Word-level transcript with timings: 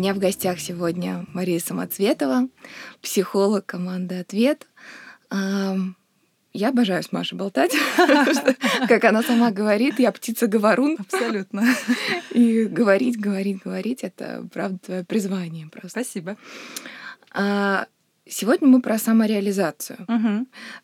меня 0.00 0.14
в 0.14 0.18
гостях 0.18 0.58
сегодня 0.60 1.26
Мария 1.34 1.60
Самоцветова, 1.60 2.48
психолог 3.02 3.66
команды 3.66 4.18
«Ответ». 4.18 4.66
Я 5.30 6.70
обожаю 6.70 7.02
с 7.02 7.12
Машей 7.12 7.36
болтать. 7.36 7.76
Как 8.88 9.04
она 9.04 9.22
сама 9.22 9.50
говорит, 9.50 9.98
я 9.98 10.10
птица-говорун. 10.10 10.96
Абсолютно. 10.98 11.64
И 12.30 12.64
говорить, 12.64 13.20
говорить, 13.20 13.62
говорить— 13.62 14.00
это, 14.02 14.48
правда, 14.50 14.78
твое 14.78 15.04
призвание 15.04 15.68
просто. 15.68 16.02
Спасибо. 16.02 16.38
Сегодня 18.30 18.68
мы 18.68 18.80
про 18.80 18.96
самореализацию. 18.96 20.06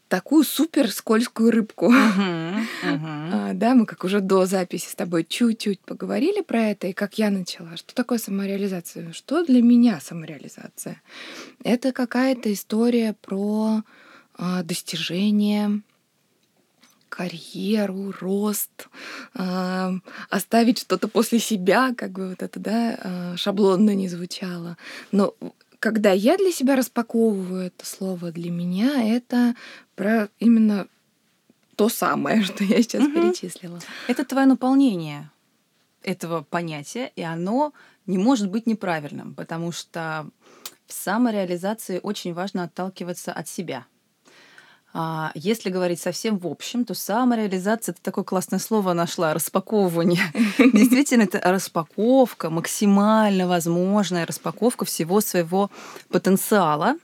Такую 0.08 0.44
супер 0.44 0.90
скользкую 0.90 1.52
рыбку. 1.52 1.92
А, 2.82 3.52
да, 3.54 3.74
мы 3.74 3.86
как 3.86 4.04
уже 4.04 4.20
до 4.20 4.46
записи 4.46 4.88
с 4.88 4.94
тобой 4.94 5.24
чуть-чуть 5.24 5.80
поговорили 5.80 6.40
про 6.40 6.62
это, 6.70 6.86
и 6.88 6.92
как 6.92 7.18
я 7.18 7.30
начала. 7.30 7.76
Что 7.76 7.94
такое 7.94 8.18
самореализация? 8.18 9.12
Что 9.12 9.44
для 9.44 9.62
меня 9.62 10.00
самореализация? 10.00 11.02
Это 11.62 11.92
какая-то 11.92 12.52
история 12.52 13.14
про 13.20 13.82
а, 14.36 14.62
достижения, 14.62 15.82
карьеру, 17.08 18.12
рост, 18.20 18.88
э, 19.34 19.92
оставить 20.28 20.80
что-то 20.80 21.08
после 21.08 21.38
себя, 21.38 21.94
как 21.96 22.12
бы 22.12 22.28
вот 22.30 22.42
это, 22.42 22.60
да, 22.60 22.98
э, 23.02 23.36
шаблонно 23.36 23.94
не 23.94 24.08
звучало. 24.08 24.76
Но 25.12 25.34
когда 25.80 26.12
я 26.12 26.36
для 26.36 26.52
себя 26.52 26.76
распаковываю 26.76 27.66
это 27.66 27.86
слово, 27.86 28.32
для 28.32 28.50
меня 28.50 29.16
это 29.16 29.54
про 29.94 30.28
именно 30.38 30.88
то 31.76 31.88
самое, 31.88 32.42
что 32.44 32.64
я 32.64 32.82
сейчас 32.82 33.04
угу. 33.04 33.12
перечислила. 33.14 33.80
Это 34.08 34.24
твое 34.24 34.46
наполнение 34.46 35.30
этого 36.02 36.42
понятия, 36.42 37.12
и 37.16 37.22
оно 37.22 37.72
не 38.06 38.18
может 38.18 38.50
быть 38.50 38.66
неправильным, 38.66 39.34
потому 39.34 39.72
что 39.72 40.28
в 40.86 40.92
самореализации 40.92 42.00
очень 42.02 42.32
важно 42.32 42.64
отталкиваться 42.64 43.32
от 43.32 43.48
себя. 43.48 43.86
А 44.98 45.30
если 45.34 45.68
говорить 45.68 46.00
совсем 46.00 46.38
в 46.38 46.46
общем, 46.46 46.86
то 46.86 46.94
самореализация 46.94 47.92
это 47.92 48.00
такое 48.00 48.24
классное 48.24 48.58
слово 48.58 48.94
нашла 48.94 49.34
распаковывание. 49.34 50.22
Действительно, 50.58 51.24
это 51.24 51.38
распаковка, 51.44 52.48
максимально 52.48 53.46
возможная 53.46 54.24
распаковка 54.24 54.86
всего 54.86 55.20
своего 55.20 55.70
потенциала. 56.08 56.96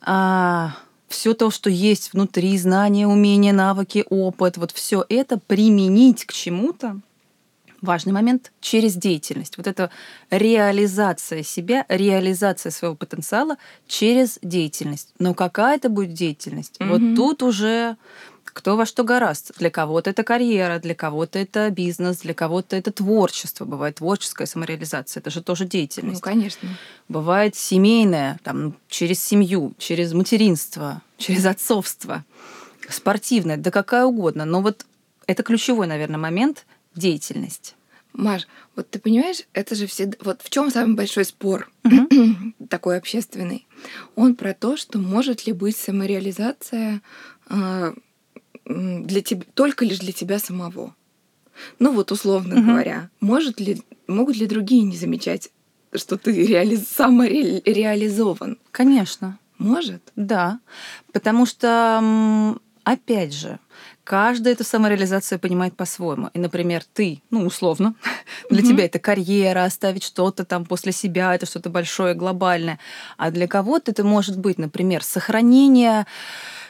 А, 0.00 0.74
все 1.06 1.34
то, 1.34 1.50
что 1.50 1.68
есть 1.68 2.14
внутри, 2.14 2.56
знания, 2.56 3.06
умения, 3.06 3.52
навыки, 3.52 4.06
опыт, 4.08 4.56
вот 4.56 4.70
все 4.70 5.04
это 5.10 5.38
применить 5.38 6.24
к 6.24 6.32
чему-то, 6.32 6.98
важный 7.80 8.12
момент, 8.12 8.52
через 8.60 8.94
деятельность. 8.94 9.56
Вот 9.56 9.66
это 9.66 9.90
реализация 10.30 11.42
себя, 11.42 11.84
реализация 11.88 12.70
своего 12.70 12.96
потенциала 12.96 13.56
через 13.86 14.38
деятельность. 14.42 15.10
Но 15.18 15.34
какая 15.34 15.76
это 15.76 15.88
будет 15.88 16.12
деятельность? 16.12 16.76
Mm-hmm. 16.78 16.88
Вот 16.88 17.16
тут 17.16 17.42
уже 17.42 17.96
кто 18.44 18.76
во 18.76 18.86
что 18.86 19.04
гораст. 19.04 19.52
Для 19.58 19.70
кого-то 19.70 20.10
это 20.10 20.24
карьера, 20.24 20.80
для 20.80 20.96
кого-то 20.96 21.38
это 21.38 21.70
бизнес, 21.70 22.18
для 22.18 22.34
кого-то 22.34 22.74
это 22.74 22.90
творчество. 22.90 23.64
Бывает 23.64 23.96
творческая 23.96 24.46
самореализация, 24.46 25.20
это 25.20 25.30
же 25.30 25.42
тоже 25.42 25.64
деятельность. 25.64 26.20
Ну, 26.20 26.20
конечно. 26.20 26.68
Бывает 27.08 27.54
семейная, 27.54 28.40
там, 28.42 28.74
через 28.88 29.22
семью, 29.22 29.74
через 29.78 30.12
материнство, 30.12 31.02
через 31.18 31.46
отцовство, 31.46 32.24
спортивная, 32.88 33.56
да 33.58 33.70
какая 33.70 34.06
угодно. 34.06 34.44
Но 34.44 34.60
вот 34.60 34.86
это 35.28 35.44
ключевой, 35.44 35.86
наверное, 35.86 36.18
момент– 36.18 36.66
деятельность. 36.98 37.74
Маш, 38.12 38.46
вот 38.74 38.90
ты 38.90 38.98
понимаешь, 38.98 39.42
это 39.52 39.74
же 39.74 39.86
все... 39.86 40.10
Вот 40.20 40.42
в 40.42 40.50
чем 40.50 40.70
самый 40.70 40.96
большой 40.96 41.24
спор 41.24 41.70
uh-huh. 41.84 42.52
такой 42.68 42.96
общественный? 42.96 43.66
Он 44.16 44.34
про 44.34 44.54
то, 44.54 44.76
что 44.76 44.98
может 44.98 45.46
ли 45.46 45.52
быть 45.52 45.76
самореализация 45.76 47.00
э, 47.48 47.94
для 48.64 49.20
тебя, 49.22 49.44
только 49.54 49.84
лишь 49.84 50.00
для 50.00 50.12
тебя 50.12 50.38
самого. 50.38 50.94
Ну 51.78 51.92
вот 51.92 52.10
условно 52.10 52.54
uh-huh. 52.54 52.66
говоря, 52.66 53.10
может 53.20 53.60
ли, 53.60 53.82
могут 54.06 54.36
ли 54.36 54.46
другие 54.46 54.82
не 54.82 54.96
замечать, 54.96 55.50
что 55.94 56.18
ты 56.18 56.32
реали... 56.32 56.76
самореализован? 56.76 58.58
Конечно. 58.72 59.38
Может? 59.58 60.02
Да. 60.16 60.60
Потому 61.12 61.46
что, 61.46 62.56
опять 62.84 63.34
же, 63.34 63.58
каждая 64.08 64.54
эту 64.54 64.64
самореализацию 64.64 65.38
понимает 65.38 65.76
по-своему. 65.76 66.30
И, 66.32 66.38
например, 66.38 66.82
ты, 66.94 67.20
ну, 67.30 67.44
условно, 67.44 67.94
для 68.50 68.62
тебя 68.62 68.86
это 68.86 68.98
карьера, 68.98 69.64
оставить 69.64 70.02
что-то 70.02 70.46
там 70.46 70.64
после 70.64 70.92
себя, 70.92 71.34
это 71.34 71.44
что-то 71.44 71.68
большое, 71.68 72.14
глобальное. 72.14 72.78
А 73.18 73.30
для 73.30 73.46
кого-то 73.46 73.90
это 73.90 74.04
может 74.04 74.38
быть, 74.38 74.56
например, 74.56 75.04
сохранение 75.04 76.06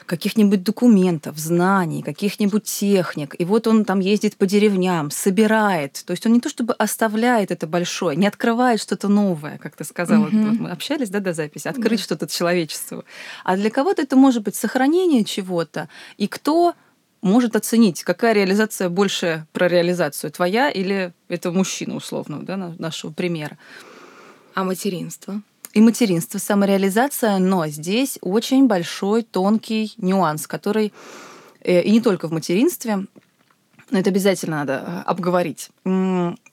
каких-нибудь 0.05 0.63
документов, 0.63 1.37
знаний, 1.37 2.01
каких-нибудь 2.01 2.63
техник. 2.63 3.35
И 3.39 3.45
вот 3.45 3.67
он 3.67 3.85
там 3.85 4.01
ездит 4.01 4.35
по 4.35 4.45
деревням, 4.45 5.09
собирает. 5.09 6.03
То 6.05 6.11
есть 6.11 6.25
он 6.25 6.33
не 6.33 6.41
то 6.41 6.49
чтобы 6.49 6.73
оставляет 6.73 7.51
это 7.51 7.67
большое, 7.67 8.17
не 8.17 8.27
открывает 8.27 8.81
что-то 8.81 9.07
новое, 9.07 9.59
как 9.59 9.77
ты 9.77 9.85
сказала. 9.85 10.27
Угу. 10.27 10.37
Вот 10.37 10.59
мы 10.59 10.71
общались 10.71 11.09
да, 11.09 11.19
до 11.21 11.31
записи, 11.31 11.69
открыть 11.69 11.99
да. 11.99 12.03
что-то 12.03 12.27
человечеству. 12.27 13.05
А 13.45 13.55
для 13.55 13.69
кого-то 13.69 14.01
это 14.01 14.17
может 14.17 14.43
быть 14.43 14.55
сохранение 14.55 15.23
чего-то. 15.23 15.87
И 16.17 16.27
кто 16.27 16.73
может 17.21 17.55
оценить, 17.55 18.03
какая 18.03 18.33
реализация 18.33 18.89
больше 18.89 19.45
про 19.51 19.67
реализацию, 19.67 20.31
твоя 20.31 20.69
или 20.69 21.13
это 21.27 21.51
мужчина, 21.51 21.95
условно, 21.95 22.43
да, 22.43 22.57
нашего 22.77 23.11
примера. 23.11 23.57
А 24.53 24.63
материнство? 24.63 25.41
И 25.73 25.81
материнство, 25.81 26.39
самореализация, 26.39 27.37
но 27.37 27.67
здесь 27.67 28.17
очень 28.21 28.67
большой, 28.67 29.21
тонкий 29.23 29.93
нюанс, 29.97 30.47
который 30.47 30.91
э, 31.61 31.81
и 31.83 31.91
не 31.91 32.01
только 32.01 32.27
в 32.27 32.31
материнстве, 32.31 33.05
но 33.91 33.99
это 33.99 34.09
обязательно 34.09 34.57
надо 34.57 34.83
э, 34.85 35.01
обговорить. 35.05 35.69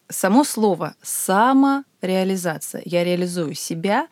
Само 0.08 0.44
слово 0.44 0.94
самореализация. 1.02 2.82
Я 2.84 3.04
реализую 3.04 3.54
себя 3.54 4.08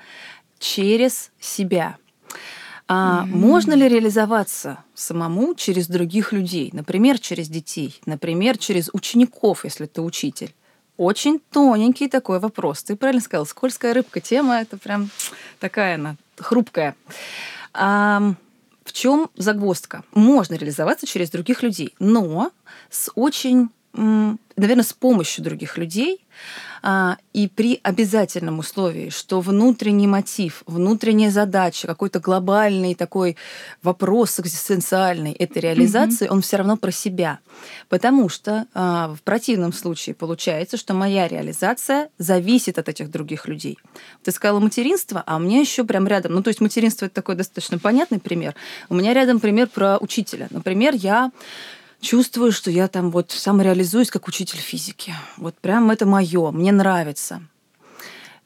через 0.58 1.30
себя. 1.38 1.96
А 2.86 3.24
mm-hmm. 3.24 3.28
можно 3.28 3.72
ли 3.72 3.88
реализоваться 3.88 4.78
самому 4.94 5.54
через 5.54 5.88
других 5.88 6.32
людей, 6.32 6.68
например, 6.72 7.18
через 7.18 7.48
детей, 7.48 7.98
например, 8.04 8.58
через 8.58 8.90
учеников, 8.92 9.64
если 9.64 9.86
ты 9.86 10.02
учитель? 10.02 10.54
Очень 10.96 11.40
тоненький 11.50 12.08
такой 12.08 12.38
вопрос. 12.38 12.82
Ты 12.82 12.94
правильно 12.94 13.22
сказал, 13.22 13.46
скользкая 13.46 13.94
рыбка 13.94 14.20
тема, 14.20 14.60
это 14.60 14.76
прям 14.76 15.10
такая 15.58 15.96
она 15.96 16.16
хрупкая. 16.36 16.94
А, 17.72 18.34
в 18.84 18.92
чем 18.92 19.30
загвоздка? 19.36 20.04
Можно 20.12 20.54
реализоваться 20.54 21.06
через 21.06 21.30
других 21.30 21.62
людей, 21.62 21.94
но 21.98 22.52
с 22.90 23.10
очень, 23.14 23.70
наверное, 23.94 24.84
с 24.84 24.92
помощью 24.92 25.42
других 25.42 25.78
людей, 25.78 26.20
и 27.32 27.48
при 27.48 27.80
обязательном 27.82 28.58
условии, 28.58 29.08
что 29.08 29.40
внутренний 29.40 30.06
мотив, 30.06 30.62
внутренняя 30.66 31.30
задача, 31.30 31.86
какой-то 31.86 32.20
глобальный 32.20 32.94
такой 32.94 33.36
вопрос 33.82 34.38
экзистенциальный 34.38 35.32
этой 35.32 35.62
реализации, 35.62 36.26
mm-hmm. 36.26 36.32
он 36.32 36.42
все 36.42 36.58
равно 36.58 36.76
про 36.76 36.90
себя. 36.90 37.38
Потому 37.88 38.28
что 38.28 38.66
а, 38.74 39.14
в 39.14 39.22
противном 39.22 39.72
случае 39.72 40.14
получается, 40.14 40.76
что 40.76 40.92
моя 40.92 41.26
реализация 41.26 42.10
зависит 42.18 42.78
от 42.78 42.88
этих 42.90 43.10
других 43.10 43.48
людей. 43.48 43.78
Ты 44.22 44.30
сказала 44.30 44.60
материнство, 44.60 45.22
а 45.26 45.36
у 45.36 45.38
меня 45.38 45.60
еще 45.60 45.84
прям 45.84 46.06
рядом, 46.06 46.32
ну 46.34 46.42
то 46.42 46.48
есть 46.48 46.60
материнство 46.60 47.06
это 47.06 47.14
такой 47.14 47.34
достаточно 47.34 47.78
понятный 47.78 48.20
пример. 48.20 48.54
У 48.90 48.94
меня 48.94 49.14
рядом 49.14 49.40
пример 49.40 49.68
про 49.68 49.96
учителя. 49.98 50.48
Например, 50.50 50.94
я 50.94 51.32
чувствую, 52.04 52.52
что 52.52 52.70
я 52.70 52.86
там 52.86 53.10
вот 53.10 53.32
самореализуюсь 53.32 54.10
как 54.10 54.28
учитель 54.28 54.58
физики. 54.58 55.14
Вот 55.36 55.56
прям 55.56 55.90
это 55.90 56.06
мое, 56.06 56.50
мне 56.52 56.70
нравится. 56.70 57.42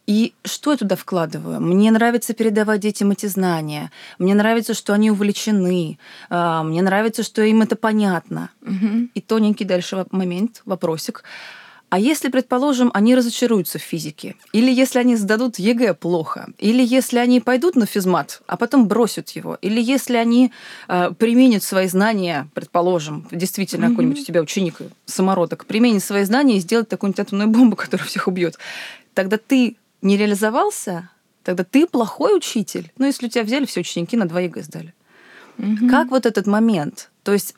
И 0.06 0.32
что 0.42 0.70
я 0.70 0.78
туда 0.78 0.96
вкладываю? 0.96 1.60
Мне 1.60 1.90
нравится 1.90 2.32
передавать 2.32 2.80
детям 2.80 3.10
эти 3.10 3.26
знания. 3.26 3.90
Мне 4.18 4.34
нравится, 4.34 4.72
что 4.72 4.94
они 4.94 5.10
увлечены. 5.10 5.98
А, 6.30 6.62
мне 6.62 6.80
нравится, 6.80 7.22
что 7.22 7.42
им 7.42 7.60
это 7.60 7.76
понятно. 7.76 8.48
Угу. 8.62 9.08
И 9.12 9.20
тоненький 9.20 9.66
дальше 9.66 10.06
момент, 10.10 10.62
вопросик. 10.64 11.24
А 11.90 11.98
если, 11.98 12.28
предположим, 12.28 12.90
они 12.92 13.14
разочаруются 13.14 13.78
в 13.78 13.82
физике, 13.82 14.36
или 14.52 14.70
если 14.70 14.98
они 14.98 15.16
сдадут 15.16 15.58
ЕГЭ 15.58 15.94
плохо, 15.94 16.48
или 16.58 16.84
если 16.84 17.18
они 17.18 17.40
пойдут 17.40 17.76
на 17.76 17.86
физмат, 17.86 18.42
а 18.46 18.58
потом 18.58 18.88
бросят 18.88 19.30
его, 19.30 19.56
или 19.62 19.80
если 19.80 20.16
они 20.16 20.52
э, 20.88 21.12
применят 21.18 21.62
свои 21.62 21.88
знания, 21.88 22.48
предположим, 22.52 23.26
действительно 23.30 23.86
mm-hmm. 23.86 23.90
какой-нибудь 23.90 24.20
у 24.20 24.24
тебя 24.24 24.42
ученик 24.42 24.76
самородок, 25.06 25.64
применит 25.64 26.04
свои 26.04 26.24
знания 26.24 26.58
и 26.58 26.60
сделает 26.60 26.90
такую-нибудь 26.90 27.20
атомную 27.20 27.48
бомбу, 27.48 27.74
которая 27.76 28.06
всех 28.06 28.28
убьет, 28.28 28.58
тогда 29.14 29.38
ты 29.38 29.76
не 30.02 30.18
реализовался, 30.18 31.08
тогда 31.42 31.64
ты 31.64 31.86
плохой 31.86 32.36
учитель. 32.36 32.92
Ну, 32.98 33.06
если 33.06 33.26
у 33.26 33.30
тебя 33.30 33.44
взяли 33.44 33.64
все 33.64 33.80
ученики 33.80 34.16
на 34.16 34.28
2 34.28 34.40
ЕГЭ 34.40 34.62
сдали. 34.62 34.94
Mm-hmm. 35.56 35.88
Как 35.88 36.10
вот 36.10 36.26
этот 36.26 36.46
момент? 36.46 37.10
То 37.22 37.32
есть 37.32 37.54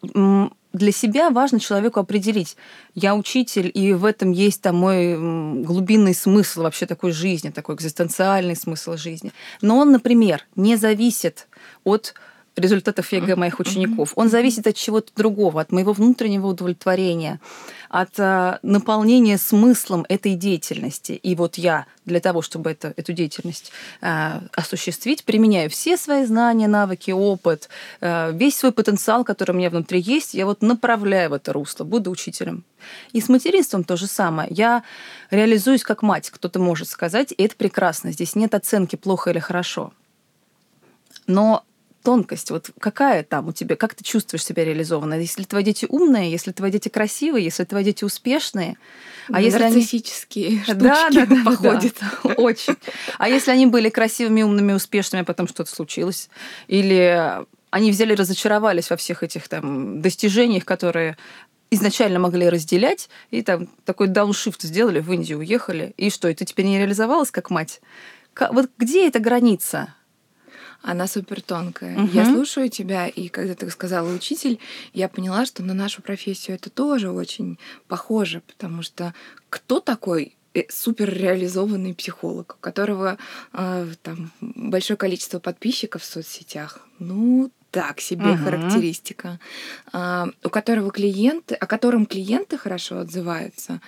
для 0.72 0.92
себя 0.92 1.30
важно 1.30 1.58
человеку 1.58 2.00
определить, 2.00 2.56
я 2.94 3.14
учитель, 3.14 3.70
и 3.72 3.92
в 3.92 4.04
этом 4.04 4.32
есть 4.32 4.62
там 4.62 4.76
мой 4.76 5.16
глубинный 5.64 6.14
смысл 6.14 6.62
вообще 6.62 6.86
такой 6.86 7.12
жизни, 7.12 7.50
такой 7.50 7.74
экзистенциальный 7.74 8.56
смысл 8.56 8.96
жизни. 8.96 9.32
Но 9.62 9.78
он, 9.78 9.92
например, 9.92 10.46
не 10.56 10.76
зависит 10.76 11.48
от 11.84 12.14
результатов 12.56 13.12
ЕГЭ 13.12 13.36
моих 13.36 13.60
учеников. 13.60 14.12
Он 14.16 14.28
зависит 14.28 14.66
от 14.66 14.76
чего-то 14.76 15.12
другого, 15.14 15.60
от 15.60 15.72
моего 15.72 15.92
внутреннего 15.92 16.48
удовлетворения, 16.48 17.40
от 17.88 18.18
э, 18.18 18.58
наполнения 18.62 19.38
смыслом 19.38 20.04
этой 20.08 20.34
деятельности. 20.34 21.12
И 21.12 21.34
вот 21.34 21.56
я 21.56 21.86
для 22.04 22.20
того, 22.20 22.42
чтобы 22.42 22.70
это, 22.70 22.92
эту 22.96 23.12
деятельность 23.12 23.72
э, 24.00 24.40
осуществить, 24.54 25.24
применяю 25.24 25.70
все 25.70 25.96
свои 25.96 26.24
знания, 26.24 26.68
навыки, 26.68 27.10
опыт, 27.10 27.68
э, 28.00 28.32
весь 28.32 28.56
свой 28.56 28.72
потенциал, 28.72 29.24
который 29.24 29.52
у 29.52 29.54
меня 29.54 29.70
внутри 29.70 30.00
есть, 30.00 30.34
я 30.34 30.46
вот 30.46 30.62
направляю 30.62 31.30
в 31.30 31.34
это 31.34 31.52
русло, 31.52 31.84
буду 31.84 32.10
учителем. 32.10 32.64
И 33.12 33.20
с 33.20 33.28
материнством 33.28 33.84
то 33.84 33.96
же 33.96 34.06
самое. 34.06 34.48
Я 34.50 34.82
реализуюсь 35.30 35.82
как 35.82 36.02
мать, 36.02 36.30
кто-то 36.30 36.58
может 36.58 36.88
сказать, 36.88 37.32
и 37.36 37.42
это 37.42 37.56
прекрасно. 37.56 38.12
Здесь 38.12 38.34
нет 38.34 38.54
оценки 38.54 38.96
плохо 38.96 39.30
или 39.30 39.38
хорошо. 39.38 39.92
Но 41.26 41.64
тонкость, 42.02 42.50
вот 42.50 42.70
какая 42.78 43.22
там 43.22 43.48
у 43.48 43.52
тебя, 43.52 43.76
как 43.76 43.94
ты 43.94 44.04
чувствуешь 44.04 44.44
себя 44.44 44.64
реализованно? 44.64 45.14
Если 45.14 45.42
твои 45.44 45.62
дети 45.62 45.86
умные, 45.88 46.30
если 46.30 46.52
твои 46.52 46.70
дети 46.70 46.88
красивые, 46.88 47.44
если 47.44 47.64
твои 47.64 47.84
дети 47.84 48.04
успешные, 48.04 48.76
а 49.28 49.40
если 49.40 49.58
нарциссические 49.58 50.46
они... 50.48 50.58
штучки 50.58 50.82
да, 50.82 51.10
да, 51.10 51.26
да, 51.26 51.42
походят. 51.44 51.94
Да, 52.00 52.34
очень. 52.36 52.76
А 53.18 53.28
если 53.28 53.50
они 53.50 53.66
были 53.66 53.90
красивыми, 53.90 54.42
умными, 54.42 54.72
успешными, 54.72 55.22
а 55.22 55.24
потом 55.24 55.46
что-то 55.48 55.70
случилось? 55.70 56.28
Или 56.68 57.44
они 57.70 57.90
взяли, 57.90 58.14
разочаровались 58.14 58.90
во 58.90 58.96
всех 58.96 59.22
этих 59.22 59.48
там 59.48 60.02
достижениях, 60.02 60.64
которые 60.64 61.16
изначально 61.70 62.18
могли 62.18 62.48
разделять, 62.48 63.08
и 63.30 63.42
там 63.42 63.68
такой 63.84 64.08
дауншифт 64.08 64.62
сделали, 64.62 65.00
в 65.00 65.12
Индию 65.12 65.38
уехали, 65.38 65.94
и 65.96 66.10
что, 66.10 66.28
и 66.28 66.34
ты 66.34 66.44
теперь 66.44 66.66
не 66.66 66.78
реализовалась 66.78 67.30
как 67.30 67.50
мать? 67.50 67.80
Вот 68.50 68.70
где 68.76 69.06
эта 69.06 69.20
граница? 69.20 69.94
Она 70.82 71.06
супер 71.06 71.42
тонкая. 71.42 71.96
Угу. 71.98 72.12
Я 72.12 72.24
слушаю 72.24 72.68
тебя, 72.68 73.06
и 73.08 73.28
когда 73.28 73.54
ты 73.54 73.68
сказала 73.70 74.12
учитель, 74.12 74.58
я 74.92 75.08
поняла, 75.08 75.46
что 75.46 75.62
на 75.62 75.74
нашу 75.74 76.02
профессию 76.02 76.56
это 76.56 76.70
тоже 76.70 77.10
очень 77.10 77.58
похоже, 77.88 78.42
потому 78.46 78.82
что 78.82 79.14
кто 79.48 79.80
такой 79.80 80.36
э, 80.54 80.62
супер 80.68 81.12
реализованный 81.12 81.94
психолог, 81.94 82.56
у 82.58 82.62
которого 82.62 83.18
э, 83.52 83.86
там 84.02 84.32
большое 84.40 84.96
количество 84.96 85.38
подписчиков 85.38 86.02
в 86.02 86.06
соцсетях. 86.06 86.80
Ну, 86.98 87.50
так 87.70 88.00
себе 88.00 88.30
угу. 88.30 88.44
характеристика, 88.44 89.38
а, 89.92 90.28
у 90.42 90.48
которого 90.48 90.90
клиенты, 90.90 91.54
о 91.54 91.66
котором 91.66 92.06
клиенты 92.06 92.58
хорошо 92.58 92.98
отзываются, 92.98 93.80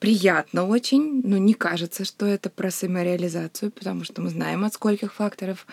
приятно 0.00 0.66
очень, 0.66 1.20
но 1.22 1.38
не 1.38 1.54
кажется, 1.54 2.04
что 2.04 2.26
это 2.26 2.50
про 2.50 2.70
самореализацию, 2.70 3.70
потому 3.70 4.02
что 4.04 4.22
мы 4.22 4.30
знаем, 4.30 4.64
от 4.64 4.74
скольких 4.74 5.14
факторов 5.14 5.66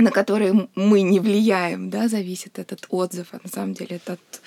на 0.00 0.12
которые 0.12 0.68
мы 0.76 1.02
не 1.02 1.18
влияем, 1.18 1.90
да, 1.90 2.06
зависит 2.08 2.58
этот 2.60 2.86
отзыв, 2.88 3.28
а 3.32 3.40
на 3.42 3.50
самом 3.50 3.74
деле 3.74 3.96
это 3.96 4.12
от 4.12 4.42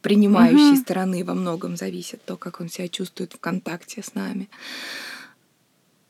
принимающей 0.00 0.72
угу. 0.72 0.80
стороны 0.80 1.24
во 1.24 1.34
многом 1.34 1.76
зависит 1.76 2.24
то, 2.24 2.36
как 2.36 2.60
он 2.60 2.70
себя 2.70 2.88
чувствует 2.88 3.34
в 3.34 3.38
контакте 3.38 4.02
с 4.02 4.14
нами. 4.14 4.48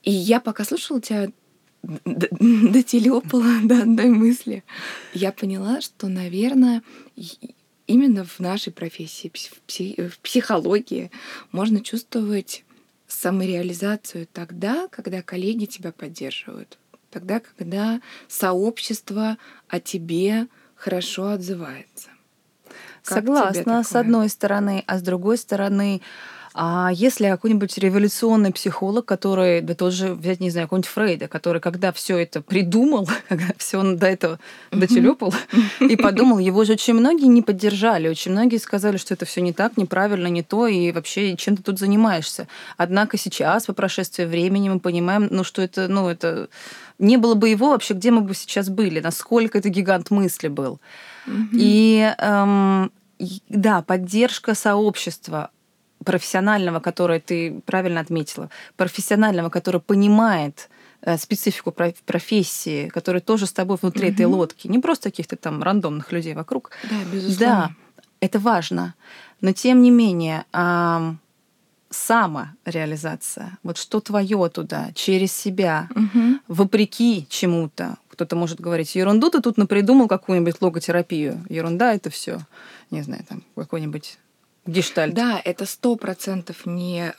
И 0.03 0.11
я 0.11 0.39
пока 0.39 0.63
слушала 0.63 1.01
тебя, 1.01 1.29
дотелепала 1.83 3.59
до 3.63 3.81
одной 3.81 4.07
мысли. 4.07 4.63
Я 5.13 5.33
поняла, 5.33 5.81
что, 5.81 6.07
наверное, 6.07 6.81
именно 7.89 8.23
в 8.23 8.39
нашей 8.39 8.71
профессии, 8.71 9.31
в 9.97 10.19
психологии, 10.19 11.09
можно 11.51 11.81
чувствовать 11.81 12.63
самореализацию 13.07 14.27
тогда, 14.31 14.87
когда 14.89 15.23
коллеги 15.23 15.65
тебя 15.65 15.91
поддерживают, 15.91 16.77
тогда, 17.09 17.41
когда 17.57 17.99
сообщество 18.27 19.37
о 19.67 19.79
тебе 19.79 20.47
хорошо 20.75 21.29
отзывается. 21.29 22.09
Как 23.03 23.17
Согласна, 23.25 23.83
с 23.83 23.95
одной 23.95 24.29
стороны, 24.29 24.83
а 24.85 24.99
с 24.99 25.01
другой 25.01 25.39
стороны, 25.39 26.01
а 26.53 26.89
если 26.93 27.29
какой-нибудь 27.29 27.77
революционный 27.77 28.51
психолог, 28.51 29.05
который, 29.05 29.61
да 29.61 29.75
тот 29.75 29.93
же 29.93 30.13
взять, 30.13 30.39
не 30.39 30.49
знаю, 30.49 30.67
какой-нибудь 30.67 30.89
Фрейда, 30.89 31.27
который 31.27 31.61
когда 31.61 31.91
все 31.91 32.17
это 32.17 32.41
придумал, 32.41 33.07
когда 33.29 33.47
все 33.57 33.77
он 33.77 33.97
до 33.97 34.07
этого 34.07 34.39
дотелепал 34.71 35.33
и 35.79 35.95
подумал, 35.95 36.39
его 36.39 36.63
же 36.63 36.73
очень 36.73 36.93
многие 36.93 37.27
не 37.27 37.41
поддержали, 37.41 38.07
очень 38.07 38.31
многие 38.31 38.57
сказали, 38.57 38.97
что 38.97 39.13
это 39.13 39.25
все 39.25 39.41
не 39.41 39.53
так, 39.53 39.77
неправильно, 39.77 40.27
не 40.27 40.43
то, 40.43 40.67
и 40.67 40.91
вообще 40.91 41.35
чем 41.37 41.57
ты 41.57 41.63
тут 41.63 41.79
занимаешься. 41.79 42.47
Однако 42.77 43.17
сейчас, 43.17 43.65
по 43.65 43.73
прошествии 43.73 44.25
времени, 44.25 44.69
мы 44.69 44.79
понимаем, 44.79 45.27
ну, 45.31 45.43
что 45.43 45.61
это, 45.61 45.87
ну, 45.87 46.09
это 46.09 46.49
не 46.97 47.17
было 47.17 47.35
бы 47.35 47.49
его 47.49 47.69
вообще, 47.69 47.93
где 47.93 48.11
мы 48.11 48.21
бы 48.21 48.33
сейчас 48.33 48.69
были, 48.69 48.99
насколько 48.99 49.57
это 49.57 49.69
гигант 49.69 50.11
мысли 50.11 50.47
был. 50.47 50.79
И 51.53 52.13
эм, 52.17 52.91
да, 53.49 53.81
поддержка 53.81 54.55
сообщества, 54.55 55.51
профессионального, 56.03 56.79
которое 56.79 57.19
ты 57.19 57.61
правильно 57.65 57.99
отметила, 57.99 58.49
профессионального, 58.77 59.49
который 59.49 59.81
понимает 59.81 60.69
э, 61.01 61.17
специфику 61.17 61.71
профессии, 62.05 62.87
который 62.89 63.21
тоже 63.21 63.45
с 63.45 63.53
тобой 63.53 63.77
внутри 63.81 64.07
угу. 64.07 64.13
этой 64.13 64.25
лодки, 64.25 64.67
не 64.67 64.79
просто 64.79 65.09
каких-то 65.09 65.35
там 65.35 65.61
рандомных 65.63 66.11
людей 66.11 66.33
вокруг. 66.33 66.71
Да, 66.83 66.95
безусловно. 67.11 67.37
Да, 67.45 68.03
это 68.21 68.39
важно. 68.39 68.95
Но 69.41 69.53
тем 69.53 69.81
не 69.81 69.91
менее, 69.91 70.45
самореализация, 71.89 73.57
вот 73.63 73.77
что 73.77 73.99
твое 73.99 74.49
туда, 74.49 74.89
через 74.93 75.33
себя, 75.33 75.89
угу. 75.95 76.39
вопреки 76.47 77.25
чему-то. 77.29 77.97
Кто-то 78.09 78.35
может 78.35 78.59
говорить, 78.59 78.95
ерунду 78.95 79.29
ты 79.29 79.41
тут 79.41 79.57
напридумал 79.57 80.07
какую-нибудь 80.07 80.61
логотерапию. 80.61 81.43
Ерунда 81.49 81.93
это 81.93 82.09
все, 82.09 82.39
не 82.91 83.01
знаю, 83.01 83.23
там 83.27 83.43
какой-нибудь 83.55 84.19
Гештальт. 84.65 85.13
Да, 85.13 85.41
это 85.43 85.65
сто 85.65 85.95
процентов 85.95 86.65
не 86.65 87.13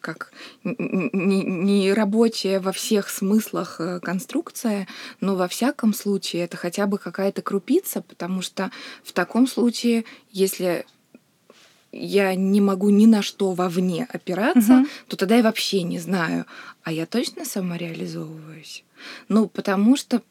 как 0.00 0.32
не, 0.64 1.42
не 1.44 1.92
рабочая 1.92 2.58
во 2.58 2.72
всех 2.72 3.10
смыслах 3.10 3.76
э, 3.80 4.00
конструкция, 4.00 4.88
но 5.20 5.36
во 5.36 5.46
всяком 5.46 5.92
случае 5.92 6.44
это 6.44 6.56
хотя 6.56 6.86
бы 6.86 6.98
какая-то 6.98 7.42
крупица, 7.42 8.00
потому 8.00 8.40
что 8.42 8.70
в 9.04 9.12
таком 9.12 9.46
случае, 9.46 10.04
если 10.30 10.86
я 11.92 12.34
не 12.34 12.60
могу 12.60 12.90
ни 12.90 13.06
на 13.06 13.22
что 13.22 13.52
вовне 13.52 14.06
опираться, 14.10 14.80
угу. 14.80 14.86
то 15.08 15.16
тогда 15.16 15.36
я 15.36 15.42
вообще 15.42 15.82
не 15.82 15.98
знаю, 15.98 16.46
а 16.82 16.92
я 16.92 17.06
точно 17.06 17.44
самореализовываюсь. 17.44 18.84
Ну, 19.28 19.48
потому 19.48 19.96
что 19.96 20.22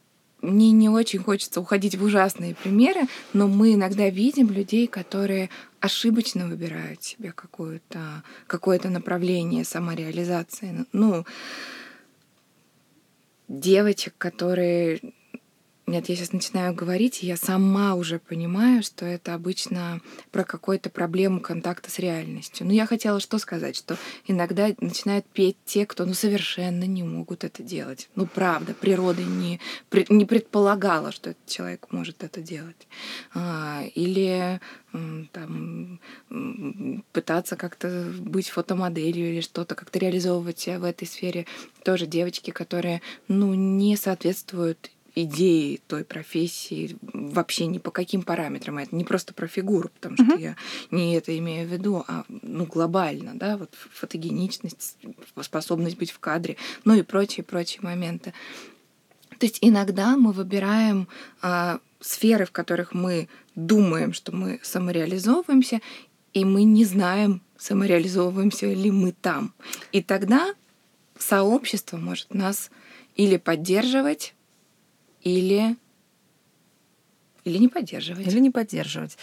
мне 0.41 0.71
не 0.71 0.87
очень 0.87 1.19
хочется 1.19 1.59
уходить 1.59 1.95
в 1.95 2.03
ужасные 2.03 2.55
примеры, 2.55 3.01
но 3.33 3.47
мы 3.47 3.73
иногда 3.73 4.09
видим 4.09 4.49
людей, 4.49 4.87
которые 4.87 5.49
ошибочно 5.81 6.47
выбирают 6.47 7.03
себе 7.03 7.31
какое-то 7.31 8.23
какое 8.47 8.79
направление 8.89 9.63
самореализации. 9.63 10.85
Ну, 10.91 11.25
девочек, 13.47 14.13
которые 14.17 15.01
нет, 15.89 16.07
я 16.07 16.15
сейчас 16.15 16.33
начинаю 16.33 16.73
говорить, 16.73 17.23
и 17.23 17.27
я 17.27 17.35
сама 17.35 17.95
уже 17.95 18.19
понимаю, 18.19 18.83
что 18.83 19.05
это 19.05 19.33
обычно 19.33 20.01
про 20.31 20.43
какую-то 20.43 20.89
проблему 20.89 21.39
контакта 21.39 21.89
с 21.89 21.99
реальностью. 21.99 22.67
Но 22.67 22.73
я 22.73 22.85
хотела 22.85 23.19
что 23.19 23.39
сказать, 23.39 23.75
что 23.75 23.97
иногда 24.27 24.69
начинают 24.79 25.25
петь 25.25 25.57
те, 25.65 25.85
кто 25.85 26.05
ну, 26.05 26.13
совершенно 26.13 26.83
не 26.83 27.03
могут 27.03 27.43
это 27.43 27.63
делать. 27.63 28.09
Ну, 28.15 28.27
правда, 28.27 28.73
природа 28.73 29.23
не, 29.23 29.59
не 30.09 30.25
предполагала, 30.25 31.11
что 31.11 31.31
этот 31.31 31.45
человек 31.47 31.87
может 31.91 32.23
это 32.23 32.41
делать. 32.41 32.87
А, 33.33 33.83
или 33.95 34.59
там, 34.91 35.99
пытаться 37.11 37.55
как-то 37.55 38.11
быть 38.19 38.49
фотомоделью 38.49 39.33
или 39.33 39.41
что-то, 39.41 39.75
как-то 39.75 39.99
реализовывать 39.99 40.59
себя 40.59 40.79
в 40.79 40.83
этой 40.83 41.07
сфере. 41.07 41.45
Тоже 41.83 42.05
девочки, 42.05 42.51
которые 42.51 43.01
ну, 43.27 43.53
не 43.53 43.95
соответствуют 43.95 44.91
идеи 45.23 45.81
той 45.87 46.03
профессии 46.03 46.97
вообще 47.01 47.65
ни 47.65 47.77
по 47.77 47.91
каким 47.91 48.21
параметрам. 48.21 48.77
Это 48.77 48.95
не 48.95 49.03
просто 49.03 49.33
про 49.33 49.47
фигуру, 49.47 49.89
потому 49.89 50.15
что 50.15 50.35
uh-huh. 50.35 50.41
я 50.41 50.55
не 50.91 51.15
это 51.15 51.37
имею 51.37 51.67
в 51.67 51.71
виду, 51.71 52.03
а 52.07 52.25
ну, 52.29 52.65
глобально, 52.65 53.31
да, 53.35 53.57
вот 53.57 53.73
фотогеничность, 53.93 54.97
способность 55.41 55.97
быть 55.97 56.11
в 56.11 56.19
кадре, 56.19 56.57
ну 56.85 56.93
и 56.93 57.01
прочие-прочие 57.01 57.81
моменты. 57.81 58.33
То 59.37 59.45
есть 59.45 59.59
иногда 59.61 60.17
мы 60.17 60.31
выбираем 60.33 61.07
а, 61.41 61.79
сферы, 61.99 62.45
в 62.45 62.51
которых 62.51 62.93
мы 62.93 63.29
думаем, 63.55 64.13
что 64.13 64.33
мы 64.35 64.59
самореализовываемся, 64.63 65.81
и 66.33 66.45
мы 66.45 66.63
не 66.63 66.85
знаем, 66.85 67.41
самореализовываемся 67.57 68.67
ли 68.67 68.91
мы 68.91 69.11
там. 69.13 69.53
И 69.91 70.01
тогда 70.01 70.53
сообщество 71.17 71.97
может 71.97 72.33
нас 72.33 72.69
или 73.15 73.37
поддерживать, 73.37 74.33
или 75.23 75.75
Или 77.43 77.57
не 77.57 77.67
поддерживать. 77.67 78.27
Или 78.27 78.39
не 78.39 78.49
поддерживать. 78.49 79.17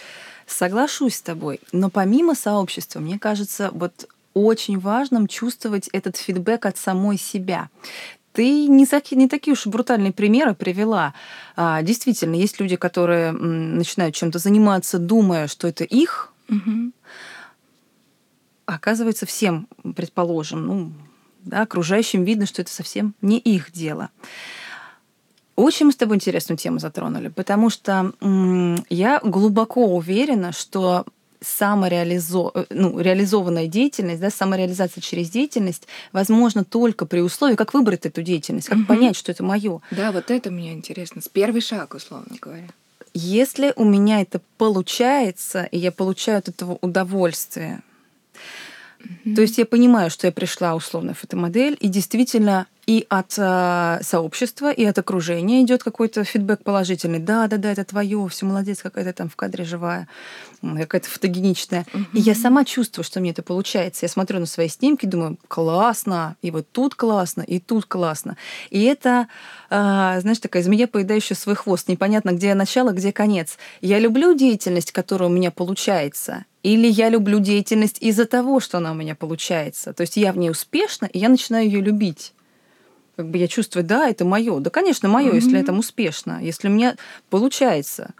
Соглашусь 0.45 1.15
с 1.15 1.21
тобой. 1.21 1.59
Но 1.71 1.89
помимо 1.89 2.35
сообщества, 2.35 2.99
мне 2.99 3.19
кажется, 3.19 3.69
вот 3.73 4.07
очень 4.33 4.79
важным 4.79 5.27
чувствовать 5.27 5.87
этот 5.93 6.15
фидбэк 6.17 6.65
от 6.65 6.77
самой 6.77 7.17
себя. 7.17 7.69
Ты 8.33 8.67
не, 8.67 8.85
таки, 8.85 9.15
не 9.15 9.27
такие 9.27 9.53
уж 9.53 9.65
брутальные 9.65 10.13
примеры 10.13 10.53
привела. 10.53 11.15
А, 11.55 11.81
действительно, 11.81 12.35
есть 12.35 12.59
люди, 12.59 12.75
которые 12.75 13.31
начинают 13.31 14.13
чем-то 14.13 14.37
заниматься, 14.37 14.99
думая, 14.99 15.47
что 15.47 15.67
это 15.67 15.83
их. 15.83 16.33
Угу. 16.49 16.91
оказывается, 18.65 19.25
всем, 19.25 19.67
предположим, 19.95 20.65
ну, 20.65 20.93
да, 21.43 21.61
окружающим 21.61 22.23
видно, 22.23 22.45
что 22.45 22.61
это 22.61 22.71
совсем 22.71 23.15
не 23.21 23.37
их 23.39 23.71
дело. 23.71 24.11
Очень 25.57 25.87
мы 25.87 25.91
с 25.91 25.95
тобой 25.95 26.15
интересную 26.15 26.57
тему 26.57 26.77
затронули, 26.77 27.29
потому 27.29 27.69
что 27.69 28.13
я 28.89 29.19
глубоко 29.23 29.87
уверена, 29.87 30.53
что 30.53 31.03
самореализо... 31.41 32.51
Э, 32.53 32.65
ну, 32.69 32.99
реализованная 32.99 33.67
деятельность, 33.67 34.21
да, 34.21 34.29
самореализация 34.29 35.01
через 35.01 35.29
деятельность 35.29 35.87
возможно 36.11 36.63
только 36.63 37.05
при 37.05 37.19
условии, 37.19 37.55
как 37.55 37.73
выбрать 37.73 38.05
эту 38.05 38.21
деятельность, 38.21 38.67
как 38.67 38.79
угу. 38.79 38.85
понять, 38.85 39.15
что 39.15 39.31
это 39.31 39.43
мое. 39.43 39.81
Да, 39.91 40.11
вот 40.11 40.31
это 40.31 40.51
мне 40.51 40.73
интересно. 40.73 41.21
С 41.21 41.27
первый 41.27 41.61
шаг, 41.61 41.93
условно 41.93 42.35
говоря. 42.39 42.67
Если 43.13 43.73
у 43.75 43.83
меня 43.83 44.21
это 44.21 44.41
получается, 44.57 45.63
и 45.63 45.77
я 45.77 45.91
получаю 45.91 46.39
от 46.39 46.49
этого 46.49 46.77
удовольствие, 46.81 47.81
то 49.35 49.41
есть 49.41 49.57
я 49.57 49.65
понимаю, 49.65 50.09
что 50.09 50.27
я 50.27 50.31
пришла 50.31 50.75
условно 50.75 51.13
в 51.13 51.23
эту 51.23 51.37
модель, 51.37 51.77
и 51.79 51.87
действительно 51.87 52.67
и 52.87 53.05
от 53.09 53.33
э, 53.37 53.99
сообщества, 54.01 54.71
и 54.71 54.85
от 54.85 54.97
окружения 54.97 55.61
идет 55.61 55.83
какой-то 55.83 56.23
фидбэк 56.23 56.63
положительный. 56.63 57.19
Да, 57.19 57.47
да, 57.47 57.57
да, 57.57 57.71
это 57.71 57.83
твое, 57.83 58.27
все 58.29 58.45
молодец, 58.45 58.81
какая-то 58.81 59.11
там 59.11 59.29
в 59.29 59.35
кадре 59.35 59.65
живая, 59.65 60.07
какая-то 60.61 61.09
фотогеничная. 61.09 61.85
Угу. 61.93 62.03
И 62.13 62.19
я 62.19 62.35
сама 62.35 62.65
чувствую, 62.65 63.03
что 63.03 63.19
мне 63.19 63.31
это 63.31 63.43
получается. 63.43 64.05
Я 64.05 64.09
смотрю 64.09 64.39
на 64.39 64.45
свои 64.45 64.67
снимки, 64.67 65.05
думаю, 65.05 65.37
классно, 65.47 66.35
и 66.41 66.51
вот 66.51 66.67
тут 66.71 66.95
классно, 66.95 67.41
и 67.41 67.59
тут 67.59 67.85
классно. 67.85 68.37
И 68.69 68.83
это, 68.83 69.27
э, 69.69 70.19
знаешь, 70.21 70.39
такая 70.39 70.63
змея, 70.63 70.87
поедающая 70.87 71.35
свой 71.35 71.55
хвост. 71.55 71.87
Непонятно, 71.87 72.31
где 72.31 72.53
начало, 72.53 72.91
где 72.91 73.11
конец. 73.11 73.57
Я 73.81 73.99
люблю 73.99 74.33
деятельность, 74.33 74.91
которая 74.91 75.29
у 75.29 75.31
меня 75.31 75.51
получается, 75.51 76.45
или 76.63 76.87
я 76.87 77.09
люблю 77.09 77.39
деятельность 77.39 77.97
из-за 78.01 78.25
того, 78.25 78.59
что 78.59 78.77
она 78.77 78.91
у 78.91 78.95
меня 78.95 79.15
получается. 79.15 79.93
То 79.93 80.01
есть 80.01 80.17
я 80.17 80.33
в 80.33 80.37
ней 80.37 80.49
успешна, 80.49 81.05
и 81.05 81.19
я 81.19 81.29
начинаю 81.29 81.65
ее 81.65 81.81
любить 81.81 82.33
как 83.17 83.29
бы 83.29 83.39
я 83.39 83.47
чувствую, 83.47 83.83
да, 83.83 84.07
это 84.07 84.25
мое. 84.25 84.59
Да, 84.59 84.69
конечно, 84.69 85.09
мое, 85.09 85.31
mm-hmm. 85.31 85.35
если 85.35 85.59
это 85.59 85.73
успешно, 85.73 86.39
если 86.39 86.67
мне 86.67 86.95
получается. 87.31 88.13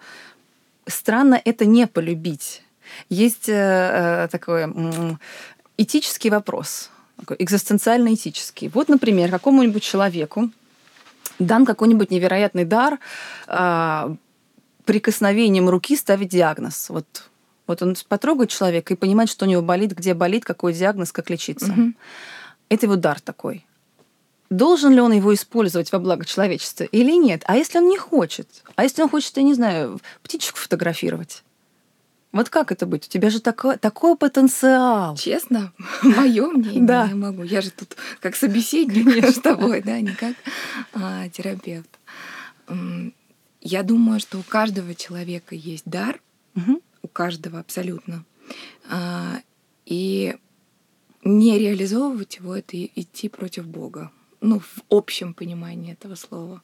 Странно 0.87 1.41
это 1.43 1.65
не 1.65 1.87
полюбить. 1.87 2.63
Есть 3.09 3.49
э, 3.49 3.53
э 3.53 4.27
такой 4.29 4.63
э, 4.63 5.15
этический 5.77 6.29
вопрос, 6.29 6.89
такой 7.19 7.37
экзистенциально-этический. 7.39 8.69
Вот, 8.69 8.89
например, 8.89 9.29
какому-нибудь 9.29 9.83
человеку 9.83 10.49
дан 11.39 11.65
какой-нибудь 11.65 12.11
невероятный 12.11 12.65
дар 12.65 12.99
э, 13.47 14.15
прикосновением 14.85 15.69
руки 15.69 15.95
ставить 15.95 16.29
диагноз. 16.29 16.89
Вот, 16.89 17.29
вот 17.67 17.81
он 17.81 17.95
потрогает 18.07 18.49
человека 18.49 18.93
и 18.93 18.97
понимает, 18.97 19.29
что 19.29 19.45
у 19.45 19.47
него 19.47 19.61
болит, 19.61 19.91
где 19.91 20.13
болит, 20.13 20.45
какой 20.45 20.73
диагноз, 20.73 21.11
как 21.11 21.29
лечиться. 21.29 21.71
Угу. 21.71 21.93
Это 22.69 22.85
его 22.85 22.95
дар 22.95 23.19
такой 23.19 23.65
должен 24.49 24.93
ли 24.93 25.01
он 25.01 25.11
его 25.11 25.33
использовать 25.33 25.91
во 25.91 25.99
благо 25.99 26.25
человечества 26.25 26.83
или 26.85 27.11
нет. 27.11 27.43
А 27.45 27.57
если 27.57 27.79
он 27.79 27.87
не 27.87 27.97
хочет? 27.97 28.63
А 28.75 28.83
если 28.83 29.01
он 29.01 29.09
хочет, 29.09 29.35
я 29.37 29.43
не 29.43 29.53
знаю, 29.53 29.99
птичку 30.23 30.57
фотографировать? 30.57 31.43
Вот 32.31 32.49
как 32.49 32.71
это 32.71 32.85
быть? 32.85 33.07
У 33.07 33.09
тебя 33.09 33.29
же 33.29 33.41
такой, 33.41 33.77
такой 33.77 34.15
потенциал. 34.15 35.15
Честно, 35.15 35.73
мое 36.03 36.47
мнение, 36.47 36.83
да. 36.83 37.05
я 37.05 37.15
могу. 37.15 37.43
Я 37.43 37.61
же 37.61 37.71
тут 37.71 37.95
как 38.19 38.35
собеседник 38.35 39.25
с 39.29 39.39
тобой, 39.39 39.81
да, 39.81 39.99
не 39.99 40.13
как 40.13 40.35
а, 40.93 41.27
терапевт. 41.29 41.89
Я 43.61 43.83
думаю, 43.83 44.19
что 44.19 44.37
у 44.37 44.43
каждого 44.43 44.93
человека 44.93 45.55
есть 45.55 45.85
дар, 45.85 46.19
угу. 46.55 46.81
у 47.01 47.07
каждого 47.07 47.59
абсолютно. 47.59 48.23
А, 48.89 49.39
и 49.85 50.35
не 51.23 51.57
реализовывать 51.57 52.37
его 52.37 52.55
это 52.55 52.77
идти 52.85 53.29
против 53.29 53.65
Бога 53.65 54.11
ну, 54.41 54.59
в 54.59 54.83
общем 54.89 55.33
понимании 55.33 55.93
этого 55.93 56.15
слова. 56.15 56.61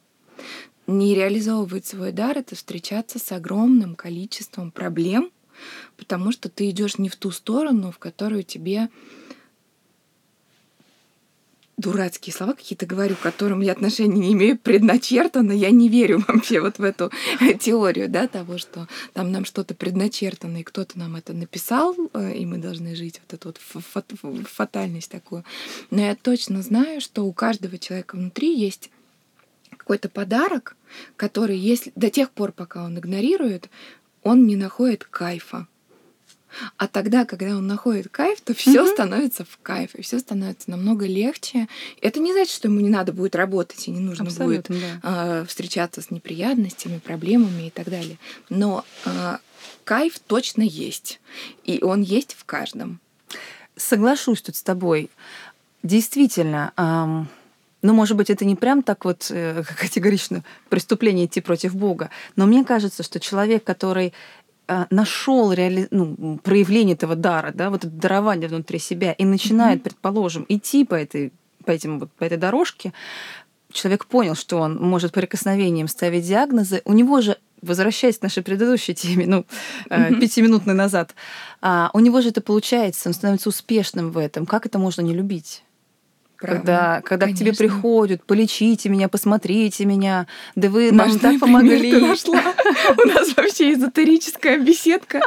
Не 0.86 1.14
реализовывать 1.14 1.86
свой 1.86 2.12
дар— 2.12 2.38
это 2.38 2.54
встречаться 2.54 3.18
с 3.18 3.32
огромным 3.32 3.94
количеством 3.94 4.70
проблем, 4.70 5.30
потому 5.96 6.30
что 6.30 6.48
ты 6.48 6.70
идешь 6.70 6.98
не 6.98 7.08
в 7.08 7.16
ту 7.16 7.30
сторону, 7.30 7.90
в 7.90 7.98
которую 7.98 8.42
тебе 8.42 8.90
дурацкие 11.76 12.32
слова 12.32 12.54
какие-то 12.54 12.86
говорю, 12.86 13.16
к 13.16 13.20
которым 13.20 13.60
я 13.60 13.72
отношения 13.72 14.18
не 14.18 14.32
имею, 14.32 14.58
предначертано, 14.58 15.52
я 15.52 15.70
не 15.70 15.88
верю 15.88 16.24
вообще 16.28 16.60
вот 16.60 16.78
в 16.78 16.82
эту 16.82 17.10
теорию, 17.60 18.08
да, 18.08 18.28
того, 18.28 18.58
что 18.58 18.88
там 19.12 19.32
нам 19.32 19.44
что-то 19.44 19.74
предначертано, 19.74 20.58
и 20.58 20.62
кто-то 20.62 20.98
нам 20.98 21.16
это 21.16 21.32
написал, 21.32 21.94
э, 22.14 22.34
и 22.34 22.46
мы 22.46 22.58
должны 22.58 22.94
жить 22.94 23.20
вот 23.24 23.34
эту 23.34 23.54
вот 23.84 24.46
фатальность 24.48 25.10
такую. 25.10 25.44
Но 25.90 26.00
я 26.00 26.14
точно 26.14 26.62
знаю, 26.62 27.00
что 27.00 27.24
у 27.24 27.32
каждого 27.32 27.78
человека 27.78 28.16
внутри 28.16 28.56
есть 28.56 28.90
какой-то 29.76 30.08
подарок, 30.08 30.76
который, 31.16 31.58
если 31.58 31.92
до 31.96 32.10
тех 32.10 32.30
пор, 32.30 32.52
пока 32.52 32.84
он 32.84 32.98
игнорирует, 32.98 33.68
он 34.22 34.46
не 34.46 34.56
находит 34.56 35.04
кайфа. 35.04 35.66
А 36.76 36.88
тогда, 36.88 37.24
когда 37.24 37.56
он 37.56 37.66
находит 37.66 38.08
кайф, 38.08 38.40
то 38.40 38.54
все 38.54 38.84
mm-hmm. 38.84 38.92
становится 38.92 39.44
в 39.44 39.58
кайф, 39.62 39.94
и 39.94 40.02
все 40.02 40.18
становится 40.18 40.70
намного 40.70 41.06
легче. 41.06 41.68
Это 42.00 42.20
не 42.20 42.32
значит, 42.32 42.54
что 42.54 42.68
ему 42.68 42.80
не 42.80 42.90
надо 42.90 43.12
будет 43.12 43.34
работать, 43.36 43.86
и 43.88 43.90
не 43.90 44.00
нужно 44.00 44.26
Абсолютно, 44.26 44.74
будет 44.74 45.00
да. 45.02 45.40
э, 45.40 45.44
встречаться 45.46 46.02
с 46.02 46.10
неприятностями, 46.10 46.98
проблемами 46.98 47.68
и 47.68 47.70
так 47.70 47.88
далее. 47.88 48.18
Но 48.48 48.84
э, 49.04 49.38
кайф 49.84 50.18
точно 50.18 50.62
есть, 50.62 51.20
и 51.64 51.82
он 51.82 52.02
есть 52.02 52.34
в 52.34 52.44
каждом. 52.44 53.00
Соглашусь 53.76 54.42
тут 54.42 54.56
с 54.56 54.62
тобой. 54.62 55.10
Действительно, 55.82 56.72
эм, 56.76 57.28
ну, 57.82 57.92
может 57.92 58.16
быть, 58.16 58.30
это 58.30 58.46
не 58.46 58.56
прям 58.56 58.82
так 58.82 59.04
вот 59.04 59.26
э, 59.30 59.62
категорично 59.78 60.42
преступление 60.70 61.26
идти 61.26 61.40
против 61.40 61.74
Бога, 61.74 62.10
но 62.34 62.46
мне 62.46 62.64
кажется, 62.64 63.02
что 63.02 63.20
человек, 63.20 63.62
который 63.62 64.14
нашел 64.90 65.52
реали... 65.52 65.88
ну, 65.90 66.38
проявление 66.42 66.94
этого 66.94 67.16
дара, 67.16 67.52
да, 67.54 67.70
вот 67.70 67.84
это 67.84 67.94
дарование 67.94 68.48
внутри 68.48 68.78
себя, 68.78 69.12
и 69.12 69.24
начинает, 69.24 69.80
mm-hmm. 69.80 69.84
предположим, 69.84 70.46
идти 70.48 70.84
по 70.84 70.94
этой, 70.94 71.32
по, 71.64 71.70
этим, 71.70 71.98
вот, 71.98 72.12
по 72.12 72.24
этой 72.24 72.38
дорожке, 72.38 72.92
человек 73.72 74.06
понял, 74.06 74.34
что 74.34 74.58
он 74.58 74.76
может 74.76 75.12
прикосновением 75.12 75.88
ставить 75.88 76.26
диагнозы, 76.26 76.82
у 76.84 76.92
него 76.92 77.20
же 77.20 77.36
возвращаясь 77.62 78.18
к 78.18 78.22
нашей 78.22 78.42
предыдущей 78.42 78.94
теме, 78.94 79.26
ну, 79.26 79.46
mm-hmm. 79.88 80.20
пятиминутной 80.20 80.74
назад, 80.74 81.14
а, 81.60 81.90
у 81.94 82.00
него 82.00 82.20
же 82.20 82.28
это 82.28 82.40
получается, 82.40 83.08
он 83.08 83.14
становится 83.14 83.48
успешным 83.48 84.10
в 84.10 84.18
этом. 84.18 84.46
Как 84.46 84.66
это 84.66 84.78
можно 84.78 85.00
не 85.00 85.14
любить? 85.14 85.62
Правда. 86.44 86.60
Когда, 86.60 87.00
когда 87.00 87.26
к 87.28 87.34
тебе 87.34 87.52
приходят, 87.54 88.22
полечите 88.24 88.88
меня, 88.88 89.08
посмотрите 89.08 89.84
меня, 89.86 90.26
да 90.54 90.68
вы 90.68 90.92
нам 90.92 91.08
Маш, 91.08 91.20
так 91.20 91.40
помогли. 91.40 91.90
Ты 91.90 92.00
нашла. 92.00 92.40
У 93.02 93.08
нас 93.08 93.34
вообще 93.36 93.72
эзотерическая 93.72 94.58
беседка. 94.58 95.20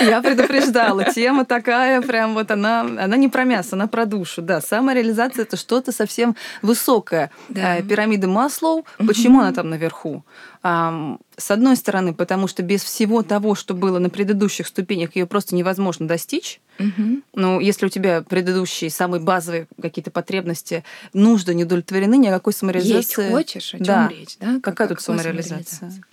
Я 0.00 0.22
предупреждала, 0.22 1.04
тема 1.12 1.44
такая, 1.44 2.00
прям 2.00 2.34
вот 2.34 2.50
она, 2.50 2.82
она 2.82 3.16
не 3.16 3.28
про 3.28 3.44
мясо, 3.44 3.70
она 3.72 3.88
про 3.88 4.06
душу. 4.06 4.40
Да, 4.40 4.60
самореализация 4.60 5.42
это 5.42 5.56
что-то 5.56 5.90
совсем 5.90 6.36
высокое. 6.62 7.30
Да. 7.48 7.78
Э, 7.78 7.82
пирамида 7.82 8.28
Маслоу, 8.28 8.86
почему 8.98 9.40
она 9.40 9.52
там 9.52 9.70
наверху? 9.70 10.24
С 10.64 11.50
одной 11.50 11.76
стороны, 11.76 12.14
потому 12.14 12.46
что 12.46 12.62
без 12.62 12.82
всего 12.82 13.22
того, 13.22 13.54
что 13.54 13.74
было 13.74 13.98
на 13.98 14.08
предыдущих 14.08 14.66
ступенях, 14.66 15.14
ее 15.14 15.26
просто 15.26 15.54
невозможно 15.54 16.08
достичь. 16.08 16.58
Угу. 16.78 17.20
Ну, 17.34 17.60
если 17.60 17.84
у 17.84 17.88
тебя 17.90 18.22
предыдущие, 18.22 18.88
самые 18.88 19.20
базовые 19.20 19.68
какие-то 19.82 20.10
потребности, 20.10 20.82
нужды 21.12 21.54
не 21.54 21.64
удовлетворены, 21.64 22.16
никакой 22.16 22.54
самореализации. 22.54 23.22
Есть 23.24 23.32
хочешь, 23.32 23.74
о 23.74 23.76
чем 23.76 23.86
да. 23.86 24.08
речь, 24.08 24.38
да? 24.40 24.58
Какая 24.62 24.88
как, 24.88 24.96
тут 24.96 25.04
самореализация? 25.04 25.66
самореализация? 25.66 26.04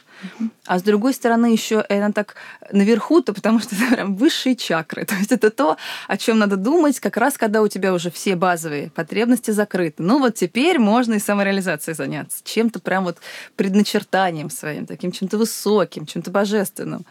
А 0.66 0.80
с 0.80 0.84
другой 0.84 1.14
стороны, 1.14 1.48
еще 1.48 1.82
она 1.90 2.12
так 2.12 2.36
наверху-то, 2.72 3.34
потому 3.34 3.60
что 3.60 3.76
это 3.76 3.96
прям 3.96 4.16
высшие 4.16 4.56
чакры. 4.56 5.06
То 5.12 5.16
есть 5.16 5.32
это 5.32 5.50
то, 5.50 5.78
о 6.08 6.18
чем 6.18 6.40
надо 6.40 6.56
думать, 6.58 7.00
как 7.00 7.18
раз 7.18 7.38
когда 7.38 7.62
у 7.62 7.68
тебя 7.68 7.94
уже 7.94 8.12
все 8.12 8.36
базовые 8.36 8.90
потребности 8.92 9.52
закрыты. 9.52 10.04
Ну 10.04 10.20
вот 10.20 10.36
теперь 10.36 10.80
можно 10.80 11.16
и 11.16 11.20
самореализацией 11.20 11.96
заняться. 11.96 12.40
Чем-то 12.44 12.80
прям 12.80 13.04
вот 13.04 13.18
предначертанием 13.56 14.50
своим, 14.50 14.86
таким 14.86 15.12
чем-то 15.12 15.38
высоким, 15.38 16.06
чем-то 16.06 16.32
божественным. 16.32 17.06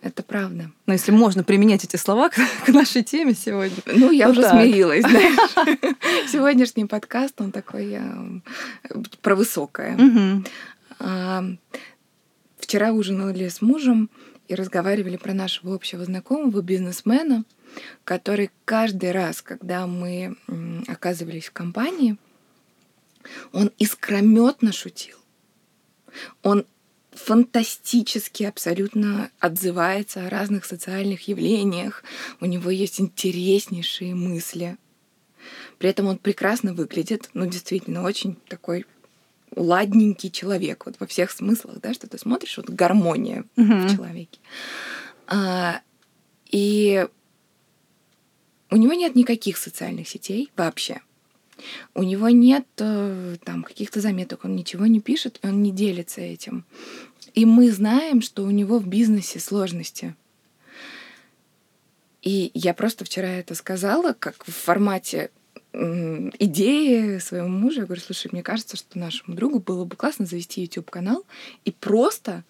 Это 0.00 0.22
правда. 0.22 0.70
Но 0.86 0.92
если 0.92 1.10
можно 1.10 1.42
применять 1.42 1.84
эти 1.84 1.96
слова 1.96 2.28
к, 2.28 2.34
к 2.64 2.68
нашей 2.68 3.02
теме 3.02 3.34
сегодня. 3.34 3.76
Ну, 3.86 4.10
я 4.10 4.28
уже 4.30 4.42
так. 4.42 4.52
смирилась, 4.52 5.00
знаешь. 5.08 5.36
Сегодняшний 6.30 6.84
подкаст, 6.84 7.40
он 7.40 7.52
такой 7.52 7.94
э, 7.94 8.00
про 9.20 9.34
высокое 9.34 9.96
вчера 12.68 12.92
ужинали 12.92 13.48
с 13.48 13.62
мужем 13.62 14.10
и 14.46 14.54
разговаривали 14.54 15.16
про 15.16 15.32
нашего 15.32 15.74
общего 15.74 16.04
знакомого, 16.04 16.60
бизнесмена, 16.60 17.44
который 18.04 18.50
каждый 18.66 19.12
раз, 19.12 19.40
когда 19.40 19.86
мы 19.86 20.36
оказывались 20.86 21.46
в 21.46 21.52
компании, 21.52 22.18
он 23.52 23.72
искрометно 23.78 24.72
шутил. 24.72 25.16
Он 26.42 26.66
фантастически 27.12 28.42
абсолютно 28.42 29.30
отзывается 29.38 30.26
о 30.26 30.30
разных 30.30 30.66
социальных 30.66 31.26
явлениях. 31.26 32.04
У 32.38 32.44
него 32.44 32.70
есть 32.70 33.00
интереснейшие 33.00 34.14
мысли. 34.14 34.76
При 35.78 35.88
этом 35.88 36.06
он 36.06 36.18
прекрасно 36.18 36.74
выглядит, 36.74 37.30
ну, 37.32 37.46
действительно, 37.46 38.02
очень 38.02 38.36
такой 38.46 38.84
ладненький 39.56 40.30
человек, 40.30 40.86
вот 40.86 40.96
во 40.98 41.06
всех 41.06 41.30
смыслах, 41.30 41.80
да, 41.80 41.94
что 41.94 42.08
ты 42.08 42.18
смотришь, 42.18 42.56
вот 42.56 42.70
гармония 42.70 43.44
uh-huh. 43.56 43.86
в 43.86 43.96
человеке. 43.96 44.38
А, 45.26 45.80
и 46.50 47.06
у 48.70 48.76
него 48.76 48.92
нет 48.94 49.14
никаких 49.14 49.56
социальных 49.56 50.08
сетей 50.08 50.50
вообще. 50.56 51.00
У 51.94 52.02
него 52.02 52.28
нет 52.28 52.66
э, 52.78 53.36
там 53.44 53.64
каких-то 53.64 54.00
заметок, 54.00 54.44
он 54.44 54.54
ничего 54.54 54.86
не 54.86 55.00
пишет, 55.00 55.40
он 55.42 55.62
не 55.62 55.72
делится 55.72 56.20
этим. 56.20 56.64
И 57.34 57.44
мы 57.44 57.70
знаем, 57.70 58.22
что 58.22 58.44
у 58.44 58.50
него 58.50 58.78
в 58.78 58.86
бизнесе 58.86 59.40
сложности. 59.40 60.14
И 62.22 62.50
я 62.54 62.74
просто 62.74 63.04
вчера 63.04 63.28
это 63.28 63.54
сказала, 63.54 64.12
как 64.12 64.46
в 64.46 64.52
формате 64.52 65.30
идеи 65.78 67.18
своему 67.18 67.48
мужу. 67.48 67.80
Я 67.80 67.86
говорю, 67.86 68.00
слушай, 68.00 68.28
мне 68.32 68.42
кажется, 68.42 68.76
что 68.76 68.98
нашему 68.98 69.36
другу 69.36 69.60
было 69.60 69.84
бы 69.84 69.96
классно 69.96 70.26
завести 70.26 70.62
YouTube-канал 70.62 71.24
и 71.64 71.70
просто 71.70 72.44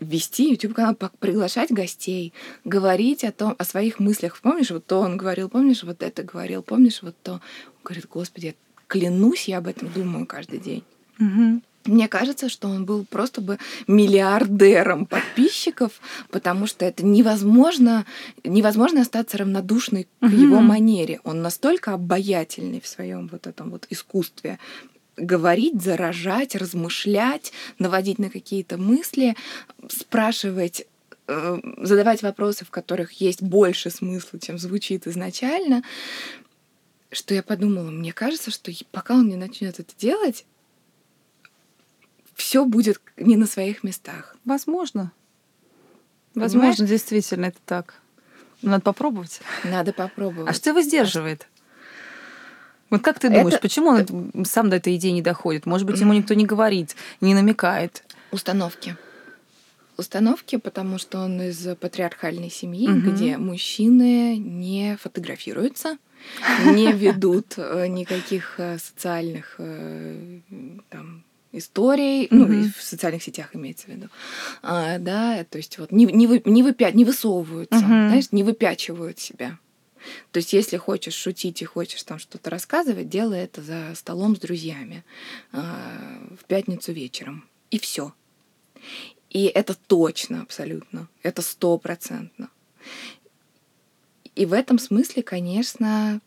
вести 0.00 0.50
YouTube-канал, 0.50 0.96
приглашать 1.18 1.70
гостей, 1.70 2.32
говорить 2.64 3.24
о 3.24 3.32
том, 3.32 3.54
о 3.58 3.64
своих 3.64 3.98
мыслях. 3.98 4.40
Помнишь, 4.40 4.70
вот 4.70 4.86
то 4.86 5.00
он 5.00 5.16
говорил, 5.16 5.48
помнишь, 5.48 5.82
вот 5.82 6.02
это 6.02 6.22
говорил, 6.22 6.62
помнишь, 6.62 7.02
вот 7.02 7.14
то. 7.22 7.34
Он 7.34 7.40
говорит, 7.84 8.06
господи, 8.08 8.56
клянусь, 8.86 9.48
я 9.48 9.58
об 9.58 9.66
этом 9.66 9.92
думаю 9.92 10.26
каждый 10.26 10.58
день. 10.58 10.84
Угу. 11.18 11.62
Мне 11.90 12.06
кажется, 12.06 12.48
что 12.48 12.68
он 12.68 12.84
был 12.84 13.04
просто 13.04 13.40
бы 13.40 13.58
миллиардером 13.88 15.06
подписчиков, 15.06 16.00
потому 16.30 16.68
что 16.68 16.84
это 16.84 17.04
невозможно, 17.04 18.06
невозможно 18.44 19.00
остаться 19.00 19.38
равнодушной 19.38 20.04
к 20.04 20.24
угу. 20.24 20.32
его 20.32 20.60
манере. 20.60 21.18
Он 21.24 21.42
настолько 21.42 21.92
обаятельный 21.92 22.80
в 22.80 22.86
своем 22.86 23.26
вот 23.26 23.48
этом 23.48 23.70
вот 23.70 23.86
искусстве 23.90 24.60
говорить, 25.16 25.82
заражать, 25.82 26.54
размышлять, 26.54 27.52
наводить 27.80 28.20
на 28.20 28.30
какие-то 28.30 28.78
мысли, 28.78 29.34
спрашивать 29.88 30.86
э, 31.26 31.58
задавать 31.78 32.22
вопросы, 32.22 32.64
в 32.64 32.70
которых 32.70 33.20
есть 33.20 33.42
больше 33.42 33.90
смысла, 33.90 34.38
чем 34.38 34.58
звучит 34.58 35.08
изначально, 35.08 35.82
что 37.10 37.34
я 37.34 37.42
подумала, 37.42 37.90
мне 37.90 38.12
кажется, 38.12 38.52
что 38.52 38.70
пока 38.92 39.14
он 39.14 39.28
не 39.28 39.36
начнет 39.36 39.80
это 39.80 39.92
делать, 39.98 40.44
все 42.40 42.64
будет 42.64 43.00
не 43.16 43.36
на 43.36 43.46
своих 43.46 43.84
местах. 43.84 44.36
Возможно. 44.44 45.12
Понимаешь? 46.32 46.52
Возможно, 46.54 46.86
действительно, 46.86 47.46
это 47.46 47.58
так. 47.66 47.94
Надо 48.62 48.82
попробовать. 48.82 49.40
Надо 49.64 49.92
попробовать. 49.92 50.50
А 50.50 50.52
что 50.54 50.70
его 50.70 50.80
сдерживает? 50.80 51.46
Вот 52.88 53.02
как 53.02 53.18
ты 53.18 53.28
думаешь, 53.28 53.54
это... 53.54 53.62
почему 53.62 53.88
он 53.88 54.44
сам 54.44 54.68
до 54.68 54.76
этой 54.76 54.96
идеи 54.96 55.10
не 55.10 55.22
доходит? 55.22 55.66
Может 55.66 55.86
быть, 55.86 56.00
ему 56.00 56.12
никто 56.12 56.34
не 56.34 56.44
говорит, 56.44 56.96
не 57.20 57.34
намекает? 57.34 58.04
Установки. 58.32 58.96
Установки, 59.96 60.56
потому 60.56 60.98
что 60.98 61.20
он 61.20 61.40
из 61.42 61.76
патриархальной 61.76 62.50
семьи, 62.50 62.88
угу. 62.88 63.10
где 63.10 63.36
мужчины 63.36 64.38
не 64.38 64.96
фотографируются, 64.96 65.98
не 66.64 66.90
ведут 67.04 67.54
э, 67.58 67.86
никаких 67.86 68.54
э, 68.58 68.78
социальных 68.78 69.56
э, 69.58 70.40
там, 70.88 71.24
историй, 71.52 72.26
mm-hmm. 72.26 72.28
ну, 72.30 72.70
в 72.76 72.82
социальных 72.82 73.22
сетях 73.22 73.54
имеется 73.54 73.86
в 73.86 73.88
виду, 73.88 74.08
а, 74.62 74.98
да, 74.98 75.44
то 75.44 75.58
есть 75.58 75.78
вот 75.78 75.92
не, 75.92 76.04
не, 76.06 76.26
вы, 76.26 76.42
не, 76.44 76.62
выпя, 76.62 76.92
не 76.92 77.04
высовываются, 77.04 77.76
mm-hmm. 77.76 78.08
знаешь, 78.08 78.32
не 78.32 78.42
выпячивают 78.42 79.18
себя. 79.18 79.58
То 80.32 80.38
есть, 80.38 80.52
если 80.52 80.76
хочешь 80.76 81.14
шутить 81.14 81.60
и 81.62 81.66
хочешь 81.66 82.02
там 82.02 82.18
что-то 82.18 82.50
рассказывать, 82.50 83.08
делай 83.08 83.40
это 83.40 83.62
за 83.62 83.94
столом 83.94 84.34
с 84.34 84.38
друзьями 84.38 85.04
э, 85.52 85.60
в 86.40 86.44
пятницу 86.46 86.92
вечером. 86.92 87.44
И 87.70 87.78
все. 87.78 88.14
И 89.28 89.44
это 89.44 89.74
точно, 89.74 90.42
абсолютно. 90.42 91.08
Это 91.22 91.42
стопроцентно. 91.42 92.48
И 94.34 94.46
в 94.46 94.52
этом 94.52 94.78
смысле, 94.78 95.22
конечно, 95.22 96.20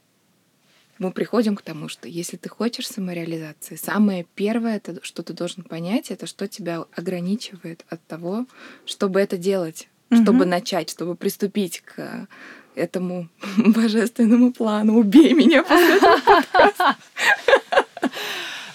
мы 1.04 1.12
приходим 1.12 1.56
к 1.56 1.62
тому, 1.62 1.90
что 1.90 2.08
если 2.08 2.38
ты 2.38 2.50
хочешь 2.50 2.88
самореализации, 2.88 3.76
самое 3.76 4.26
первое, 4.36 4.82
что 5.02 5.22
ты 5.22 5.34
должен 5.34 5.64
понять, 5.64 6.12
это 6.12 6.26
что 6.28 6.48
тебя 6.48 6.86
ограничивает 6.96 7.86
от 7.90 8.06
того, 8.08 8.46
чтобы 8.86 9.20
это 9.20 9.38
делать, 9.38 9.90
угу. 10.10 10.24
чтобы 10.24 10.46
начать, 10.46 10.90
чтобы 10.90 11.16
приступить 11.16 11.82
к 11.82 12.28
этому 12.76 13.28
божественному 13.58 14.54
плану. 14.54 14.98
Убей 14.98 15.34
меня 15.34 15.64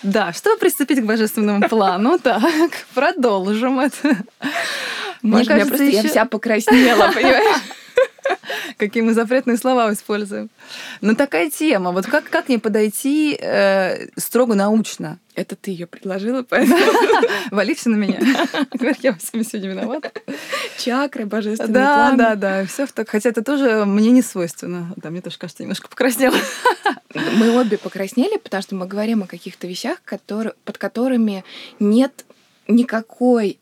Да, 0.02 0.32
чтобы 0.32 0.58
приступить 0.58 1.00
к 1.00 1.04
божественному 1.04 1.68
плану, 1.68 2.18
так, 2.22 2.70
продолжим 2.94 3.80
это. 3.80 4.16
Мне 5.22 5.44
кажется, 5.44 5.82
я 5.82 6.02
вся 6.02 6.24
покраснела, 6.24 7.10
понимаешь? 7.12 7.62
Какие 8.78 9.02
мы 9.02 9.12
запретные 9.12 9.56
слова 9.56 9.92
используем. 9.92 10.50
Но 11.00 11.16
такая 11.16 11.50
тема. 11.50 11.90
Вот 11.90 12.06
как, 12.06 12.30
как 12.30 12.48
не 12.48 12.58
подойти 12.58 13.36
э, 13.38 14.06
строго 14.16 14.54
научно? 14.54 15.18
Это 15.34 15.56
ты 15.56 15.72
ее 15.72 15.88
предложила, 15.88 16.44
поэтому... 16.44 16.78
Вали 17.50 17.74
все 17.74 17.90
на 17.90 17.96
меня. 17.96 18.20
Я 19.02 19.12
во 19.12 19.18
всем 19.18 19.44
сегодня 19.44 19.70
виновата. 19.70 20.12
Чакры, 20.78 21.26
божественный 21.26 21.72
Да, 21.72 22.12
да, 22.16 22.34
да. 22.36 22.66
Все 22.66 22.86
так. 22.86 23.08
Хотя 23.08 23.30
это 23.30 23.42
тоже 23.42 23.84
мне 23.84 24.10
не 24.10 24.22
свойственно. 24.22 24.92
Да, 24.96 25.10
мне 25.10 25.22
тоже 25.22 25.38
кажется, 25.38 25.64
немножко 25.64 25.88
покраснела. 25.88 26.36
Мы 27.14 27.60
обе 27.60 27.78
покраснели, 27.78 28.36
потому 28.38 28.62
что 28.62 28.76
мы 28.76 28.86
говорим 28.86 29.24
о 29.24 29.26
каких-то 29.26 29.66
вещах, 29.66 29.98
которые, 30.04 30.54
под 30.64 30.78
которыми 30.78 31.44
нет 31.80 32.24
никакой 32.68 33.58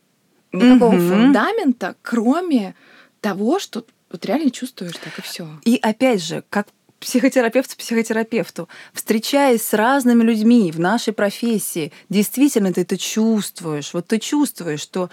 никакого 0.53 0.93
фундамента, 0.93 1.97
кроме 2.03 2.75
того, 3.21 3.59
что 3.59 3.85
вот 4.17 4.25
реально 4.25 4.51
чувствуешь 4.51 4.95
так 4.97 5.19
и 5.19 5.23
все. 5.23 5.49
И 5.65 5.79
опять 5.81 6.23
же, 6.23 6.43
как 6.49 6.69
психотерапевт 7.01 7.77
психотерапевту, 7.77 8.69
встречаясь 8.93 9.63
с 9.63 9.75
разными 9.75 10.23
людьми 10.23 10.73
в 10.73 10.81
нашей 10.81 11.13
профессии, 11.13 11.93
действительно 12.09 12.73
ты 12.73 12.81
это 12.81 12.97
чувствуешь. 12.97 13.93
Вот 13.93 14.07
ты 14.07 14.19
чувствуешь, 14.19 14.81
что 14.81 15.11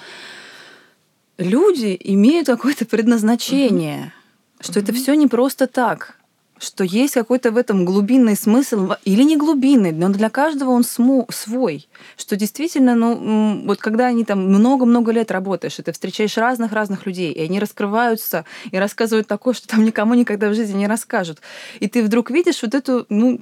люди 1.37 1.97
имеют 1.99 2.47
какое-то 2.47 2.85
предназначение, 2.85 4.13
угу. 4.55 4.63
что 4.63 4.79
угу. 4.79 4.85
это 4.85 4.93
все 4.93 5.13
не 5.15 5.27
просто 5.27 5.67
так 5.67 6.17
что 6.59 6.83
есть 6.83 7.13
какой-то 7.13 7.51
в 7.51 7.57
этом 7.57 7.85
глубинный 7.85 8.35
смысл, 8.35 8.93
или 9.03 9.23
не 9.23 9.37
глубинный, 9.37 9.91
но 9.91 10.09
для 10.09 10.29
каждого 10.29 10.71
он 10.71 10.83
смо, 10.83 11.25
свой. 11.29 11.87
Что 12.17 12.35
действительно, 12.35 12.95
ну, 12.95 13.63
вот 13.65 13.79
когда 13.79 14.07
они 14.07 14.23
там 14.23 14.47
много-много 14.47 15.11
лет 15.11 15.31
работаешь, 15.31 15.79
и 15.79 15.81
ты 15.81 15.91
встречаешь 15.91 16.37
разных-разных 16.37 17.05
людей, 17.05 17.31
и 17.31 17.41
они 17.41 17.59
раскрываются 17.59 18.45
и 18.71 18.77
рассказывают 18.77 19.27
такое, 19.27 19.53
что 19.53 19.67
там 19.67 19.83
никому 19.83 20.13
никогда 20.13 20.49
в 20.49 20.53
жизни 20.53 20.77
не 20.77 20.87
расскажут. 20.87 21.39
И 21.79 21.87
ты 21.87 22.03
вдруг 22.03 22.31
видишь 22.31 22.61
вот 22.61 22.73
эту, 22.73 23.05
ну, 23.09 23.39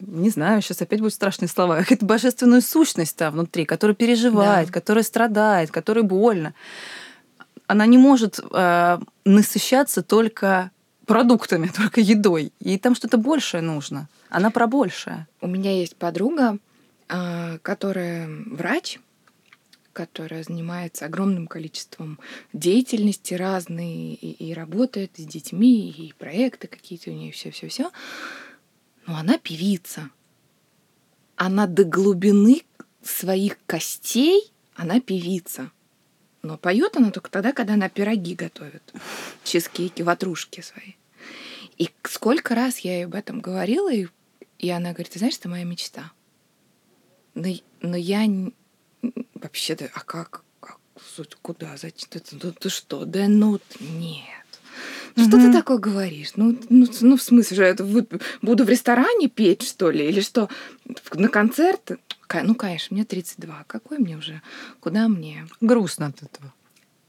не 0.00 0.30
знаю, 0.30 0.60
сейчас 0.60 0.82
опять 0.82 1.00
будут 1.00 1.14
страшные 1.14 1.48
слова, 1.48 1.76
какую-то 1.80 2.06
божественную 2.06 2.62
сущность 2.62 3.16
там 3.16 3.34
внутри, 3.34 3.64
которая 3.64 3.94
переживает, 3.94 4.68
да. 4.68 4.72
которая 4.72 5.04
страдает, 5.04 5.70
которой 5.70 6.02
больно. 6.02 6.54
Она 7.66 7.86
не 7.86 7.98
может 7.98 8.38
э, 8.38 8.98
насыщаться 9.24 10.02
только 10.02 10.70
продуктами, 11.06 11.70
только 11.76 12.00
едой. 12.00 12.52
И 12.60 12.78
там 12.78 12.94
что-то 12.94 13.16
большее 13.16 13.62
нужно. 13.62 14.08
Она 14.28 14.50
про 14.50 14.66
большее. 14.66 15.26
У 15.40 15.46
меня 15.46 15.72
есть 15.72 15.96
подруга, 15.96 16.58
а, 17.08 17.58
которая 17.58 18.28
врач, 18.46 18.98
которая 19.92 20.42
занимается 20.42 21.06
огромным 21.06 21.46
количеством 21.46 22.18
деятельности 22.52 23.32
разной 23.32 24.12
и, 24.14 24.50
и 24.50 24.52
работает 24.52 25.12
с 25.16 25.24
детьми, 25.24 25.90
и 25.90 26.12
проекты 26.18 26.68
какие-то 26.68 27.10
у 27.10 27.14
нее, 27.14 27.32
все-все-все. 27.32 27.90
Но 29.06 29.16
она 29.16 29.38
певица. 29.38 30.10
Она 31.36 31.66
до 31.66 31.84
глубины 31.84 32.62
своих 33.02 33.56
костей, 33.66 34.52
она 34.74 35.00
певица. 35.00 35.70
Но 36.46 36.56
поет 36.56 36.96
она 36.96 37.10
только 37.10 37.28
тогда, 37.28 37.52
когда 37.52 37.74
она 37.74 37.88
пироги 37.88 38.36
готовит, 38.36 38.92
чизкейки, 39.42 40.02
ватрушки 40.02 40.60
свои. 40.60 40.92
И 41.76 41.90
сколько 42.04 42.54
раз 42.54 42.78
я 42.78 42.98
ей 42.98 43.06
об 43.06 43.14
этом 43.16 43.40
говорила, 43.40 43.92
и, 43.92 44.06
и 44.58 44.70
она 44.70 44.92
говорит, 44.92 45.12
ты 45.12 45.18
знаешь, 45.18 45.36
это 45.36 45.48
моя 45.48 45.64
мечта. 45.64 46.12
Но, 47.34 47.52
но 47.80 47.96
я 47.96 48.24
вообще-то, 49.34 49.90
а 49.92 50.00
как? 50.00 50.44
как? 50.60 50.78
куда, 51.42 51.76
зачем, 51.76 52.08
ты, 52.10 52.20
ты, 52.20 52.52
ты 52.52 52.68
что, 52.68 53.04
да 53.04 53.26
ну 53.26 53.58
нет. 53.80 54.46
Что 55.16 55.38
ты 55.38 55.52
такое 55.52 55.78
говоришь? 55.78 56.32
Ну, 56.36 56.56
ну, 56.68 56.86
ну 57.00 57.16
в 57.16 57.22
смысле 57.22 57.56
же, 57.56 57.64
это 57.64 57.84
буду 57.84 58.64
в 58.64 58.68
ресторане 58.68 59.28
петь, 59.28 59.62
что 59.62 59.90
ли? 59.90 60.08
Или 60.08 60.20
что, 60.20 60.48
на 61.14 61.28
концерт? 61.28 61.98
Ну, 62.32 62.54
конечно, 62.54 62.94
мне 62.94 63.04
32. 63.04 63.64
Какой 63.66 63.98
мне 63.98 64.16
уже? 64.16 64.42
Куда 64.80 65.08
мне? 65.08 65.46
Грустно 65.60 66.06
от 66.06 66.22
этого. 66.22 66.52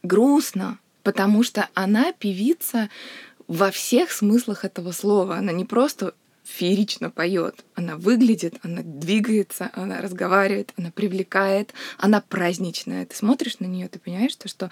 Грустно, 0.04 0.80
потому 1.04 1.44
что 1.44 1.70
она 1.74 2.14
певица 2.14 2.90
во 3.48 3.72
всех 3.72 4.12
смыслах 4.12 4.66
этого 4.66 4.92
слова. 4.92 5.38
Она 5.38 5.52
не 5.52 5.66
просто 5.66 6.14
феерично 6.48 7.10
поет. 7.10 7.64
Она 7.76 7.98
выглядит, 7.98 8.56
она 8.64 8.82
двигается, 8.84 9.70
она 9.74 10.02
разговаривает, 10.02 10.74
она 10.78 10.92
привлекает, 10.92 11.74
она 11.98 12.22
праздничная. 12.22 13.06
Ты 13.06 13.16
смотришь 13.16 13.60
на 13.60 13.66
нее, 13.66 13.90
ты 13.90 14.00
понимаешь, 14.00 14.32
что, 14.32 14.48
что 14.48 14.70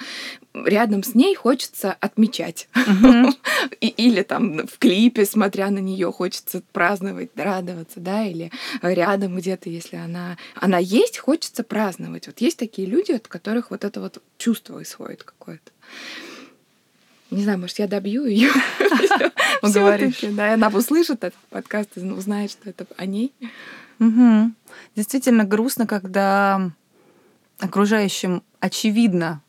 рядом 0.53 1.03
с 1.03 1.13
ней 1.13 1.35
хочется 1.35 1.91
отмечать. 1.93 2.69
Или 3.81 4.21
там 4.23 4.67
в 4.67 4.77
клипе, 4.79 5.25
смотря 5.25 5.69
на 5.69 5.79
нее, 5.79 6.11
хочется 6.11 6.63
праздновать, 6.71 7.31
радоваться, 7.35 7.99
да, 7.99 8.23
или 8.23 8.51
рядом 8.81 9.35
где-то, 9.35 9.69
если 9.69 9.97
она, 9.97 10.38
она 10.55 10.77
есть, 10.77 11.17
хочется 11.17 11.63
праздновать. 11.63 12.27
Вот 12.27 12.39
есть 12.41 12.57
такие 12.57 12.88
люди, 12.88 13.11
от 13.11 13.27
которых 13.27 13.71
вот 13.71 13.83
это 13.83 13.99
вот 13.99 14.21
чувство 14.38 14.81
исходит 14.81 15.23
какое-то. 15.23 15.71
Не 17.35 17.43
знаю, 17.43 17.59
может, 17.59 17.77
я 17.79 17.87
добью 17.87 18.25
ее. 18.25 18.49
Говоришь. 19.61 20.19
Да, 20.21 20.53
она 20.53 20.69
услышит 20.69 21.23
этот 21.25 21.39
подкаст 21.49 21.89
и 21.97 21.99
узнает, 21.99 22.51
что 22.51 22.69
это 22.69 22.85
о 22.95 23.05
ней. 23.05 23.33
Действительно 24.95 25.43
грустно, 25.43 25.85
когда 25.85 26.71
окружающим 27.59 28.41
очевидно, 28.61 29.41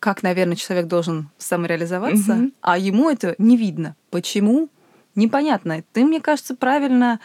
как, 0.00 0.22
наверное, 0.22 0.56
человек 0.56 0.86
должен 0.86 1.28
самореализоваться, 1.36 2.50
а 2.62 2.78
ему 2.78 3.10
это 3.10 3.34
не 3.36 3.58
видно. 3.58 3.94
Почему? 4.10 4.70
Непонятно. 5.14 5.82
Ты, 5.92 6.04
мне 6.04 6.20
кажется, 6.22 6.54
правильно 6.54 7.20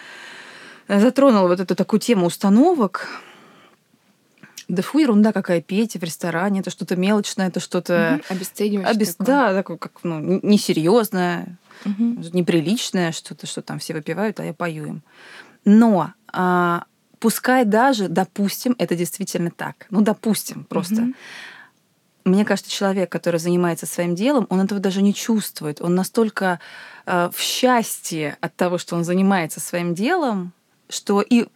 затронул 0.90 1.48
вот 1.48 1.62
эту 1.62 1.76
такую 1.76 2.02
тему 2.02 2.26
установок, 2.26 3.08
да 4.74 4.82
фу, 4.82 5.00
ерунда 5.00 5.32
какая, 5.32 5.62
петь 5.62 5.96
в 5.96 6.04
ресторане, 6.04 6.62
это 6.62 6.70
что-то 6.70 6.96
мелочное, 6.96 7.48
это 7.48 7.60
что-то... 7.60 8.20
Угу, 8.20 8.36
обесценивающее. 8.36 8.92
Обес... 8.92 9.16
Да, 9.20 9.54
такое, 9.54 9.78
как, 9.78 9.92
ну, 10.04 10.40
несерьезное, 10.42 11.58
угу. 11.86 12.16
неприличное, 12.34 13.12
что-то, 13.12 13.48
что 13.48 13.62
там 13.62 13.80
все 13.80 13.94
выпивают, 13.94 14.40
а 14.40 14.46
я 14.46 14.54
пою 14.54 14.86
им. 14.86 15.04
Но 15.66 16.14
а, 16.32 16.86
пускай 17.20 17.66
даже, 17.66 18.08
допустим, 18.08 18.76
это 18.78 18.96
действительно 18.96 19.52
так. 19.52 19.86
Ну, 19.90 20.02
допустим, 20.02 20.66
просто. 20.66 21.04
Угу. 21.04 21.14
Мне 22.26 22.46
кажется, 22.46 22.72
человек, 22.72 23.12
который 23.12 23.40
занимается 23.40 23.86
своим 23.86 24.16
делом, 24.16 24.48
он 24.50 24.62
этого 24.62 24.80
даже 24.80 25.02
не 25.02 25.14
чувствует. 25.14 25.82
Он 25.82 25.94
настолько 25.94 26.60
э, 27.06 27.30
в 27.34 27.40
счастье 27.40 28.38
от 28.40 28.56
того, 28.56 28.78
что 28.78 28.96
он 28.96 29.04
занимается 29.04 29.60
своим 29.60 29.94
делом, 29.94 30.54
что 30.88 31.22
и 31.22 31.48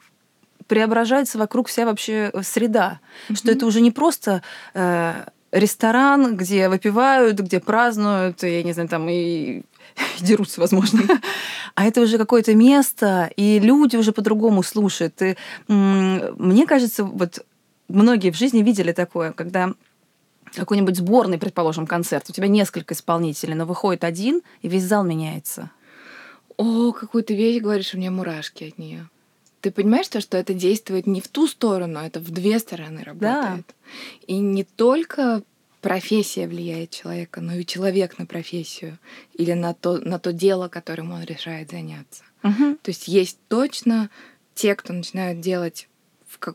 преображается 0.68 1.38
вокруг 1.38 1.68
вся 1.68 1.86
вообще 1.86 2.30
э, 2.34 2.44
среда. 2.44 3.00
Mm-hmm. 3.30 3.36
Что 3.36 3.52
это 3.52 3.66
уже 3.66 3.82
не 3.82 3.92
просто 3.92 4.42
э, 4.74 5.26
ресторан, 5.52 6.36
где 6.36 6.70
выпивают, 6.70 7.40
где 7.40 7.60
празднуют, 7.60 8.44
я 8.44 8.64
не 8.64 8.74
знаю, 8.74 8.90
там 8.90 9.08
и 9.10 9.64
дерутся, 10.20 10.62
возможно. 10.62 11.02
А 11.76 11.86
это 11.86 12.02
уже 12.02 12.18
какое-то 12.18 12.56
место, 12.56 13.32
и 13.36 13.60
люди 13.60 13.96
уже 13.96 14.12
по-другому 14.12 14.64
слушают. 14.64 15.22
И, 15.22 15.36
мне 15.68 16.66
кажется, 16.66 17.04
вот 17.04 17.46
многие 17.88 18.32
в 18.32 18.36
жизни 18.36 18.64
видели 18.64 18.92
такое, 18.92 19.32
когда 19.32 19.74
какой-нибудь 20.56 20.98
сборный, 20.98 21.38
предположим, 21.38 21.86
концерт, 21.86 22.30
у 22.30 22.34
тебя 22.34 22.48
несколько 22.48 22.94
исполнителей, 22.94 23.54
но 23.54 23.66
выходит 23.66 24.04
один, 24.04 24.42
и 24.62 24.70
весь 24.70 24.84
зал 24.84 25.04
меняется. 25.04 25.72
О, 26.58 26.92
какую 26.92 27.24
ты 27.24 27.36
вещь 27.36 27.62
говоришь, 27.62 27.94
у 27.94 27.98
меня 27.98 28.12
мурашки 28.12 28.64
от 28.64 28.78
нее. 28.78 29.08
Ты 29.68 29.72
понимаешь, 29.72 30.08
то, 30.08 30.22
что 30.22 30.38
это 30.38 30.54
действует 30.54 31.08
не 31.08 31.20
в 31.20 31.28
ту 31.28 31.46
сторону, 31.46 32.00
это 32.00 32.22
в 32.22 32.32
две 32.32 32.58
стороны 32.58 33.04
работает. 33.04 33.66
Да. 33.68 33.74
И 34.26 34.38
не 34.38 34.64
только 34.64 35.44
профессия 35.82 36.48
влияет 36.48 36.92
человека, 36.92 37.42
но 37.42 37.54
и 37.54 37.66
человек 37.66 38.18
на 38.18 38.26
профессию 38.26 38.98
или 39.34 39.52
на 39.52 39.74
то, 39.74 39.98
на 39.98 40.20
то 40.20 40.32
дело, 40.32 40.70
которым 40.70 41.12
он 41.12 41.26
решает 41.26 41.72
заняться. 41.72 42.24
Угу. 42.44 42.78
То 42.82 42.92
есть 42.92 43.10
есть 43.10 43.40
точно 43.50 44.10
те, 44.56 44.74
кто 44.74 44.94
начинают 44.94 45.42
делать 45.42 45.90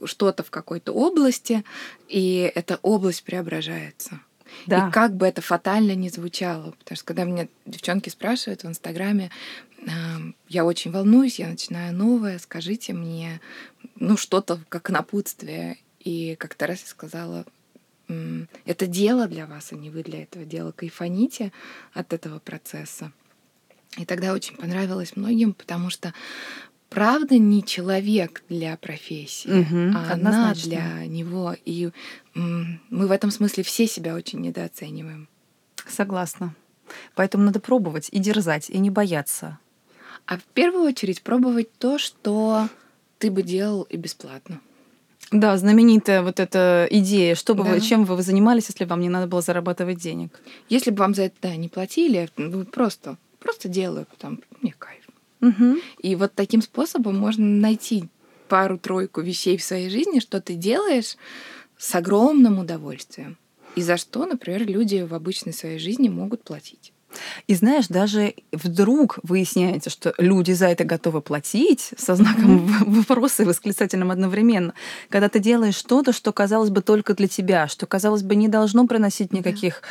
что-то 0.06 0.42
в 0.42 0.48
какой-то 0.48 0.92
области, 0.92 1.64
и 2.08 2.50
эта 2.54 2.78
область 2.80 3.24
преображается. 3.24 4.20
Да. 4.66 4.88
И 4.88 4.90
как 4.90 5.14
бы 5.14 5.26
это 5.26 5.42
фатально 5.42 5.94
не 5.94 6.08
звучало. 6.08 6.74
Потому 6.78 6.96
что 6.96 7.04
когда 7.04 7.24
меня 7.24 7.46
девчонки 7.66 8.08
спрашивают 8.08 8.62
в 8.62 8.68
Инстаграме, 8.68 9.30
я 10.48 10.64
очень 10.64 10.90
волнуюсь, 10.90 11.38
я 11.38 11.48
начинаю 11.48 11.94
новое, 11.94 12.38
скажите 12.38 12.92
мне, 12.92 13.40
ну, 13.96 14.16
что-то 14.16 14.60
как 14.68 14.90
напутствие. 14.90 15.78
И 16.00 16.36
как-то 16.36 16.66
раз 16.66 16.80
я 16.80 16.86
сказала, 16.86 17.44
это 18.64 18.86
дело 18.86 19.26
для 19.26 19.46
вас, 19.46 19.72
а 19.72 19.76
не 19.76 19.90
вы 19.90 20.02
для 20.02 20.22
этого 20.24 20.44
дела. 20.44 20.72
Кайфаните 20.72 21.52
от 21.92 22.12
этого 22.12 22.38
процесса. 22.38 23.12
И 23.96 24.04
тогда 24.04 24.32
очень 24.32 24.56
понравилось 24.56 25.16
многим, 25.16 25.52
потому 25.52 25.90
что 25.90 26.14
правда 26.88 27.38
не 27.38 27.62
человек 27.64 28.42
для 28.48 28.76
профессии, 28.76 29.48
угу, 29.48 29.96
а 29.96 30.12
она 30.12 30.54
для 30.54 31.06
него. 31.06 31.54
И 31.64 31.90
мы 32.34 33.06
в 33.06 33.10
этом 33.10 33.30
смысле 33.30 33.62
все 33.62 33.86
себя 33.86 34.14
очень 34.14 34.40
недооцениваем. 34.40 35.28
Согласна. 35.86 36.54
Поэтому 37.14 37.44
надо 37.44 37.60
пробовать 37.60 38.08
и 38.10 38.18
дерзать, 38.18 38.70
и 38.70 38.78
не 38.78 38.90
бояться. 38.90 39.58
А 40.26 40.38
в 40.38 40.44
первую 40.54 40.84
очередь 40.84 41.22
пробовать 41.22 41.72
то, 41.78 41.98
что 41.98 42.68
ты 43.18 43.30
бы 43.30 43.42
делал 43.42 43.82
и 43.82 43.96
бесплатно. 43.96 44.60
Да, 45.30 45.56
знаменитая 45.56 46.22
вот 46.22 46.40
эта 46.40 46.86
идея, 46.90 47.34
что 47.34 47.54
бы 47.54 47.64
да. 47.64 47.70
вы, 47.70 47.80
чем 47.80 48.04
бы 48.04 48.16
вы 48.16 48.22
занимались, 48.22 48.68
если 48.68 48.84
вам 48.84 49.00
не 49.00 49.08
надо 49.08 49.26
было 49.26 49.40
зарабатывать 49.40 49.98
денег. 49.98 50.38
Если 50.68 50.90
бы 50.90 50.98
вам 50.98 51.14
за 51.14 51.22
это 51.22 51.36
да, 51.40 51.56
не 51.56 51.68
платили, 51.68 52.28
вы 52.36 52.64
просто, 52.64 53.16
просто 53.38 53.68
делаю, 53.68 54.06
потому 54.10 54.38
мне 54.60 54.74
кайф. 54.78 55.02
Угу. 55.40 55.78
И 56.00 56.16
вот 56.16 56.34
таким 56.34 56.60
способом 56.62 57.18
можно 57.18 57.44
найти 57.44 58.08
пару-тройку 58.48 59.22
вещей 59.22 59.56
в 59.56 59.64
своей 59.64 59.88
жизни, 59.88 60.20
что 60.20 60.40
ты 60.40 60.54
делаешь 60.54 61.16
с 61.78 61.94
огромным 61.94 62.58
удовольствием. 62.58 63.38
И 63.74 63.80
за 63.80 63.96
что, 63.96 64.26
например, 64.26 64.66
люди 64.66 65.00
в 65.00 65.14
обычной 65.14 65.54
своей 65.54 65.78
жизни 65.78 66.08
могут 66.08 66.42
платить. 66.44 66.91
И 67.46 67.54
знаешь, 67.54 67.88
даже 67.88 68.34
вдруг 68.52 69.18
выясняется, 69.22 69.90
что 69.90 70.14
люди 70.18 70.52
за 70.52 70.66
это 70.68 70.84
готовы 70.84 71.20
платить 71.20 71.92
со 71.96 72.14
знаком 72.14 72.66
вопроса 72.86 73.42
и 73.42 73.46
восклицательным 73.46 74.10
одновременно, 74.10 74.74
когда 75.08 75.28
ты 75.28 75.38
делаешь 75.38 75.76
что-то, 75.76 76.12
что 76.12 76.32
казалось 76.32 76.70
бы 76.70 76.82
только 76.82 77.14
для 77.14 77.28
тебя, 77.28 77.68
что 77.68 77.86
казалось 77.86 78.22
бы 78.22 78.34
не 78.36 78.48
должно 78.48 78.86
приносить 78.86 79.32
никаких 79.32 79.82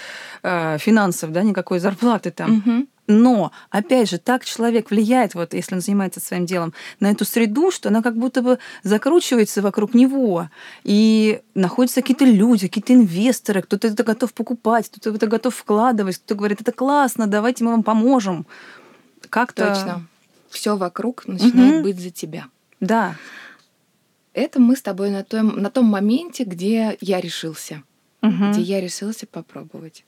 э, 0.43 0.77
финансов, 0.77 1.31
да, 1.31 1.43
никакой 1.43 1.79
зарплаты 1.79 2.31
там. 2.31 2.87
Но, 3.11 3.51
опять 3.69 4.09
же, 4.09 4.17
так 4.17 4.45
человек 4.45 4.89
влияет, 4.89 5.35
вот 5.35 5.53
если 5.53 5.75
он 5.75 5.81
занимается 5.81 6.19
своим 6.19 6.45
делом, 6.45 6.73
на 6.99 7.11
эту 7.11 7.25
среду, 7.25 7.71
что 7.71 7.89
она 7.89 8.01
как 8.01 8.15
будто 8.15 8.41
бы 8.41 8.59
закручивается 8.83 9.61
вокруг 9.61 9.93
него. 9.93 10.49
И 10.83 11.41
находятся 11.53 12.01
какие-то 12.01 12.25
люди, 12.25 12.67
какие-то 12.67 12.93
инвесторы, 12.93 13.61
кто-то 13.61 13.87
это 13.87 14.03
готов 14.03 14.33
покупать, 14.33 14.89
кто-то 14.89 15.15
это 15.15 15.27
готов 15.27 15.55
вкладывать, 15.55 16.17
кто-то 16.17 16.35
говорит, 16.35 16.61
это 16.61 16.71
классно, 16.71 17.27
давайте 17.27 17.63
мы 17.63 17.71
вам 17.71 17.83
поможем. 17.83 18.45
Как-то... 19.29 19.67
Точно. 19.67 20.07
Все 20.49 20.75
вокруг 20.75 21.27
начинает 21.27 21.75
угу. 21.75 21.83
быть 21.83 21.99
за 21.99 22.09
тебя. 22.09 22.47
Да. 22.81 23.15
Это 24.33 24.59
мы 24.59 24.75
с 24.75 24.81
тобой 24.81 25.09
на 25.09 25.23
том, 25.23 25.47
на 25.61 25.69
том 25.69 25.85
моменте, 25.85 26.43
где 26.43 26.97
я 26.99 27.21
решился. 27.21 27.83
Угу. 28.21 28.51
Где 28.51 28.61
я 28.61 28.81
решился 28.81 29.25
попробовать. 29.27 30.03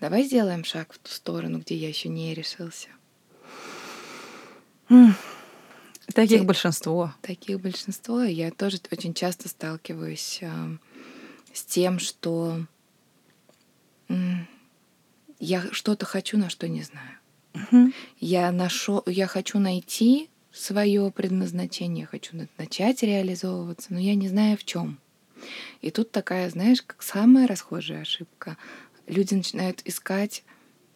Давай 0.00 0.22
сделаем 0.22 0.64
шаг 0.64 0.92
в 0.92 0.98
ту 0.98 1.10
сторону, 1.10 1.58
где 1.58 1.76
я 1.76 1.88
еще 1.88 2.08
не 2.08 2.34
решился. 2.34 2.88
Таких 6.14 6.40
Те, 6.40 6.44
большинство. 6.44 7.14
Таких 7.20 7.60
большинство. 7.60 8.22
Я 8.22 8.50
тоже 8.50 8.78
очень 8.90 9.12
часто 9.12 9.48
сталкиваюсь 9.48 10.38
э, 10.40 10.76
с 11.52 11.64
тем, 11.64 11.98
что 11.98 12.64
э, 14.08 14.14
я 15.38 15.62
что-то 15.72 16.06
хочу, 16.06 16.38
на 16.38 16.48
что 16.48 16.66
не 16.66 16.82
знаю. 16.82 17.18
Угу. 17.54 17.92
Я, 18.20 18.50
нашел, 18.52 19.02
я 19.06 19.26
хочу 19.26 19.58
найти 19.58 20.30
свое 20.50 21.10
предназначение, 21.10 22.06
хочу 22.06 22.48
начать 22.56 23.02
реализовываться, 23.02 23.92
но 23.92 24.00
я 24.00 24.14
не 24.14 24.28
знаю 24.28 24.56
в 24.56 24.64
чем. 24.64 24.98
И 25.82 25.90
тут 25.90 26.10
такая, 26.10 26.50
знаешь, 26.50 26.82
как 26.82 27.02
самая 27.02 27.46
расхожая 27.46 28.02
ошибка 28.02 28.56
люди 29.08 29.34
начинают 29.34 29.80
искать 29.84 30.44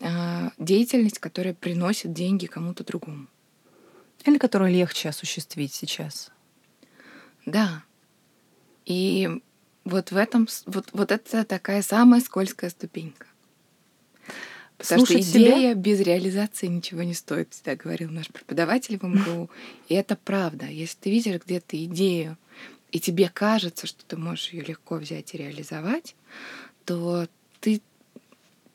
э, 0.00 0.50
деятельность, 0.58 1.18
которая 1.18 1.54
приносит 1.54 2.12
деньги 2.12 2.46
кому-то 2.46 2.84
другому. 2.84 3.26
Или 4.24 4.38
которую 4.38 4.70
легче 4.70 5.08
осуществить 5.08 5.74
сейчас. 5.74 6.30
Да. 7.44 7.82
И 8.84 9.28
Вот 9.84 10.12
в 10.12 10.16
этом, 10.16 10.46
вот, 10.66 10.90
вот 10.92 11.10
это 11.10 11.44
такая 11.44 11.82
самая 11.82 12.20
скользкая 12.20 12.70
ступенька. 12.70 13.26
Потому 14.78 15.06
Слушать 15.06 15.26
что 15.28 15.38
идея 15.38 15.72
себя? 15.72 15.74
без 15.74 16.00
реализации 16.00 16.66
ничего 16.66 17.02
не 17.02 17.14
стоит, 17.14 17.52
всегда 17.52 17.76
говорил 17.76 18.10
наш 18.10 18.28
преподаватель 18.28 18.98
в 18.98 19.04
МГУ. 19.04 19.50
И 19.88 19.94
это 19.94 20.16
правда. 20.16 20.66
Если 20.66 20.98
ты 20.98 21.10
видишь 21.10 21.40
где-то 21.44 21.82
идею, 21.84 22.36
и 22.90 23.00
тебе 23.00 23.30
кажется, 23.32 23.86
что 23.86 24.04
ты 24.04 24.16
можешь 24.16 24.50
ее 24.50 24.64
легко 24.64 24.96
взять 24.96 25.34
и 25.34 25.38
реализовать, 25.38 26.14
то 26.84 27.26
ты 27.60 27.80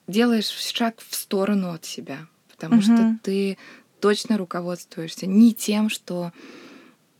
делаешь 0.08 0.48
шаг 0.48 0.96
в 1.06 1.14
сторону 1.14 1.72
от 1.72 1.84
себя, 1.84 2.26
потому 2.50 2.76
угу. 2.76 2.82
что 2.82 3.18
ты 3.22 3.58
точно 4.00 4.38
руководствуешься 4.38 5.26
не 5.26 5.54
тем, 5.54 5.88
что 5.88 6.32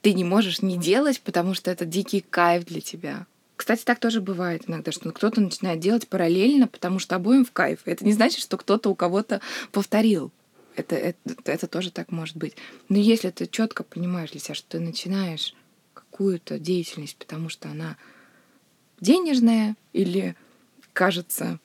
ты 0.01 0.12
не 0.14 0.24
можешь 0.24 0.62
не 0.62 0.77
делать, 0.77 1.20
потому 1.20 1.55
что 1.55 1.70
это 1.70 1.85
дикий 1.85 2.20
кайф 2.20 2.64
для 2.64 2.81
тебя. 2.81 3.27
Кстати, 3.57 3.83
так 3.85 3.98
тоже 3.98 4.20
бывает 4.20 4.64
иногда, 4.68 4.92
что 4.92 5.11
кто-то 5.11 5.40
начинает 5.40 5.81
делать 5.81 6.07
параллельно, 6.09 6.68
потому 6.68 7.01
что 7.01 7.16
обоим 7.16 7.44
в 7.44 7.51
кайф. 7.51 7.81
Это 7.87 8.05
не 8.05 8.12
значит, 8.12 8.40
что 8.40 8.57
кто-то 8.57 8.88
у 8.88 8.94
кого-то 8.94 9.40
повторил. 9.72 10.31
Это, 10.77 10.94
это, 10.94 11.18
это 11.44 11.66
тоже 11.66 11.90
так 11.90 12.12
может 12.12 12.37
быть. 12.37 12.55
Но 12.88 12.98
если 12.98 13.31
ты 13.31 13.48
четко 13.48 13.83
понимаешь 13.83 14.31
для 14.31 14.38
себя, 14.38 14.55
что 14.55 14.68
ты 14.68 14.81
начинаешь 14.81 15.55
какую-то 15.92 16.61
деятельность, 16.61 17.16
потому 17.16 17.48
что 17.48 17.68
она 17.68 17.96
денежная 19.01 19.74
или 19.92 20.37
кажется 20.92 21.59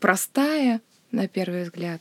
простая 0.00 0.80
на 1.10 1.28
первый 1.28 1.64
взгляд, 1.64 2.00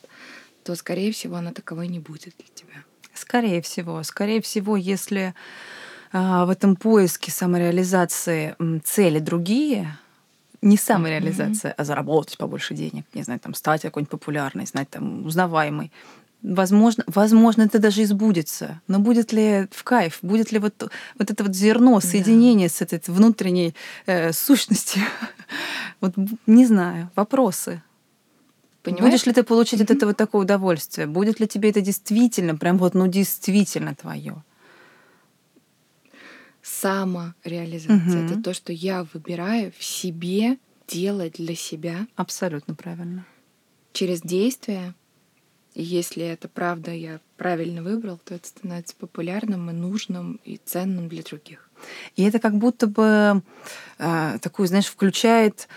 то, 0.63 0.75
скорее 0.75 1.11
всего, 1.11 1.35
она 1.35 1.53
таковой 1.53 1.87
не 1.87 1.99
будет 1.99 2.33
для 2.37 2.47
тебя. 2.53 2.83
Скорее 3.13 3.61
всего. 3.61 4.03
Скорее 4.03 4.41
всего, 4.41 4.75
если 4.75 5.33
а, 6.11 6.45
в 6.45 6.49
этом 6.49 6.75
поиске 6.75 7.31
самореализации 7.31 8.55
цели 8.83 9.19
другие, 9.19 9.97
не 10.61 10.77
самореализация, 10.77 11.71
mm-hmm. 11.71 11.75
а 11.77 11.83
заработать 11.83 12.37
побольше 12.37 12.73
денег, 12.73 13.05
не 13.13 13.23
знаю, 13.23 13.39
там 13.39 13.53
стать 13.53 13.83
какой-нибудь 13.83 14.09
популярной, 14.09 14.65
знать 14.65 14.89
там 14.89 15.25
узнаваемой. 15.25 15.91
Возможно, 16.43 17.03
возможно, 17.07 17.63
это 17.63 17.79
даже 17.79 18.03
избудется. 18.03 18.81
Но 18.87 18.99
будет 18.99 19.33
ли 19.33 19.67
в 19.71 19.83
кайф? 19.83 20.19
Будет 20.21 20.51
ли 20.51 20.59
вот, 20.59 20.91
вот 21.17 21.31
это 21.31 21.43
вот 21.43 21.55
зерно, 21.55 21.99
соединение 21.99 22.67
да. 22.67 22.73
с 22.73 22.81
этой 22.81 23.01
внутренней 23.07 23.73
э, 24.05 24.31
сущностью? 24.33 25.03
вот 26.01 26.13
не 26.45 26.65
знаю. 26.65 27.09
Вопросы. 27.15 27.81
Понимаешь? 28.87 29.11
Будешь 29.11 29.25
ли 29.25 29.33
ты 29.33 29.43
получить 29.43 29.79
mm-hmm. 29.79 29.83
от 29.83 29.91
этого 29.91 30.13
такое 30.13 30.41
удовольствие? 30.43 31.07
Будет 31.07 31.39
ли 31.39 31.47
тебе 31.47 31.69
это 31.69 31.81
действительно, 31.81 32.55
прям 32.55 32.77
вот, 32.77 32.93
ну, 32.93 33.07
действительно 33.07 33.95
твое? 33.95 34.43
самореализация. 36.67 38.25
Угу. 38.25 38.33
Это 38.33 38.41
то, 38.41 38.53
что 38.53 38.73
я 38.73 39.07
выбираю 39.13 39.71
в 39.77 39.83
себе 39.83 40.57
делать 40.87 41.35
для 41.37 41.55
себя. 41.55 42.07
Абсолютно 42.15 42.75
правильно. 42.75 43.25
Через 43.93 44.21
действие. 44.21 44.93
И 45.73 45.83
если 45.83 46.25
это 46.25 46.47
правда 46.47 46.91
я 46.91 47.19
правильно 47.37 47.83
выбрал, 47.83 48.19
то 48.23 48.35
это 48.35 48.47
становится 48.47 48.95
популярным 48.95 49.69
и 49.69 49.73
нужным 49.73 50.39
и 50.43 50.59
ценным 50.63 51.07
для 51.07 51.23
других. 51.23 51.69
И 52.15 52.23
это 52.23 52.39
как 52.39 52.57
будто 52.57 52.87
бы 52.87 53.43
э, 53.99 54.39
такую, 54.41 54.67
знаешь, 54.67 54.87
включает 54.87 55.67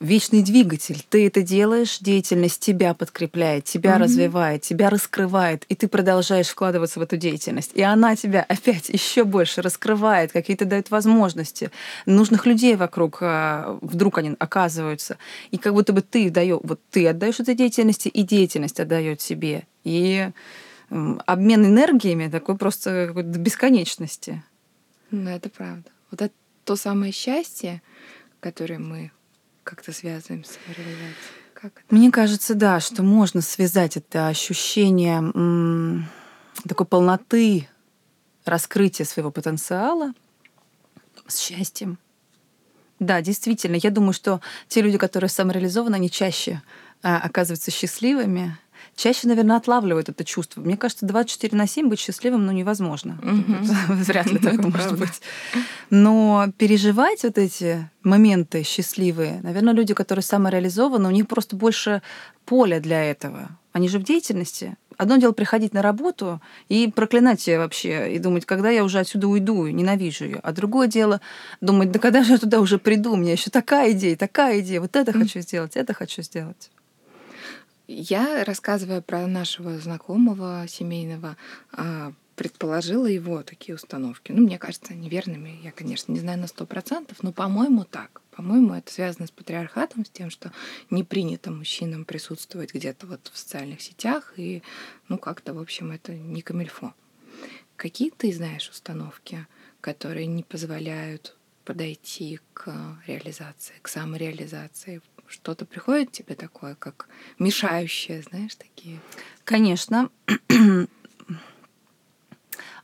вечный 0.00 0.42
двигатель. 0.42 1.04
Ты 1.08 1.26
это 1.26 1.42
делаешь, 1.42 1.98
деятельность 1.98 2.60
тебя 2.60 2.94
подкрепляет, 2.94 3.64
тебя 3.64 3.96
mm-hmm. 3.96 4.02
развивает, 4.02 4.62
тебя 4.62 4.88
раскрывает, 4.88 5.64
и 5.68 5.74
ты 5.74 5.88
продолжаешь 5.88 6.48
вкладываться 6.48 6.98
в 6.98 7.02
эту 7.02 7.18
деятельность. 7.18 7.72
И 7.74 7.82
она 7.82 8.16
тебя 8.16 8.42
опять 8.48 8.88
еще 8.88 9.24
больше 9.24 9.60
раскрывает, 9.60 10.32
какие-то 10.32 10.64
дает 10.64 10.90
возможности. 10.90 11.70
Нужных 12.06 12.46
людей 12.46 12.76
вокруг 12.76 13.18
а, 13.20 13.78
вдруг 13.82 14.18
они 14.18 14.34
оказываются. 14.38 15.18
И 15.50 15.58
как 15.58 15.74
будто 15.74 15.92
бы 15.92 16.00
ты 16.00 16.30
даешь, 16.30 16.60
вот 16.62 16.80
ты 16.90 17.06
отдаешь 17.06 17.38
этой 17.38 17.54
деятельности, 17.54 18.08
и 18.08 18.22
деятельность 18.22 18.80
отдает 18.80 19.20
себе. 19.20 19.66
И 19.84 20.30
обмен 20.88 21.66
энергиями 21.66 22.28
такой 22.28 22.56
просто 22.56 23.12
до 23.12 23.38
бесконечности. 23.38 24.42
Ну, 25.10 25.30
это 25.30 25.50
правда. 25.50 25.90
Вот 26.10 26.22
это 26.22 26.34
то 26.64 26.76
самое 26.76 27.12
счастье, 27.12 27.82
которое 28.40 28.78
мы 28.78 29.12
как-то 29.70 29.92
связываем 29.92 30.44
самореализацией? 30.44 31.14
Как? 31.54 31.72
Мне 31.90 32.10
кажется, 32.10 32.54
да, 32.56 32.80
что 32.80 33.04
можно 33.04 33.40
связать 33.40 33.96
это 33.96 34.26
ощущение 34.26 35.18
м- 35.18 36.08
такой 36.68 36.86
полноты 36.86 37.68
раскрытия 38.44 39.06
своего 39.06 39.30
потенциала 39.30 40.12
с 41.28 41.38
счастьем. 41.38 41.98
Да, 42.98 43.22
действительно, 43.22 43.76
я 43.76 43.90
думаю, 43.90 44.12
что 44.12 44.40
те 44.66 44.82
люди, 44.82 44.98
которые 44.98 45.30
самореализованы, 45.30 45.94
они 45.94 46.10
чаще 46.10 46.62
а, 47.02 47.18
оказываются 47.18 47.70
счастливыми, 47.70 48.58
чаще, 48.96 49.28
наверное, 49.28 49.56
отлавливают 49.56 50.08
это 50.08 50.24
чувство. 50.24 50.60
Мне 50.60 50.76
кажется, 50.76 51.06
24 51.06 51.56
на 51.56 51.66
7 51.66 51.88
быть 51.88 51.98
счастливым 51.98 52.46
ну, 52.46 52.52
невозможно. 52.52 53.18
Вряд 53.88 54.30
ли 54.30 54.38
такое 54.42 54.70
может 54.70 54.98
быть. 54.98 55.20
Но 55.90 56.46
переживать 56.58 57.22
вот 57.22 57.38
эти 57.38 57.88
моменты 58.02 58.62
счастливые, 58.62 59.40
наверное, 59.42 59.74
люди, 59.74 59.94
которые 59.94 60.22
самореализованы, 60.22 61.08
у 61.08 61.12
них 61.12 61.26
просто 61.28 61.56
больше 61.56 62.02
поля 62.44 62.80
для 62.80 63.04
этого. 63.04 63.50
Они 63.72 63.88
же 63.88 63.98
в 63.98 64.02
деятельности. 64.02 64.76
Одно 64.96 65.16
дело 65.16 65.32
приходить 65.32 65.72
на 65.72 65.80
работу 65.80 66.42
и 66.68 66.90
проклинать 66.94 67.40
себя 67.40 67.58
вообще, 67.58 68.12
и 68.12 68.18
думать, 68.18 68.44
когда 68.44 68.68
я 68.68 68.84
уже 68.84 68.98
отсюда 68.98 69.28
уйду, 69.28 69.66
ненавижу 69.66 70.24
ее. 70.24 70.40
А 70.42 70.52
другое 70.52 70.88
дело 70.88 71.20
думать, 71.60 71.90
да 71.90 71.98
когда 71.98 72.22
же 72.22 72.32
я 72.32 72.38
туда 72.38 72.60
уже 72.60 72.78
приду, 72.78 73.12
у 73.12 73.16
меня 73.16 73.32
еще 73.32 73.50
такая 73.50 73.92
идея, 73.92 74.16
такая 74.16 74.60
идея, 74.60 74.80
вот 74.80 74.96
это 74.96 75.12
хочу 75.12 75.40
сделать, 75.40 75.76
это 75.76 75.94
хочу 75.94 76.22
сделать. 76.22 76.70
Я, 77.92 78.44
рассказывая 78.44 79.00
про 79.00 79.26
нашего 79.26 79.76
знакомого 79.80 80.64
семейного, 80.68 81.36
а, 81.72 82.12
предположила 82.36 83.06
его 83.06 83.42
такие 83.42 83.74
установки. 83.74 84.30
Ну, 84.30 84.42
мне 84.42 84.58
кажется, 84.58 84.94
неверными. 84.94 85.58
Я, 85.64 85.72
конечно, 85.72 86.12
не 86.12 86.20
знаю 86.20 86.38
на 86.38 86.46
сто 86.46 86.66
процентов, 86.66 87.24
но, 87.24 87.32
по-моему, 87.32 87.82
так. 87.82 88.22
По-моему, 88.30 88.74
это 88.74 88.92
связано 88.92 89.26
с 89.26 89.32
патриархатом, 89.32 90.04
с 90.04 90.08
тем, 90.08 90.30
что 90.30 90.52
не 90.88 91.02
принято 91.02 91.50
мужчинам 91.50 92.04
присутствовать 92.04 92.72
где-то 92.72 93.08
вот 93.08 93.28
в 93.32 93.36
социальных 93.36 93.80
сетях, 93.80 94.34
и, 94.36 94.62
ну, 95.08 95.18
как-то, 95.18 95.52
в 95.52 95.58
общем, 95.58 95.90
это 95.90 96.12
не 96.12 96.42
камильфо. 96.42 96.94
Какие 97.74 98.10
ты 98.10 98.32
знаешь 98.32 98.70
установки, 98.70 99.48
которые 99.80 100.26
не 100.26 100.44
позволяют 100.44 101.36
подойти 101.64 102.40
к 102.52 102.72
реализации, 103.06 103.74
к 103.82 103.88
самореализации 103.88 105.02
что-то 105.30 105.64
приходит 105.64 106.12
тебе 106.12 106.34
такое, 106.34 106.74
как 106.74 107.08
мешающее, 107.38 108.22
знаешь, 108.22 108.56
такие? 108.56 109.00
Конечно. 109.44 110.10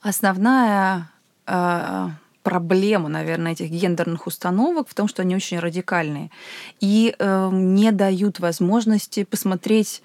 Основная 0.01 1.11
э, 1.47 2.09
проблема, 2.43 3.09
наверное, 3.09 3.53
этих 3.53 3.71
гендерных 3.71 4.29
установок 4.29 4.89
в 4.89 4.95
том, 4.95 5.09
что 5.09 5.23
они 5.23 5.35
очень 5.35 5.59
радикальные 5.59 6.31
и 6.79 7.15
э, 7.19 7.51
не 7.53 7.91
дают 7.91 8.39
возможности 8.39 9.25
посмотреть 9.25 10.03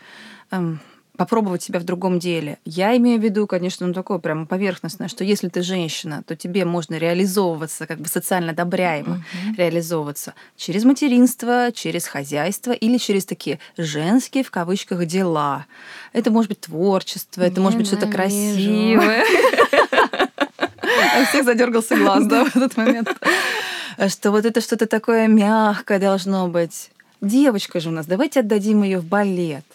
э, 0.50 0.76
попробовать 1.22 1.62
себя 1.62 1.80
в 1.80 1.84
другом 1.84 2.18
деле. 2.18 2.58
Я 2.66 2.98
имею 2.98 3.20
в 3.20 3.24
виду, 3.24 3.46
конечно, 3.46 3.86
ну 3.86 3.94
такое 3.94 4.18
прямо 4.18 4.48
поверхностное, 4.48 5.08
что 5.08 5.24
если 5.24 5.50
ты 5.50 5.62
женщина, 5.62 6.24
то 6.26 6.36
тебе 6.36 6.66
можно 6.66 6.96
реализовываться, 6.96 7.86
как 7.86 8.00
бы 8.00 8.08
социально 8.08 8.54
одобряемо 8.54 9.18
uh-huh. 9.18 9.56
реализовываться 9.56 10.34
через 10.58 10.84
материнство, 10.84 11.72
через 11.72 12.08
хозяйство 12.08 12.72
или 12.72 12.98
через 12.98 13.26
такие 13.26 13.60
женские, 13.78 14.44
в 14.44 14.50
кавычках, 14.50 15.06
дела. 15.06 15.68
Это 16.12 16.32
может 16.32 16.50
быть 16.50 16.62
творчество, 16.62 17.44
это 17.44 17.62
может 17.62 17.78
быть 17.78 17.86
что-то 17.86 18.08
красивое. 18.08 19.24
У 21.22 21.26
всех 21.26 21.46
задергался 21.46 21.98
глаз, 21.98 22.26
да, 22.26 22.46
в 22.46 22.56
этот 22.56 22.78
момент. 22.78 23.10
Что 24.08 24.32
вот 24.32 24.46
это 24.46 24.60
что-то 24.60 24.88
такое 24.88 25.28
мягкое 25.28 26.00
должно 26.00 26.48
быть. 26.48 26.90
Девочка 27.22 27.80
же 27.80 27.90
у 27.90 27.92
нас, 27.92 28.08
давайте 28.08 28.40
отдадим 28.40 28.82
ее 28.82 28.98
в 28.98 29.06
балет. 29.06 29.66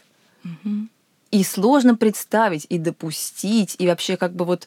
И 1.31 1.43
сложно 1.43 1.97
представить 1.97 2.67
и 2.69 2.79
допустить, 2.79 3.77
и 3.79 3.87
вообще 3.87 4.17
как 4.17 4.35
бы 4.35 4.45
вот 4.45 4.67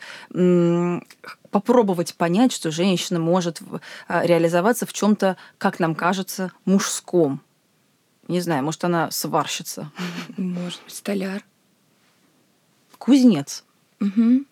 попробовать 1.52 2.16
понять, 2.16 2.52
что 2.52 2.70
женщина 2.70 3.20
может 3.20 3.62
а, 4.08 4.26
реализоваться 4.26 4.86
в 4.86 4.94
чем-то, 4.94 5.38
как 5.58 5.80
нам 5.80 5.96
кажется, 5.96 6.52
мужском. 6.66 7.42
Не 8.28 8.42
знаю, 8.42 8.64
может, 8.64 8.84
она 8.84 9.10
сварщица. 9.10 9.92
Может 10.38 10.84
быть, 10.84 10.94
столяр. 10.94 11.44
Кузнец. 13.00 13.64
Угу. 14.00 14.46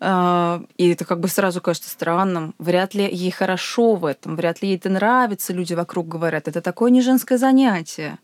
И 0.00 0.88
это 0.88 1.04
как 1.04 1.20
бы 1.20 1.28
сразу 1.28 1.60
кажется 1.60 1.88
странным. 1.88 2.56
Вряд 2.58 2.94
ли 2.94 3.08
ей 3.08 3.30
хорошо 3.30 3.94
в 3.94 4.04
этом, 4.04 4.34
вряд 4.34 4.60
ли 4.60 4.70
ей 4.70 4.76
это 4.76 4.88
нравится, 4.88 5.52
люди 5.52 5.74
вокруг 5.74 6.08
говорят. 6.08 6.48
Это 6.48 6.60
такое 6.60 6.90
не 6.90 7.02
женское 7.02 7.38
занятие. 7.38 8.18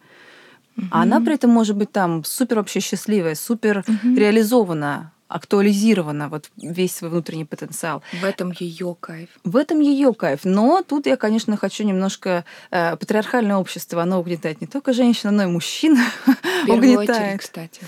Угу. 0.78 0.86
А 0.92 1.02
она 1.02 1.20
при 1.20 1.34
этом 1.34 1.50
может 1.50 1.76
быть 1.76 1.90
там 1.90 2.24
супер 2.24 2.56
вообще 2.56 2.80
счастливая, 2.80 3.34
супер 3.34 3.84
угу. 3.86 4.14
реализованная. 4.16 5.12
актуализирована 5.28 6.30
вот 6.30 6.50
весь 6.56 6.96
свой 6.96 7.10
внутренний 7.10 7.44
потенциал. 7.44 8.02
В 8.22 8.24
этом 8.24 8.50
ее 8.58 8.96
кайф. 8.98 9.28
В 9.44 9.56
этом 9.56 9.80
ее 9.80 10.14
кайф. 10.14 10.40
Но 10.44 10.82
тут 10.82 11.06
я, 11.06 11.16
конечно, 11.16 11.54
хочу 11.58 11.84
немножко 11.84 12.46
э, 12.70 12.96
патриархальное 12.96 13.56
общество, 13.56 14.02
оно 14.02 14.20
угнетает 14.20 14.62
не 14.62 14.66
только 14.66 14.94
женщин, 14.94 15.36
но 15.36 15.42
и 15.42 15.46
мужчин. 15.46 15.98
Угнетает. 16.66 17.10
Очередь, 17.10 17.40
кстати. 17.40 17.82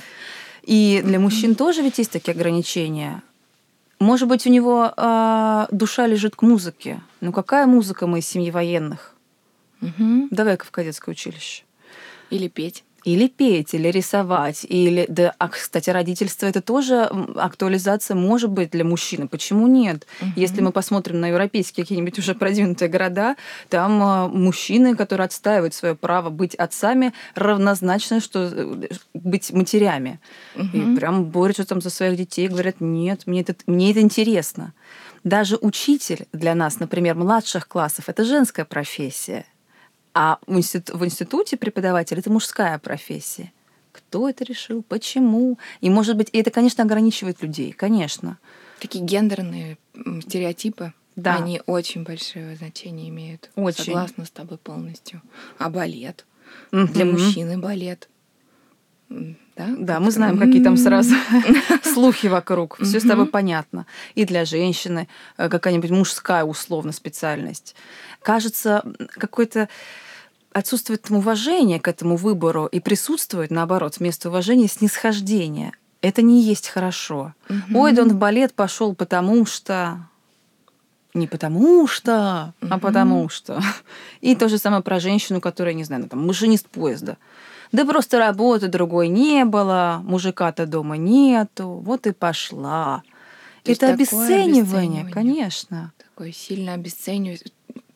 И 0.64 1.00
для 1.02 1.18
мужчин 1.18 1.54
тоже 1.54 1.80
ведь 1.80 1.96
есть 1.96 2.12
такие 2.12 2.32
ограничения. 2.32 3.22
Может 4.00 4.28
быть, 4.28 4.46
у 4.46 4.50
него 4.50 4.92
э, 4.94 5.66
душа 5.70 6.06
лежит 6.06 6.36
к 6.36 6.42
музыке. 6.42 7.00
Ну 7.22 7.32
какая 7.32 7.66
музыка 7.66 8.06
мы 8.06 8.18
из 8.18 8.26
семьи 8.26 8.50
военных? 8.50 9.14
Угу. 9.80 10.28
Давай-ка 10.30 10.66
в 10.66 10.70
кадетское 10.70 11.14
училище. 11.14 11.62
Или 12.30 12.48
петь. 12.48 12.84
Или 13.04 13.28
петь, 13.28 13.72
или 13.72 13.88
рисовать, 13.88 14.66
или... 14.68 15.06
Да, 15.08 15.34
а, 15.38 15.48
кстати, 15.48 15.88
родительство— 15.88 16.46
это 16.46 16.60
тоже 16.60 17.04
актуализация 17.36 18.14
может 18.14 18.50
быть 18.50 18.70
для 18.70 18.84
мужчины. 18.84 19.26
Почему 19.26 19.66
нет? 19.66 20.06
Угу. 20.20 20.30
Если 20.36 20.60
мы 20.60 20.70
посмотрим 20.70 21.20
на 21.20 21.28
европейские 21.28 21.84
какие-нибудь 21.84 22.18
уже 22.18 22.34
продвинутые 22.34 22.90
города, 22.90 23.36
там 23.70 24.02
а, 24.02 24.28
мужчины, 24.28 24.96
которые 24.96 25.24
отстаивают 25.24 25.72
свое 25.72 25.94
право 25.94 26.28
быть 26.28 26.54
отцами, 26.54 27.14
равнозначно, 27.34 28.20
что 28.20 28.50
э, 28.52 28.88
быть 29.14 29.50
матерями. 29.50 30.20
Угу. 30.56 30.76
И 30.76 30.96
прям 30.96 31.24
борются 31.24 31.64
там 31.64 31.80
за 31.80 31.88
своих 31.88 32.18
детей, 32.18 32.48
говорят, 32.48 32.76
нет, 32.80 33.22
мне 33.26 33.40
это, 33.40 33.54
мне 33.66 33.92
это 33.92 34.00
интересно. 34.00 34.74
Даже 35.24 35.56
учитель 35.56 36.26
для 36.32 36.54
нас, 36.54 36.80
например, 36.80 37.14
младших 37.14 37.66
классов, 37.66 38.08
это 38.08 38.24
женская 38.24 38.66
профессия. 38.66 39.46
А 40.14 40.38
в, 40.46 40.58
институ- 40.58 40.96
в 40.96 41.04
институте 41.04 41.56
преподаватель 41.56 42.18
это 42.18 42.30
мужская 42.30 42.78
профессия. 42.78 43.52
Кто 43.92 44.28
это 44.28 44.44
решил? 44.44 44.82
Почему? 44.82 45.58
И, 45.80 45.90
может 45.90 46.16
быть, 46.16 46.28
и 46.32 46.38
это, 46.38 46.50
конечно, 46.50 46.84
ограничивает 46.84 47.42
людей, 47.42 47.72
конечно. 47.72 48.38
Такие 48.80 49.04
гендерные 49.04 49.78
стереотипы, 50.22 50.92
да. 51.16 51.36
они 51.36 51.60
очень 51.66 52.04
большое 52.04 52.56
значение 52.56 53.08
имеют. 53.08 53.50
Очень. 53.56 53.84
Согласна 53.84 54.24
с 54.24 54.30
тобой 54.30 54.58
полностью. 54.58 55.22
А 55.58 55.70
балет? 55.70 56.24
Mm-hmm. 56.72 56.92
Для 56.92 57.04
мужчины 57.04 57.58
балет. 57.58 58.08
Да, 59.10 59.66
да 59.76 60.00
мы 60.00 60.10
знаем, 60.12 60.38
какие 60.38 60.62
там 60.62 60.76
сразу 60.76 61.14
слухи 61.82 62.28
вокруг. 62.28 62.78
Все 62.80 63.00
с 63.00 63.02
тобой 63.02 63.26
понятно. 63.26 63.86
И 64.14 64.24
для 64.24 64.44
женщины 64.44 65.08
э, 65.36 65.48
какая-нибудь 65.48 65.90
мужская 65.90 66.44
условно 66.44 66.92
специальность. 66.92 67.74
Кажется, 68.22 68.84
какой-то 69.10 69.68
отсутствует 70.52 71.10
уважение 71.10 71.80
к 71.80 71.88
этому 71.88 72.16
выбору 72.16 72.66
и 72.66 72.80
присутствует, 72.80 73.50
наоборот, 73.50 73.98
вместо 73.98 74.28
уважения 74.28 74.68
снисхождение. 74.68 75.72
Это 76.02 76.22
не 76.22 76.40
есть 76.42 76.68
хорошо. 76.68 77.34
Ой, 77.74 77.92
да 77.92 78.02
он 78.02 78.10
в 78.10 78.16
балет 78.16 78.54
пошел 78.54 78.94
потому 78.94 79.44
что 79.44 80.06
не 81.12 81.26
потому 81.26 81.86
что, 81.88 82.54
а 82.60 82.78
потому 82.78 83.28
что. 83.28 83.60
И 84.20 84.36
то 84.36 84.48
же 84.48 84.58
самое 84.58 84.82
про 84.82 85.00
женщину, 85.00 85.40
которая, 85.40 85.74
не 85.74 85.82
знаю, 85.82 86.02
ну, 86.02 86.08
там, 86.08 86.24
машинист 86.24 86.68
поезда. 86.68 87.16
Да 87.72 87.84
просто 87.84 88.18
работы 88.18 88.68
другой 88.68 89.08
не 89.08 89.44
было, 89.44 90.00
мужика-то 90.04 90.66
дома 90.66 90.96
нету, 90.96 91.68
вот 91.68 92.06
и 92.06 92.12
пошла. 92.12 93.02
То 93.62 93.72
Это 93.72 93.92
обесценивание, 93.92 94.62
обесценивание, 94.62 95.12
конечно. 95.12 95.92
Такое 95.98 96.32
сильно 96.32 96.74
обесценивание. 96.74 97.40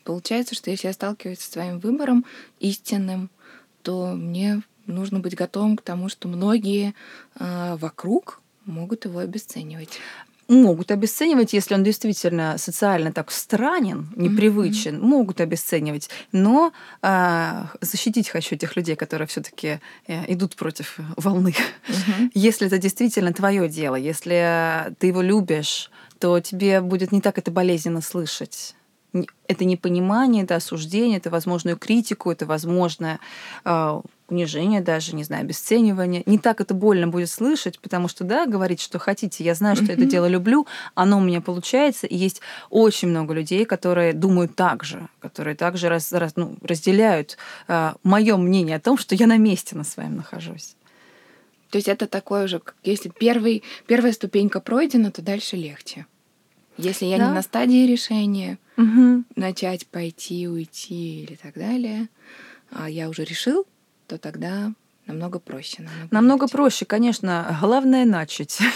Получается, 0.04 0.54
что 0.54 0.70
если 0.70 0.86
я 0.86 0.92
сталкиваюсь 0.92 1.40
со 1.40 1.52
своим 1.52 1.78
выбором 1.78 2.24
истинным, 2.60 3.30
то 3.82 4.12
мне 4.14 4.62
нужно 4.86 5.20
быть 5.20 5.34
готовым 5.34 5.76
к 5.76 5.82
тому, 5.82 6.08
что 6.08 6.28
многие 6.28 6.94
э, 7.38 7.76
вокруг 7.76 8.40
могут 8.66 9.06
его 9.06 9.18
обесценивать 9.18 9.98
могут 10.48 10.90
обесценивать, 10.90 11.52
если 11.52 11.74
он 11.74 11.84
действительно 11.84 12.56
социально 12.58 13.12
так 13.12 13.30
странен, 13.30 14.08
непривычен, 14.16 14.96
mm-hmm. 14.96 15.04
могут 15.04 15.40
обесценивать. 15.40 16.10
Но 16.32 16.72
э, 17.02 17.64
защитить 17.80 18.28
хочу 18.28 18.54
этих 18.54 18.76
людей, 18.76 18.96
которые 18.96 19.26
все-таки 19.26 19.80
э, 20.06 20.32
идут 20.32 20.56
против 20.56 20.98
волны. 21.16 21.54
Mm-hmm. 21.88 22.30
Если 22.34 22.66
это 22.66 22.78
действительно 22.78 23.32
твое 23.32 23.68
дело, 23.68 23.96
если 23.96 24.94
ты 24.98 25.08
его 25.08 25.22
любишь, 25.22 25.90
то 26.18 26.40
тебе 26.40 26.80
будет 26.80 27.12
не 27.12 27.20
так 27.20 27.38
это 27.38 27.50
болезненно 27.50 28.00
слышать 28.00 28.74
это 29.46 29.64
непонимание, 29.64 30.42
это 30.42 30.56
осуждение, 30.56 31.18
это 31.18 31.30
возможную 31.30 31.76
критику, 31.76 32.30
это 32.32 32.46
возможное 32.46 33.20
э, 33.64 34.00
унижение 34.28 34.80
даже, 34.80 35.14
не 35.14 35.24
знаю, 35.24 35.42
обесценивание. 35.42 36.22
Не 36.26 36.38
так 36.38 36.60
это 36.60 36.74
больно 36.74 37.08
будет 37.08 37.30
слышать, 37.30 37.78
потому 37.78 38.08
что, 38.08 38.24
да, 38.24 38.46
говорить, 38.46 38.80
что 38.80 38.98
хотите, 38.98 39.44
я 39.44 39.54
знаю, 39.54 39.76
что 39.76 39.92
это 39.92 40.04
дело 40.06 40.26
люблю, 40.26 40.66
оно 40.94 41.18
у 41.18 41.20
меня 41.20 41.40
получается, 41.40 42.06
и 42.06 42.16
есть 42.16 42.40
очень 42.70 43.08
много 43.08 43.34
людей, 43.34 43.64
которые 43.64 44.12
думают 44.12 44.56
так 44.56 44.84
же, 44.84 45.08
которые 45.20 45.56
также 45.56 45.88
раз, 45.88 46.12
раз, 46.12 46.36
ну, 46.36 46.56
разделяют 46.62 47.36
э, 47.68 47.92
мое 48.02 48.36
мнение 48.36 48.76
о 48.76 48.80
том, 48.80 48.96
что 48.96 49.14
я 49.14 49.26
на 49.26 49.36
месте 49.36 49.76
на 49.76 49.84
своем 49.84 50.16
нахожусь. 50.16 50.76
То 51.70 51.76
есть 51.76 51.88
это 51.88 52.06
такое 52.06 52.46
же, 52.46 52.62
если 52.84 53.08
первый, 53.08 53.62
первая 53.86 54.12
ступенька 54.12 54.60
пройдена, 54.60 55.10
то 55.10 55.22
дальше 55.22 55.56
легче. 55.56 56.06
Если 56.76 57.06
я 57.06 57.18
да? 57.18 57.28
не 57.28 57.34
на 57.34 57.42
стадии 57.42 57.86
решения, 57.86 58.58
угу. 58.76 59.24
начать, 59.36 59.86
пойти, 59.86 60.48
уйти 60.48 61.22
или 61.22 61.34
так 61.34 61.54
далее, 61.54 62.08
а 62.70 62.88
я 62.88 63.08
уже 63.08 63.24
решил, 63.24 63.66
то 64.06 64.18
тогда 64.18 64.72
намного 65.06 65.38
проще. 65.38 65.82
Намного, 65.82 66.08
намного 66.10 66.48
проще, 66.48 66.84
конечно. 66.84 67.58
Главное 67.60 68.04
начать. 68.04 68.58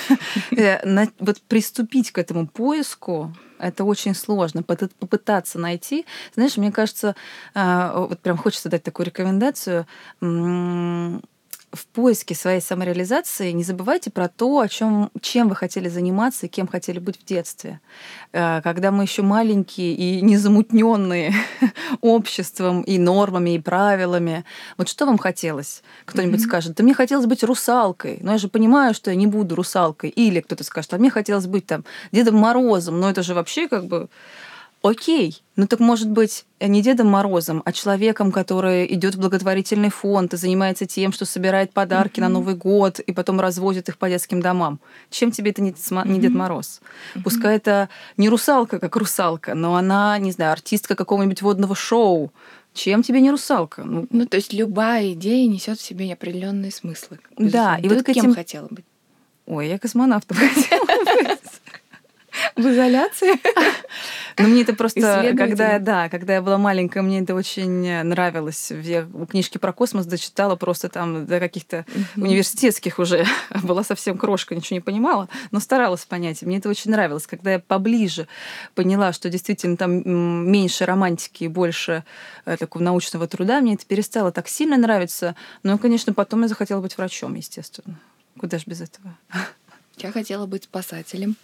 Э, 0.56 1.06
вот 1.18 1.40
приступить 1.42 2.10
к 2.10 2.18
этому 2.18 2.46
поиску, 2.46 3.32
это 3.58 3.84
очень 3.84 4.14
сложно. 4.14 4.62
Попытаться 4.62 5.58
найти. 5.58 6.06
Знаешь, 6.34 6.56
мне 6.56 6.72
кажется, 6.72 7.14
а, 7.54 8.06
вот 8.06 8.20
прям 8.20 8.36
хочется 8.36 8.68
дать 8.68 8.82
такую 8.82 9.06
рекомендацию 9.06 9.86
в 11.72 11.86
поиске 11.86 12.34
своей 12.34 12.60
самореализации 12.60 13.50
не 13.52 13.62
забывайте 13.62 14.10
про 14.10 14.28
то, 14.28 14.60
о 14.60 14.68
чем, 14.68 15.10
чем 15.20 15.48
вы 15.48 15.56
хотели 15.56 15.88
заниматься 15.88 16.46
и 16.46 16.48
кем 16.48 16.66
хотели 16.66 16.98
быть 16.98 17.20
в 17.20 17.24
детстве. 17.24 17.80
Э, 18.32 18.62
когда 18.62 18.90
мы 18.90 19.04
еще 19.04 19.22
маленькие 19.22 19.94
и 19.94 20.22
незамутненные 20.22 21.34
обществом 22.00 22.82
и 22.82 22.98
нормами 22.98 23.54
и 23.54 23.58
правилами, 23.58 24.44
вот 24.78 24.88
что 24.88 25.04
вам 25.04 25.18
хотелось? 25.18 25.82
Кто-нибудь 26.06 26.40
mm-hmm. 26.40 26.44
скажет, 26.44 26.74
да 26.74 26.84
мне 26.84 26.94
хотелось 26.94 27.26
быть 27.26 27.44
русалкой, 27.44 28.18
но 28.22 28.32
я 28.32 28.38
же 28.38 28.48
понимаю, 28.48 28.94
что 28.94 29.10
я 29.10 29.16
не 29.16 29.26
буду 29.26 29.54
русалкой. 29.54 30.10
Или 30.10 30.40
кто-то 30.40 30.64
скажет, 30.64 30.94
а 30.94 30.98
мне 30.98 31.10
хотелось 31.10 31.46
быть 31.46 31.66
там 31.66 31.84
Дедом 32.12 32.36
Морозом, 32.36 32.98
но 32.98 33.10
это 33.10 33.22
же 33.22 33.34
вообще 33.34 33.68
как 33.68 33.86
бы 33.86 34.08
Окей, 34.82 35.42
ну 35.56 35.66
так 35.66 35.80
может 35.80 36.08
быть 36.08 36.44
не 36.60 36.82
Дедом 36.82 37.08
Морозом, 37.08 37.62
а 37.64 37.72
человеком, 37.72 38.30
который 38.30 38.86
идет 38.94 39.16
в 39.16 39.20
благотворительный 39.20 39.90
фонд 39.90 40.34
и 40.34 40.36
занимается 40.36 40.86
тем, 40.86 41.12
что 41.12 41.24
собирает 41.24 41.72
подарки 41.72 42.20
mm-hmm. 42.20 42.22
на 42.22 42.28
Новый 42.28 42.54
год 42.54 43.00
и 43.00 43.12
потом 43.12 43.40
развозит 43.40 43.88
их 43.88 43.98
по 43.98 44.08
детским 44.08 44.40
домам. 44.40 44.78
Чем 45.10 45.32
тебе 45.32 45.50
это 45.50 45.62
не, 45.62 45.74
не 46.04 46.20
Дед 46.20 46.32
Мороз? 46.32 46.80
Mm-hmm. 47.14 47.22
Пускай 47.24 47.56
это 47.56 47.88
не 48.16 48.28
русалка, 48.28 48.78
как 48.78 48.94
русалка, 48.94 49.54
но 49.54 49.74
она, 49.74 50.16
не 50.18 50.30
знаю, 50.30 50.52
артистка 50.52 50.94
какого-нибудь 50.94 51.42
водного 51.42 51.74
шоу. 51.74 52.32
Чем 52.72 53.02
тебе 53.02 53.20
не 53.20 53.32
русалка? 53.32 53.82
Ну, 53.82 54.06
ну 54.10 54.26
то 54.26 54.36
есть 54.36 54.52
любая 54.52 55.12
идея 55.12 55.48
несет 55.48 55.80
в 55.80 55.82
себе 55.82 56.12
определенные 56.12 56.70
смыслы. 56.70 57.18
Да, 57.36 57.78
и 57.78 57.88
вот 57.88 58.04
кем 58.04 58.26
этим... 58.26 58.34
хотела 58.34 58.68
быть? 58.70 58.84
Ой, 59.46 59.68
я 59.68 59.78
космонавтом 59.78 60.36
хотела 60.54 60.84
быть. 60.84 61.40
В 62.56 62.60
изоляции? 62.60 63.34
Ну, 64.38 64.48
мне 64.48 64.62
это 64.62 64.74
просто, 64.74 65.34
когда, 65.36 65.78
да, 65.78 66.08
когда 66.08 66.34
я 66.34 66.42
была 66.42 66.58
маленькая, 66.58 67.02
мне 67.02 67.20
это 67.20 67.34
очень 67.34 68.02
нравилось. 68.04 68.70
Я 68.70 69.06
книжки 69.28 69.58
про 69.58 69.72
космос 69.72 70.06
дочитала 70.06 70.56
просто 70.56 70.88
там 70.88 71.26
до 71.26 71.40
каких-то 71.40 71.84
университетских 72.16 72.98
уже. 72.98 73.24
Была 73.62 73.84
совсем 73.84 74.16
крошка, 74.16 74.54
ничего 74.54 74.76
не 74.76 74.80
понимала, 74.80 75.28
но 75.50 75.60
старалась 75.60 76.04
понять. 76.04 76.42
Мне 76.42 76.58
это 76.58 76.68
очень 76.68 76.90
нравилось. 76.90 77.26
Когда 77.26 77.52
я 77.52 77.58
поближе 77.58 78.28
поняла, 78.74 79.12
что 79.12 79.28
действительно 79.28 79.76
там 79.76 80.50
меньше 80.50 80.84
романтики 80.84 81.44
и 81.44 81.48
больше 81.48 82.04
э, 82.44 82.56
такого 82.56 82.82
научного 82.82 83.26
труда, 83.26 83.60
мне 83.60 83.74
это 83.74 83.86
перестало 83.86 84.32
так 84.32 84.48
сильно 84.48 84.76
нравиться. 84.76 85.34
Но, 85.62 85.78
конечно, 85.78 86.12
потом 86.12 86.42
я 86.42 86.48
захотела 86.48 86.80
быть 86.80 86.96
врачом, 86.96 87.34
естественно. 87.34 87.98
Куда 88.38 88.58
же 88.58 88.64
без 88.66 88.80
этого? 88.80 89.16
Я 89.96 90.12
хотела 90.12 90.46
быть 90.46 90.64
спасателем. 90.64 91.36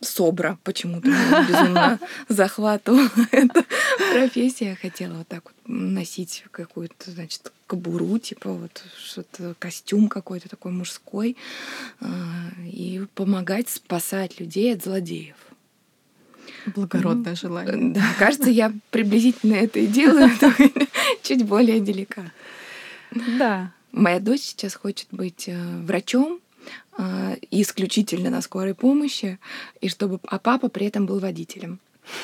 СОБРа 0.00 0.58
почему-то 0.62 1.08
безумно 1.48 1.98
захватывала 2.28 3.08
эта 3.32 3.64
профессия. 4.12 4.70
Я 4.70 4.76
хотела 4.76 5.14
вот 5.14 5.28
так 5.28 5.44
вот 5.44 5.54
носить 5.66 6.44
какую-то, 6.50 7.10
значит, 7.10 7.52
кобуру, 7.66 8.18
типа 8.18 8.52
вот 8.52 8.84
что-то, 9.02 9.54
костюм 9.58 10.08
какой-то 10.08 10.48
такой 10.48 10.72
мужской, 10.72 11.36
а, 12.00 12.06
и 12.64 13.04
помогать 13.14 13.68
спасать 13.68 14.38
людей 14.38 14.74
от 14.74 14.84
злодеев. 14.84 15.36
Благородное 16.66 17.32
ну, 17.32 17.36
желание. 17.36 17.92
Да, 17.92 18.04
кажется, 18.18 18.50
я 18.50 18.72
приблизительно 18.90 19.54
это 19.54 19.78
и 19.80 19.86
делаю, 19.86 20.30
чуть 21.22 21.44
более 21.44 21.80
деликатно. 21.80 22.32
Да. 23.38 23.72
Моя 23.92 24.20
дочь 24.20 24.42
сейчас 24.42 24.74
хочет 24.74 25.06
быть 25.10 25.44
э, 25.48 25.56
врачом, 25.84 26.40
исключительно 27.50 28.30
на 28.30 28.40
скорой 28.40 28.74
помощи, 28.74 29.38
и 29.80 29.88
чтобы, 29.88 30.18
а 30.26 30.38
папа 30.38 30.68
при 30.68 30.86
этом 30.86 31.06
был 31.06 31.18
водителем. 31.18 31.78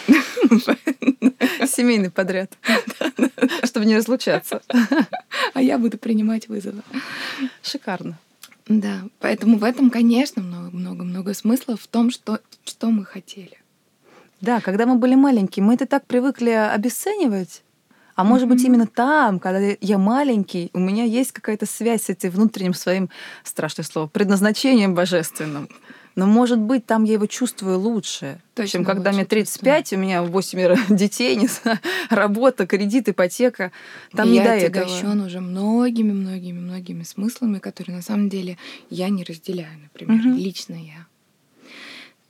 Семейный 1.67 2.11
подряд. 2.11 2.57
Чтобы 3.65 3.87
не 3.87 3.97
разлучаться. 3.97 4.63
А 5.55 5.63
я 5.63 5.79
буду 5.79 5.99
принимать 5.99 6.49
вызовы. 6.49 6.83
Шикарно. 7.63 8.19
Да, 8.69 9.03
поэтому 9.19 9.59
в 9.59 9.65
этом, 9.65 9.91
конечно, 9.91 10.41
много-много-много 10.43 11.35
смысла 11.35 11.77
в 11.77 11.87
том, 11.87 12.11
что, 12.11 12.41
что 12.65 12.91
мы 12.91 13.05
хотели. 13.05 13.59
Да, 14.41 14.61
когда 14.61 14.87
мы 14.87 14.97
были 14.97 15.15
маленькие, 15.15 15.65
мы 15.65 15.75
это 15.75 15.87
так 15.87 16.07
привыкли 16.07 16.51
обесценивать. 16.51 17.63
А 18.15 18.25
может 18.25 18.49
быть, 18.49 18.63
именно 18.65 18.87
там, 18.87 19.39
когда 19.39 19.77
я 19.81 19.99
маленький, 19.99 20.71
у 20.73 20.79
меня 20.79 21.05
есть 21.05 21.33
какая-то 21.33 21.67
связь 21.67 22.05
с 22.05 22.09
этим 22.11 22.31
внутренним 22.31 22.75
своим, 22.75 23.09
страшное 23.45 23.85
слово, 23.85 24.07
предназначением 24.07 24.95
божественным. 24.95 25.69
Но, 26.15 26.27
может 26.27 26.59
быть, 26.59 26.85
там 26.85 27.05
я 27.05 27.15
его 27.15 27.27
чувствую 27.27 27.79
лучше, 27.79 28.39
Точно 28.55 28.71
чем 28.71 28.85
когда 28.85 29.11
лучше, 29.11 29.21
мне 29.21 29.25
35, 29.25 29.85
точно. 29.85 29.97
у 29.97 30.01
меня 30.01 30.23
8 30.23 30.77
детей, 30.95 31.37
не 31.37 31.47
знаю, 31.47 31.79
работа, 32.11 32.67
кредит, 32.67 33.09
ипотека. 33.09 33.73
Там 34.13 34.29
и 34.29 34.33
не 34.33 34.37
я 34.37 34.45
до 34.45 34.51
этого. 34.51 34.85
отягощен 34.85 35.21
уже 35.23 35.41
многими-многими-многими 35.41 37.03
смыслами, 37.03 37.59
которые 37.61 37.97
на 37.97 38.03
самом 38.03 38.29
деле 38.29 38.59
я 38.91 39.09
не 39.09 39.25
разделяю, 39.25 39.79
например, 39.81 40.21
угу. 40.21 40.37
лично 40.37 40.75
я. 40.75 41.07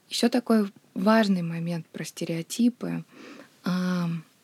Еще 0.09 0.29
такой 0.29 0.71
важный 0.95 1.43
момент 1.43 1.87
про 1.89 2.05
стереотипы 2.05 3.05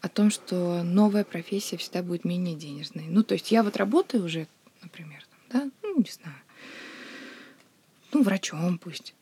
о 0.00 0.08
том, 0.08 0.30
что 0.30 0.82
новая 0.82 1.24
профессия 1.24 1.76
всегда 1.76 2.02
будет 2.02 2.24
менее 2.24 2.56
денежной. 2.56 3.06
Ну, 3.08 3.22
то 3.22 3.34
есть 3.34 3.50
я 3.50 3.62
вот 3.62 3.76
работаю 3.76 4.24
уже, 4.24 4.46
например, 4.82 5.24
там, 5.50 5.62
да, 5.62 5.70
ну, 5.82 5.98
не 5.98 6.10
знаю, 6.10 6.36
ну, 8.12 8.22
врачом 8.22 8.78
пусть 8.78 9.14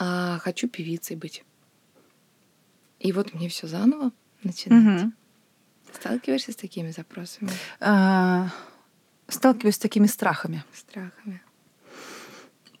а 0.00 0.38
хочу 0.38 0.66
певицей 0.66 1.14
быть. 1.14 1.44
И 3.00 3.12
вот 3.12 3.34
мне 3.34 3.50
все 3.50 3.66
заново 3.66 4.12
начинать. 4.42 5.02
Угу. 5.02 5.12
Сталкиваешься 5.92 6.52
с 6.52 6.56
такими 6.56 6.90
запросами? 6.90 7.50
А, 7.80 8.48
сталкиваюсь 9.28 9.74
с 9.74 9.78
такими 9.78 10.06
страхами. 10.06 10.64
Страхами. 10.72 11.42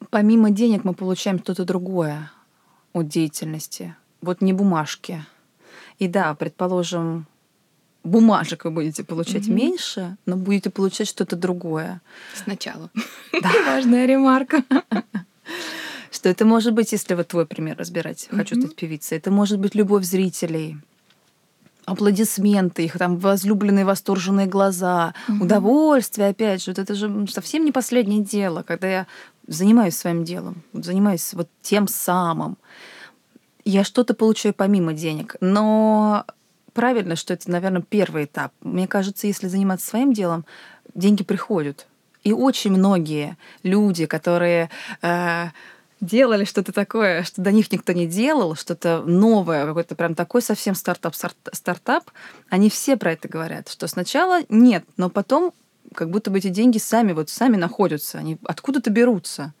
Помимо 0.08 0.50
денег 0.50 0.84
мы 0.84 0.94
получаем 0.94 1.38
что-то 1.38 1.66
другое 1.66 2.32
от 2.94 3.06
деятельности. 3.08 3.94
Вот 4.22 4.40
не 4.40 4.54
бумажки. 4.54 5.24
И 6.00 6.08
да, 6.08 6.34
предположим, 6.34 7.26
бумажек 8.02 8.64
вы 8.64 8.70
будете 8.70 9.04
получать 9.04 9.46
угу. 9.46 9.54
меньше, 9.54 10.16
но 10.26 10.36
будете 10.36 10.70
получать 10.70 11.06
что-то 11.06 11.36
другое. 11.36 12.00
Сначала. 12.34 12.90
Да. 13.40 13.50
Важная 13.66 14.06
ремарка. 14.06 14.64
Что 16.10 16.28
это 16.28 16.44
может 16.44 16.74
быть, 16.74 16.90
если 16.92 17.14
вот 17.14 17.28
твой 17.28 17.46
пример 17.46 17.76
разбирать, 17.78 18.28
mm-hmm. 18.30 18.36
хочу 18.36 18.60
стать 18.60 18.74
певицей, 18.74 19.18
это 19.18 19.30
может 19.30 19.60
быть 19.60 19.76
любовь 19.76 20.04
зрителей, 20.04 20.76
аплодисменты, 21.84 22.84
их 22.84 22.98
там 22.98 23.16
возлюбленные 23.18 23.84
восторженные 23.84 24.46
глаза, 24.46 25.14
mm-hmm. 25.28 25.42
удовольствие, 25.42 26.28
опять 26.28 26.64
же, 26.64 26.72
вот 26.72 26.78
это 26.80 26.94
же 26.94 27.26
совсем 27.28 27.64
не 27.64 27.70
последнее 27.70 28.22
дело, 28.24 28.62
когда 28.62 28.88
я 28.88 29.06
занимаюсь 29.46 29.96
своим 29.96 30.24
делом, 30.24 30.62
занимаюсь 30.72 31.32
вот 31.32 31.48
тем 31.62 31.86
самым. 31.86 32.58
Я 33.64 33.84
что-то 33.84 34.14
получаю 34.14 34.54
помимо 34.54 34.92
денег, 34.92 35.36
но 35.40 36.24
правильно, 36.72 37.16
что 37.16 37.34
это, 37.34 37.50
наверное, 37.50 37.82
первый 37.82 38.24
этап. 38.24 38.52
Мне 38.62 38.86
кажется, 38.88 39.26
если 39.26 39.48
заниматься 39.48 39.86
своим 39.86 40.12
делом, 40.12 40.44
деньги 40.94 41.22
приходят. 41.22 41.86
И 42.22 42.32
очень 42.32 42.72
многие 42.72 43.36
люди, 43.62 44.06
которые 44.06 44.70
э, 45.02 45.46
делали 46.00 46.44
что-то 46.44 46.72
такое, 46.72 47.22
что 47.22 47.40
до 47.40 47.52
них 47.52 47.70
никто 47.72 47.92
не 47.92 48.06
делал, 48.06 48.54
что-то 48.54 49.02
новое, 49.02 49.66
какой-то 49.66 49.94
прям 49.94 50.14
такой 50.14 50.42
совсем 50.42 50.74
стартап, 50.74 51.14
стартап, 51.52 52.10
они 52.48 52.68
все 52.70 52.96
про 52.96 53.12
это 53.12 53.28
говорят, 53.28 53.68
что 53.68 53.86
сначала 53.86 54.40
нет, 54.48 54.84
но 54.96 55.08
потом 55.08 55.52
как 55.94 56.10
будто 56.10 56.30
бы 56.30 56.38
эти 56.38 56.48
деньги 56.48 56.78
сами 56.78 57.12
вот 57.12 57.30
сами 57.30 57.56
находятся, 57.56 58.18
они 58.18 58.38
откуда-то 58.44 58.90
берутся. 58.90 59.54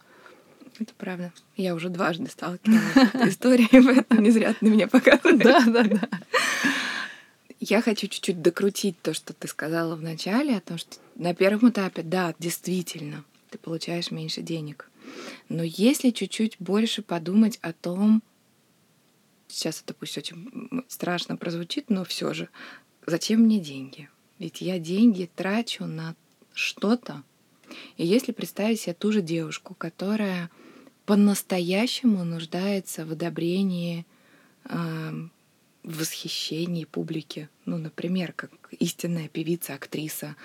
Это 0.80 0.94
правда. 0.94 1.30
Я 1.56 1.74
уже 1.74 1.90
дважды 1.90 2.30
сталкивалась 2.30 2.82
с 2.94 2.96
этой 2.96 3.28
историей, 3.28 3.68
поэтому 3.84 4.20
не 4.22 4.30
зря 4.30 4.54
ты 4.54 4.64
на 4.64 4.70
меня 4.70 4.88
показываешь. 4.88 5.42
Да, 5.42 5.64
да, 5.66 5.82
да. 5.82 6.08
Я 7.60 7.82
хочу 7.82 8.06
чуть-чуть 8.06 8.40
докрутить 8.40 9.00
то, 9.02 9.12
что 9.12 9.34
ты 9.34 9.46
сказала 9.46 9.94
в 9.94 10.02
начале, 10.02 10.56
о 10.56 10.60
том, 10.62 10.78
что 10.78 10.96
на 11.16 11.34
первом 11.34 11.68
этапе, 11.68 12.02
да, 12.02 12.34
действительно, 12.38 13.24
ты 13.50 13.58
получаешь 13.58 14.10
меньше 14.10 14.40
денег. 14.40 14.88
Но 15.50 15.62
если 15.62 16.10
чуть-чуть 16.10 16.56
больше 16.58 17.02
подумать 17.02 17.58
о 17.60 17.74
том, 17.74 18.22
сейчас 19.48 19.82
это 19.84 19.92
пусть 19.92 20.16
очень 20.16 20.82
страшно 20.88 21.36
прозвучит, 21.36 21.90
но 21.90 22.04
все 22.04 22.32
же, 22.32 22.48
зачем 23.04 23.40
мне 23.40 23.60
деньги? 23.60 24.08
Ведь 24.38 24.62
я 24.62 24.78
деньги 24.78 25.28
трачу 25.36 25.84
на 25.84 26.14
что-то. 26.54 27.22
И 27.98 28.06
если 28.06 28.32
представить 28.32 28.80
себе 28.80 28.94
ту 28.94 29.12
же 29.12 29.20
девушку, 29.20 29.74
которая 29.74 30.50
по-настоящему 31.10 32.22
нуждается 32.22 33.04
в 33.04 33.10
одобрении, 33.10 34.06
э, 34.66 35.10
в 35.82 35.98
восхищении 35.98 36.84
публики, 36.84 37.48
ну, 37.64 37.78
например, 37.78 38.32
как 38.32 38.52
истинная 38.78 39.26
певица, 39.26 39.74
актриса, 39.74 40.36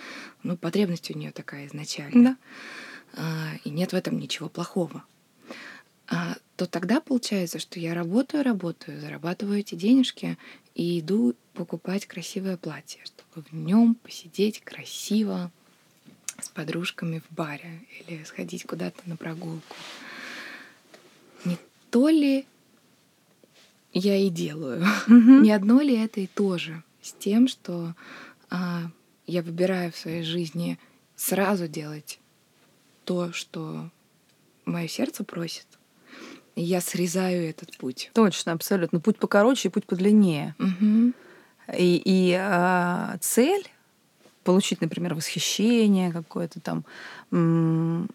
ну, 0.42 0.58
потребность 0.58 1.12
у 1.12 1.16
нее 1.20 1.32
такая 1.32 1.68
изначально. 1.68 2.36
Да. 3.14 3.22
А, 3.22 3.58
и 3.64 3.70
нет 3.70 3.92
в 3.92 3.96
этом 3.96 4.18
ничего 4.18 4.50
плохого, 4.50 5.04
а, 6.08 6.36
то 6.56 6.66
тогда 6.66 7.00
получается, 7.00 7.60
что 7.60 7.80
я 7.80 7.94
работаю, 7.94 8.44
работаю, 8.44 9.00
зарабатываю 9.00 9.60
эти 9.60 9.76
денежки 9.76 10.36
и 10.74 11.00
иду 11.00 11.36
покупать 11.54 12.08
красивое 12.08 12.58
платье, 12.58 13.02
чтобы 13.04 13.46
в 13.48 13.54
нем 13.54 13.94
посидеть 13.94 14.62
красиво 14.62 15.52
с 16.42 16.50
подружками 16.50 17.22
в 17.30 17.36
баре 17.36 17.86
или 18.00 18.24
сходить 18.24 18.66
куда-то 18.66 19.00
на 19.06 19.16
прогулку. 19.16 19.76
То 21.96 22.10
ли 22.10 22.46
я 23.94 24.18
и 24.18 24.30
делаю, 24.30 24.84
mm-hmm. 25.08 25.40
не 25.40 25.52
одно 25.52 25.80
ли 25.80 25.96
это 25.96 26.20
и 26.20 26.28
то 26.28 26.58
же 26.58 26.84
с 27.02 27.14
тем, 27.14 27.48
что 27.48 27.96
а, 28.50 28.82
я 29.28 29.42
выбираю 29.42 29.94
в 29.94 29.96
своей 29.96 30.24
жизни 30.24 30.78
сразу 31.16 31.70
делать 31.70 32.20
то, 33.06 33.32
что 33.32 33.90
мое 34.66 34.90
сердце 34.90 35.24
просит. 35.24 35.68
И 36.56 36.64
я 36.64 36.82
срезаю 36.82 37.50
этот 37.50 37.78
путь. 37.78 38.12
Точно, 38.14 38.52
абсолютно. 38.52 39.00
Путь 39.00 39.18
покороче 39.18 39.70
и 39.70 39.72
путь 39.72 39.86
подлиннее. 39.86 40.54
Угу. 40.60 41.14
И, 41.78 42.02
и 42.04 42.36
а, 42.38 43.16
цель 43.22 43.72
получить, 44.44 44.82
например, 44.82 45.16
восхищение 45.16 46.12
какое-то 46.12 46.60
там, 46.60 48.10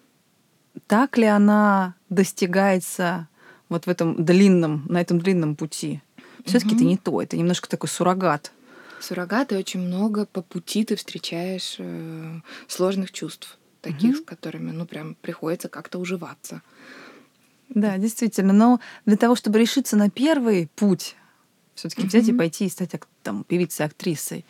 так 0.86 1.16
ли 1.16 1.24
она 1.24 1.94
достигается 2.10 3.26
вот 3.70 3.86
в 3.86 3.88
этом 3.88 4.22
длинном, 4.22 4.84
на 4.88 5.00
этом 5.00 5.18
длинном 5.18 5.56
пути? 5.56 6.02
Все-таки 6.44 6.74
угу. 6.74 6.76
это 6.76 6.84
не 6.84 6.96
то, 6.98 7.22
это 7.22 7.36
немножко 7.36 7.68
такой 7.68 7.88
суррогат. 7.88 8.52
Суррогат, 9.00 9.52
и 9.52 9.56
очень 9.56 9.80
много 9.80 10.26
по 10.26 10.42
пути 10.42 10.84
ты 10.84 10.96
встречаешь 10.96 11.76
э, 11.78 12.40
сложных 12.68 13.12
чувств 13.12 13.58
таких, 13.80 14.16
угу. 14.16 14.22
с 14.22 14.26
которыми, 14.26 14.72
ну, 14.72 14.84
прям 14.84 15.14
приходится 15.14 15.68
как-то 15.68 15.98
уживаться. 15.98 16.60
Да, 17.70 17.96
действительно. 17.98 18.52
Но 18.52 18.80
для 19.06 19.16
того, 19.16 19.36
чтобы 19.36 19.58
решиться 19.58 19.96
на 19.96 20.10
первый 20.10 20.68
путь, 20.76 21.16
все-таки 21.74 22.06
взять 22.06 22.28
и 22.28 22.32
пойти 22.32 22.66
и 22.66 22.68
стать 22.68 22.92
там, 23.22 23.44
певицей, 23.44 23.86
актрисой, 23.86 24.44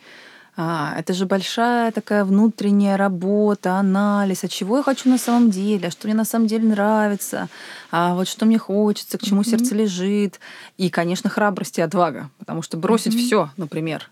а, 0.63 0.93
это 0.95 1.13
же 1.13 1.25
большая 1.25 1.91
такая 1.91 2.23
внутренняя 2.23 2.95
работа, 2.95 3.77
анализ, 3.77 4.43
а 4.43 4.47
чего 4.47 4.77
я 4.77 4.83
хочу 4.83 5.09
на 5.09 5.17
самом 5.17 5.49
деле, 5.49 5.87
а 5.87 5.91
что 5.91 6.05
мне 6.05 6.13
на 6.13 6.23
самом 6.23 6.45
деле 6.45 6.67
нравится, 6.67 7.47
а 7.89 8.13
вот 8.13 8.27
что 8.27 8.45
мне 8.45 8.59
хочется, 8.59 9.17
к 9.17 9.23
чему 9.23 9.41
mm-hmm. 9.41 9.49
сердце 9.49 9.73
лежит. 9.73 10.39
И, 10.77 10.91
конечно, 10.91 11.31
храбрость 11.31 11.79
и 11.79 11.81
отвага, 11.81 12.29
потому 12.37 12.61
что 12.61 12.77
бросить 12.77 13.15
mm-hmm. 13.15 13.25
все, 13.25 13.49
например, 13.57 14.11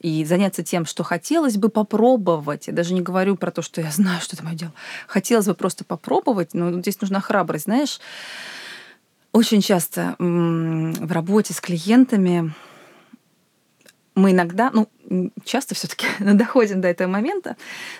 и 0.00 0.26
заняться 0.26 0.62
тем, 0.62 0.84
что 0.84 1.02
хотелось 1.04 1.56
бы 1.56 1.70
попробовать. 1.70 2.66
Я 2.66 2.74
даже 2.74 2.92
не 2.92 3.00
говорю 3.00 3.36
про 3.36 3.50
то, 3.50 3.62
что 3.62 3.80
я 3.80 3.90
знаю, 3.90 4.20
что 4.20 4.36
это 4.36 4.44
мое 4.44 4.56
дело. 4.56 4.72
Хотелось 5.06 5.46
бы 5.46 5.54
просто 5.54 5.84
попробовать, 5.84 6.52
но 6.52 6.70
здесь 6.80 7.00
нужна 7.00 7.20
храбрость. 7.20 7.64
Знаешь, 7.64 7.98
очень 9.32 9.62
часто 9.62 10.16
в 10.18 11.12
работе 11.12 11.54
с 11.54 11.62
клиентами 11.62 12.52
мы 14.14 14.32
иногда, 14.32 14.70
ну, 14.72 14.88
часто 15.44 15.74
все-таки 15.74 16.06
доходим 16.20 16.80
до 16.80 16.88
этого 16.88 17.08
момента. 17.08 17.56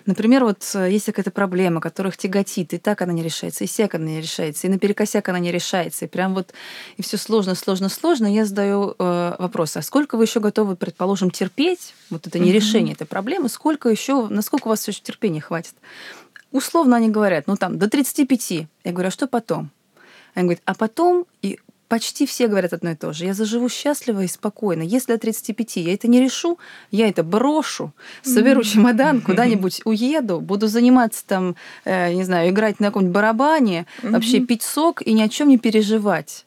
Например, 0.06 0.44
вот 0.44 0.62
э, 0.74 0.90
есть 0.90 1.06
какая-то 1.06 1.30
проблема, 1.30 1.80
которых 1.80 2.16
тяготит, 2.16 2.74
и 2.74 2.78
так 2.78 3.02
она 3.02 3.12
не 3.12 3.22
решается, 3.22 3.64
и 3.64 3.66
сяк 3.66 3.94
она 3.94 4.04
не 4.04 4.20
решается, 4.20 4.66
и 4.66 4.70
наперекосяк 4.70 5.28
она 5.28 5.38
не 5.38 5.52
решается, 5.52 6.04
и 6.04 6.08
прям 6.08 6.34
вот 6.34 6.52
и 6.96 7.02
все 7.02 7.16
сложно, 7.16 7.54
сложно, 7.54 7.88
сложно. 7.88 8.26
Я 8.26 8.44
задаю 8.44 8.94
э, 8.98 9.36
вопрос: 9.38 9.76
а 9.76 9.82
сколько 9.82 10.16
вы 10.16 10.24
еще 10.24 10.40
готовы, 10.40 10.76
предположим, 10.76 11.30
терпеть? 11.30 11.94
Вот 12.10 12.26
это 12.26 12.38
не 12.38 12.52
решение 12.52 12.94
этой 12.94 13.06
проблемы, 13.06 13.48
сколько 13.48 13.88
еще, 13.88 14.28
насколько 14.28 14.66
у 14.66 14.70
вас 14.70 14.86
еще 14.86 15.00
терпения 15.00 15.40
хватит? 15.40 15.74
условно 16.54 16.96
они 16.96 17.10
говорят, 17.10 17.46
ну 17.46 17.56
там, 17.56 17.78
до 17.78 17.90
35. 17.90 18.50
Я 18.84 18.92
говорю, 18.92 19.08
а 19.08 19.10
что 19.10 19.26
потом? 19.26 19.70
Они 20.34 20.44
говорят, 20.44 20.62
а 20.64 20.74
потом 20.74 21.26
и 21.42 21.58
почти 21.88 22.26
все 22.26 22.48
говорят 22.48 22.72
одно 22.72 22.90
и 22.90 22.94
то 22.94 23.12
же. 23.12 23.24
Я 23.24 23.34
заживу 23.34 23.68
счастливо 23.68 24.22
и 24.22 24.26
спокойно. 24.26 24.82
Если 24.82 25.12
до 25.12 25.18
35 25.18 25.76
я 25.76 25.94
это 25.94 26.08
не 26.08 26.20
решу, 26.20 26.58
я 26.90 27.08
это 27.08 27.22
брошу, 27.22 27.92
соберу 28.22 28.62
чемодан, 28.62 29.20
куда-нибудь 29.26 29.82
уеду, 29.84 30.40
буду 30.40 30.68
заниматься 30.68 31.24
там, 31.26 31.56
э, 31.84 32.12
не 32.12 32.24
знаю, 32.24 32.50
играть 32.50 32.80
на 32.80 32.86
каком-нибудь 32.86 33.14
барабане, 33.14 33.86
вообще 34.02 34.40
пить 34.40 34.62
сок 34.62 35.02
и 35.02 35.12
ни 35.12 35.22
о 35.22 35.28
чем 35.28 35.48
не 35.48 35.58
переживать. 35.58 36.46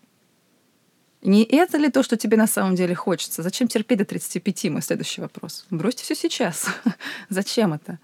Не 1.22 1.44
это 1.44 1.78
ли 1.78 1.90
то, 1.90 2.04
что 2.04 2.16
тебе 2.16 2.38
на 2.38 2.48
самом 2.48 2.76
деле 2.76 2.96
хочется? 2.96 3.44
Зачем 3.44 3.68
терпеть 3.68 3.98
до 3.98 4.06
35? 4.06 4.66
Мой 4.66 4.82
следующий 4.82 5.22
вопрос. 5.22 5.66
Бросьте 5.70 6.04
все 6.04 6.16
сейчас. 6.16 6.68
Зачем 7.30 7.74
это? 7.74 8.00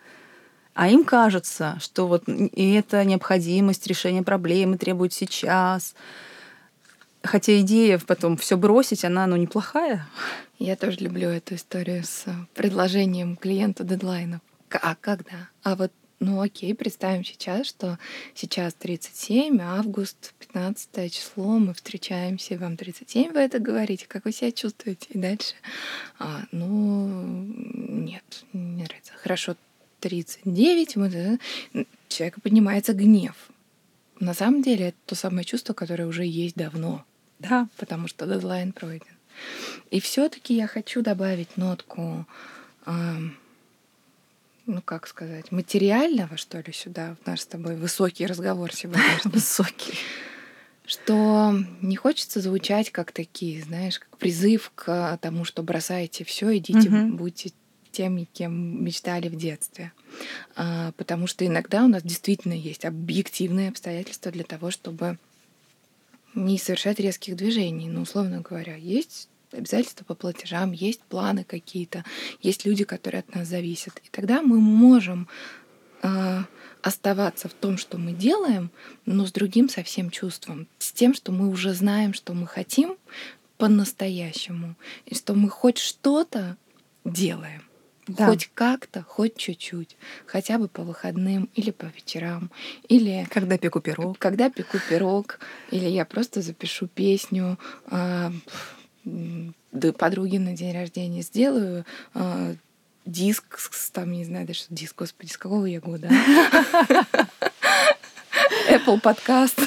А 0.74 0.90
им 0.90 1.04
кажется, 1.04 1.78
что 1.80 2.08
вот 2.08 2.24
и 2.28 2.74
эта 2.74 3.06
необходимость 3.06 3.86
решения 3.86 4.24
проблемы 4.24 4.78
требует 4.78 5.14
сейчас. 5.14 5.94
Хотя 7.24 7.60
идея 7.62 8.00
потом 8.00 8.36
все 8.38 8.58
бросить, 8.58 9.06
она 9.06 9.26
ну, 9.28 9.38
неплохая. 9.38 10.08
Я 10.60 10.76
тоже 10.76 11.00
люблю 11.00 11.30
эту 11.30 11.56
историю 11.56 12.04
с 12.04 12.26
предложением 12.54 13.38
клиенту 13.38 13.86
дедлайнов. 13.86 14.42
А 14.70 14.96
когда? 14.96 15.50
А 15.64 15.76
вот 15.76 15.92
ну 16.20 16.42
окей, 16.42 16.74
представим 16.74 17.26
сейчас, 17.26 17.68
что 17.68 18.00
сейчас 18.34 18.74
37, 18.76 19.60
август, 19.62 20.34
15 20.40 21.12
число, 21.14 21.60
мы 21.60 21.74
встречаемся, 21.74 22.58
вам 22.58 22.78
37, 22.78 23.34
вы 23.34 23.40
это 23.42 23.60
говорите, 23.60 24.06
как 24.08 24.24
вы 24.24 24.32
себя 24.32 24.54
чувствуете? 24.54 25.08
И 25.10 25.18
дальше, 25.18 25.56
а, 26.20 26.44
ну, 26.54 27.12
нет, 27.34 28.46
не 28.54 28.84
нравится. 28.84 29.12
Хорошо, 29.22 29.58
39, 30.00 30.96
мы, 30.96 31.40
человека 32.08 32.40
поднимается 32.40 32.94
гнев. 32.94 33.36
На 34.22 34.34
самом 34.34 34.62
деле 34.62 34.90
это 34.90 34.98
то 35.06 35.16
самое 35.16 35.44
чувство, 35.44 35.74
которое 35.74 36.06
уже 36.06 36.26
есть 36.26 36.56
давно. 36.56 37.04
Да. 37.40 37.68
Потому 37.78 38.08
что 38.08 38.26
дедлайн 38.26 38.72
пройден. 38.72 39.08
И 39.90 40.00
все-таки 40.00 40.56
я 40.56 40.68
хочу 40.68 41.02
добавить 41.02 41.58
нотку 41.58 42.26
э, 42.86 42.92
ну 44.66 44.82
как 44.82 45.08
сказать, 45.08 45.52
материального, 45.52 46.38
что 46.38 46.60
ли, 46.60 46.72
сюда, 46.72 47.16
в 47.22 47.28
наш 47.28 47.42
с 47.42 47.46
тобой 47.46 47.76
высокий 47.76 48.26
разговор 48.26 48.74
сегодня. 48.74 49.04
Высокий. 49.26 49.94
Что 50.86 51.56
не 51.82 51.96
хочется 51.96 52.42
звучать 52.42 52.92
как 52.92 53.12
такие, 53.12 53.62
знаешь, 53.64 54.00
как 54.00 54.18
призыв 54.18 54.72
к 54.76 55.18
тому, 55.22 55.46
что 55.46 55.64
бросайте 55.64 56.26
все, 56.26 56.58
идите, 56.58 56.90
угу. 56.90 57.16
будьте 57.16 57.52
теми, 57.92 58.28
кем 58.34 58.84
мечтали 58.84 59.30
в 59.30 59.36
детстве. 59.36 59.94
А, 60.56 60.92
потому 60.98 61.28
что 61.28 61.46
иногда 61.46 61.86
у 61.86 61.88
нас 61.88 62.04
действительно 62.04 62.54
есть 62.54 62.86
объективные 62.86 63.70
обстоятельства 63.70 64.32
для 64.32 64.44
того, 64.44 64.72
чтобы 64.72 65.18
не 66.36 66.58
совершать 66.58 67.00
резких 67.00 67.36
движений. 67.36 67.88
Ну, 67.88 68.02
условно 68.02 68.42
говоря, 68.42 68.76
есть 68.76 69.30
обязательства 69.52 70.04
по 70.04 70.16
платежам, 70.16 70.72
есть 70.72 71.02
планы 71.02 71.44
какие-то, 71.44 72.04
есть 72.42 72.66
люди, 72.66 72.84
которые 72.84 73.20
от 73.20 73.36
нас 73.36 73.48
зависят. 73.48 74.00
И 74.04 74.10
тогда 74.10 74.42
мы 74.42 74.60
можем 74.60 75.28
э, 76.02 76.40
оставаться 76.82 77.48
в 77.48 77.54
том, 77.54 77.78
что 77.78 77.98
мы 77.98 78.14
делаем, 78.14 78.72
но 79.06 79.26
с 79.26 79.32
другим 79.32 79.70
совсем 79.70 80.10
чувством, 80.10 80.68
с 80.80 80.92
тем, 80.92 81.14
что 81.14 81.32
мы 81.32 81.50
уже 81.50 81.74
знаем, 81.74 82.14
что 82.14 82.34
мы 82.34 82.48
хотим 82.48 82.98
по-настоящему, 83.58 84.76
и 85.06 85.16
что 85.16 85.34
мы 85.36 85.50
хоть 85.50 85.78
что-то 85.78 86.58
делаем. 87.06 87.64
Да. 88.08 88.28
Хоть 88.28 88.50
как-то, 88.54 89.02
хоть 89.02 89.38
чуть-чуть, 89.38 89.96
хотя 90.26 90.58
бы 90.58 90.68
по 90.68 90.84
выходным 90.84 91.50
или 91.56 91.72
по 91.72 91.86
вечерам, 91.86 92.52
или 92.90 93.26
когда 93.32 93.58
пеку 93.58 93.80
пирог, 93.80 94.18
когда 94.18 94.50
пеку 94.50 94.78
пирог, 94.90 95.40
или 95.72 95.88
я 95.88 96.04
просто 96.04 96.42
запишу 96.42 96.88
песню, 96.88 97.58
э, 97.92 98.32
подруги 99.98 100.38
на 100.38 100.54
день 100.54 100.74
рождения 100.74 101.22
сделаю 101.22 101.86
э, 102.14 102.56
диск, 103.06 103.58
там, 103.92 104.12
не 104.12 104.26
знаю 104.26 104.48
даже, 104.48 104.64
диск, 104.70 104.98
господи, 104.98 105.32
с 105.32 105.38
какого 105.38 105.66
я 105.66 105.80
года? 105.80 106.10
Apple 108.70 109.00
подкаст 109.00 109.60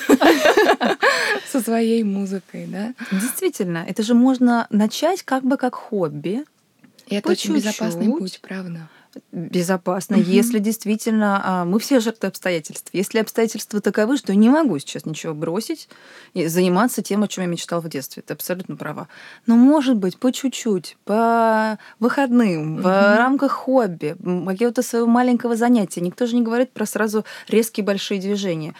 со 1.50 1.60
своей 1.60 2.02
музыкой, 2.02 2.66
да? 2.66 2.94
Действительно, 3.12 3.84
это 3.86 4.02
же 4.02 4.14
можно 4.14 4.66
начать 4.70 5.22
как 5.22 5.44
бы 5.44 5.56
как 5.56 5.74
хобби. 5.74 6.44
И 7.06 7.14
это 7.14 7.30
очень 7.30 7.54
безопасный 7.54 8.08
путь, 8.08 8.40
правда 8.42 8.88
безопасно, 9.32 10.18
угу. 10.18 10.26
если 10.28 10.58
действительно 10.58 11.40
а, 11.44 11.64
мы 11.64 11.78
все 11.78 12.00
жертвы 12.00 12.28
обстоятельств. 12.28 12.90
Если 12.92 13.18
обстоятельства 13.18 13.80
таковы, 13.80 14.16
что 14.16 14.32
я 14.32 14.38
не 14.38 14.48
могу 14.48 14.78
сейчас 14.78 15.06
ничего 15.06 15.34
бросить 15.34 15.88
и 16.34 16.46
заниматься 16.46 17.02
тем, 17.02 17.22
о 17.22 17.28
чем 17.28 17.44
я 17.44 17.50
мечтал 17.50 17.80
в 17.80 17.88
детстве. 17.88 18.22
Ты 18.22 18.34
абсолютно 18.34 18.76
права. 18.76 19.08
Но 19.46 19.56
может 19.56 19.96
быть 19.96 20.18
по 20.18 20.32
чуть-чуть, 20.32 20.96
по 21.04 21.78
выходным, 21.98 22.74
угу. 22.74 22.82
в 22.82 23.16
рамках 23.16 23.52
хобби, 23.52 24.16
какого-то 24.18 24.82
своего 24.82 25.06
маленького 25.06 25.56
занятия. 25.56 26.00
Никто 26.00 26.26
же 26.26 26.36
не 26.36 26.42
говорит 26.42 26.72
про 26.72 26.86
сразу 26.86 27.24
резкие 27.48 27.84
большие 27.84 28.20
движения 28.20 28.74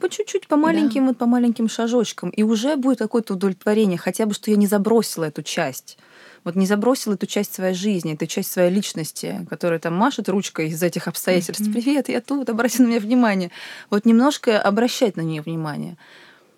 по 0.00 0.08
чуть-чуть, 0.08 0.48
по 0.48 0.56
маленьким, 0.56 1.02
да. 1.02 1.08
вот 1.08 1.18
по 1.18 1.26
маленьким 1.26 1.68
шажочкам, 1.68 2.30
и 2.30 2.42
уже 2.42 2.76
будет 2.76 2.98
какое-то 2.98 3.34
удовлетворение, 3.34 3.98
хотя 3.98 4.24
бы, 4.24 4.32
что 4.32 4.50
я 4.50 4.56
не 4.56 4.66
забросила 4.66 5.24
эту 5.24 5.42
часть 5.42 5.98
вот 6.44 6.56
не 6.56 6.66
забросил 6.66 7.12
эту 7.12 7.26
часть 7.26 7.54
своей 7.54 7.74
жизни, 7.74 8.14
эту 8.14 8.26
часть 8.26 8.50
своей 8.50 8.70
личности, 8.70 9.46
которая 9.48 9.78
там 9.78 9.94
машет 9.94 10.28
ручкой 10.28 10.68
из 10.68 10.82
этих 10.82 11.08
обстоятельств. 11.08 11.66
Mm-hmm. 11.66 11.72
Привет, 11.72 12.08
я 12.08 12.20
тут, 12.20 12.48
обрати 12.48 12.82
на 12.82 12.86
меня 12.86 13.00
внимание. 13.00 13.50
Вот 13.90 14.04
немножко 14.04 14.60
обращать 14.60 15.16
на 15.16 15.22
нее 15.22 15.42
внимание. 15.42 15.96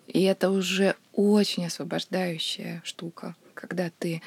И 0.07 0.23
это 0.23 0.49
уже 0.49 0.95
очень 1.13 1.65
освобождающая 1.65 2.81
штука, 2.83 3.35
когда 3.53 3.91
ты 3.97 4.21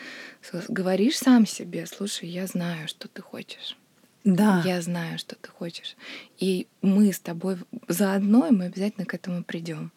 говоришь 0.68 1.18
сам 1.18 1.46
себе, 1.46 1.86
слушай, 1.86 2.28
я 2.28 2.46
знаю, 2.46 2.88
что 2.88 3.08
ты 3.08 3.22
хочешь. 3.22 3.76
Да. 4.24 4.62
Я 4.64 4.82
знаю, 4.82 5.18
что 5.18 5.36
ты 5.36 5.48
хочешь. 5.48 5.96
И 6.38 6.66
мы 6.82 7.12
с 7.12 7.20
тобой 7.20 7.58
заодно, 7.86 8.48
и 8.48 8.50
мы 8.50 8.64
обязательно 8.66 9.06
к 9.06 9.14
этому 9.14 9.44
придем. 9.44 9.92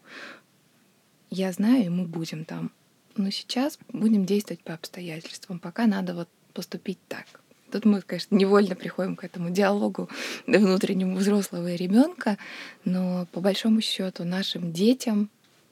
Я 1.32 1.52
знаю, 1.52 1.86
и 1.86 1.90
мы 1.90 2.06
будем 2.06 2.46
там 2.46 2.72
но 3.20 3.32
сейчас 3.32 3.78
будем 3.92 4.26
действовать 4.26 4.64
по 4.64 4.74
обстоятельствам. 4.74 5.60
Пока 5.60 5.88
надо 5.88 6.16
вот 6.16 6.30
поступить 6.54 7.00
так. 7.08 7.26
Тут 7.72 7.86
мы, 7.86 8.02
конечно, 8.02 8.36
невольно 8.36 8.76
приходим 8.76 9.16
к 9.16 9.24
этому 9.24 9.52
диалогу 9.52 10.10
внутреннему 10.48 11.18
взрослого 11.18 11.72
и 11.72 11.78
ребенка, 11.78 12.38
но 12.84 13.28
по 13.32 13.42
большому 13.42 13.82
счету 13.82 14.24
нашим 14.24 14.72
детям 14.72 15.30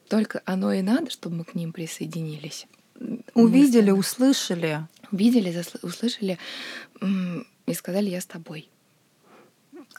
только 0.08 0.42
оно 0.46 0.72
и 0.72 0.82
надо, 0.82 1.10
чтобы 1.10 1.38
мы 1.38 1.44
к 1.44 1.56
ним 1.56 1.74
присоединились. 1.74 2.68
Увидели, 3.34 3.92
услышали. 3.92 4.88
Увидели, 5.12 5.64
услышали 5.82 6.38
и 7.66 7.74
сказали 7.74 8.10
«я 8.10 8.22
с 8.22 8.26
тобой». 8.26 8.70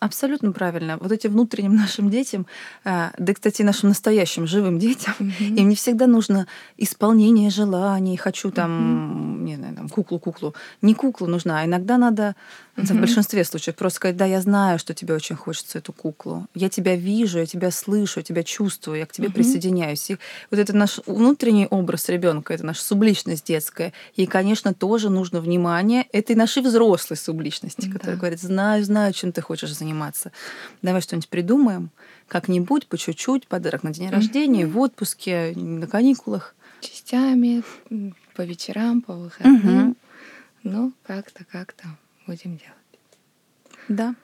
Абсолютно 0.01 0.53
правильно. 0.53 0.96
Вот 1.01 1.11
этим 1.12 1.32
внутренним 1.32 1.76
нашим 1.76 2.11
детям, 2.11 2.46
а, 2.84 3.12
да, 3.18 3.34
кстати, 3.34 3.62
нашим 3.62 3.88
настоящим 3.88 4.46
живым 4.46 4.78
детям, 4.78 5.14
mm-hmm. 5.18 5.57
им 5.57 5.68
не 5.68 5.74
всегда 5.74 6.07
нужно 6.07 6.46
исполнение 6.76 7.51
желаний. 7.51 8.16
Хочу 8.16 8.51
там, 8.51 9.40
mm-hmm. 9.40 9.44
не 9.44 9.57
знаю, 9.57 9.76
там 9.76 9.88
куклу-куклу. 9.88 10.55
Не 10.82 10.94
куклу 10.94 11.26
нужна, 11.26 11.61
а 11.61 11.64
иногда 11.64 11.99
надо 11.99 12.36
mm-hmm. 12.76 12.94
в 12.94 13.01
большинстве 13.01 13.44
случаев 13.44 13.76
просто 13.76 13.96
сказать, 13.96 14.16
да, 14.16 14.24
я 14.24 14.40
знаю, 14.40 14.78
что 14.78 14.94
тебе 14.94 15.14
очень 15.14 15.36
хочется 15.36 15.78
эту 15.78 15.92
куклу. 15.92 16.46
Я 16.55 16.68
тебя 16.68 16.94
вижу, 16.94 17.38
я 17.38 17.46
тебя 17.46 17.70
слышу, 17.70 18.20
я 18.20 18.24
тебя 18.24 18.42
чувствую, 18.42 18.99
я 18.99 19.07
к 19.07 19.12
тебе 19.12 19.28
mm-hmm. 19.28 19.32
присоединяюсь. 19.32 20.11
И 20.11 20.18
вот 20.51 20.61
это 20.61 20.76
наш 20.76 21.01
внутренний 21.07 21.66
образ 21.66 22.09
ребенка, 22.09 22.55
это 22.55 22.64
наша 22.64 22.82
субличность 22.82 23.46
детская. 23.46 23.92
И, 24.14 24.26
конечно, 24.26 24.74
тоже 24.74 25.11
нужно 25.11 25.40
внимание 25.40 26.07
этой 26.12 26.36
нашей 26.36 26.62
взрослой 26.62 27.16
субличности, 27.16 27.86
mm-hmm. 27.86 27.92
которая 27.92 28.16
говорит, 28.16 28.40
знаю, 28.40 28.84
знаю, 28.84 29.12
чем 29.12 29.32
ты 29.32 29.40
хочешь 29.40 29.74
заняться 29.74 29.88
заниматься. 29.89 30.32
Давай 30.82 31.01
что-нибудь 31.01 31.28
придумаем, 31.28 31.91
как-нибудь, 32.28 32.86
по 32.86 32.99
чуть-чуть, 32.99 33.47
подарок 33.49 33.82
на 33.82 33.93
день 33.93 34.11
рождения, 34.11 34.64
mm-hmm. 34.64 34.72
в 34.72 34.78
отпуске, 34.78 35.53
на 35.57 35.86
каникулах. 35.86 36.55
Частями, 36.80 37.62
по 38.34 38.43
вечерам, 38.43 39.01
по 39.01 39.14
выходным. 39.14 39.91
Mm-hmm. 39.91 39.97
Ну, 40.64 40.93
как-то, 41.05 41.45
как-то 41.45 41.84
будем 42.26 42.59
делать. 42.59 42.74
Да. 43.89 44.14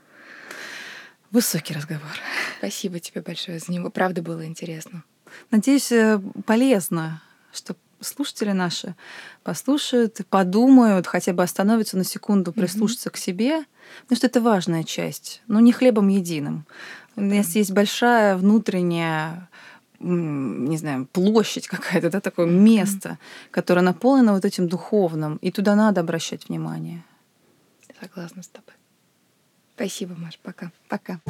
Высокий 1.30 1.74
разговор. 1.74 2.12
Спасибо 2.58 3.00
тебе 3.00 3.22
большое 3.22 3.58
за 3.58 3.72
него. 3.72 3.90
Правда 3.90 4.22
было 4.22 4.44
интересно. 4.44 5.02
Надеюсь, 5.50 5.90
э, 5.90 6.20
полезно, 6.46 7.22
что 7.52 7.74
слушатели 8.00 8.52
наши 8.52 8.94
послушают, 9.42 10.20
подумают, 10.28 11.06
хотя 11.06 11.32
бы 11.32 11.42
остановятся 11.42 11.96
на 11.96 12.04
секунду, 12.04 12.52
прислушаться 12.52 13.08
mm-hmm. 13.08 13.12
к 13.12 13.16
себе, 13.16 13.64
потому 14.02 14.16
что 14.16 14.26
это 14.26 14.40
важная 14.40 14.84
часть, 14.84 15.42
но 15.46 15.60
не 15.60 15.72
хлебом 15.72 16.08
единым. 16.08 16.66
У 17.16 17.22
нас 17.22 17.54
есть 17.54 17.72
большая 17.72 18.36
внутренняя 18.36 19.48
не 20.00 20.76
знаю, 20.76 21.06
площадь 21.06 21.68
какая-то, 21.68 22.10
да, 22.10 22.20
такое 22.20 22.46
место, 22.46 23.18
которое 23.50 23.80
наполнено 23.80 24.34
вот 24.34 24.44
этим 24.44 24.68
духовным, 24.68 25.36
и 25.36 25.50
туда 25.50 25.74
надо 25.76 26.00
обращать 26.02 26.48
внимание. 26.48 27.02
Согласна 28.00 28.42
с 28.42 28.48
тобой. 28.48 28.74
Спасибо, 29.76 30.14
Маш. 30.16 30.38
Пока. 30.42 30.70
Пока. 30.88 31.20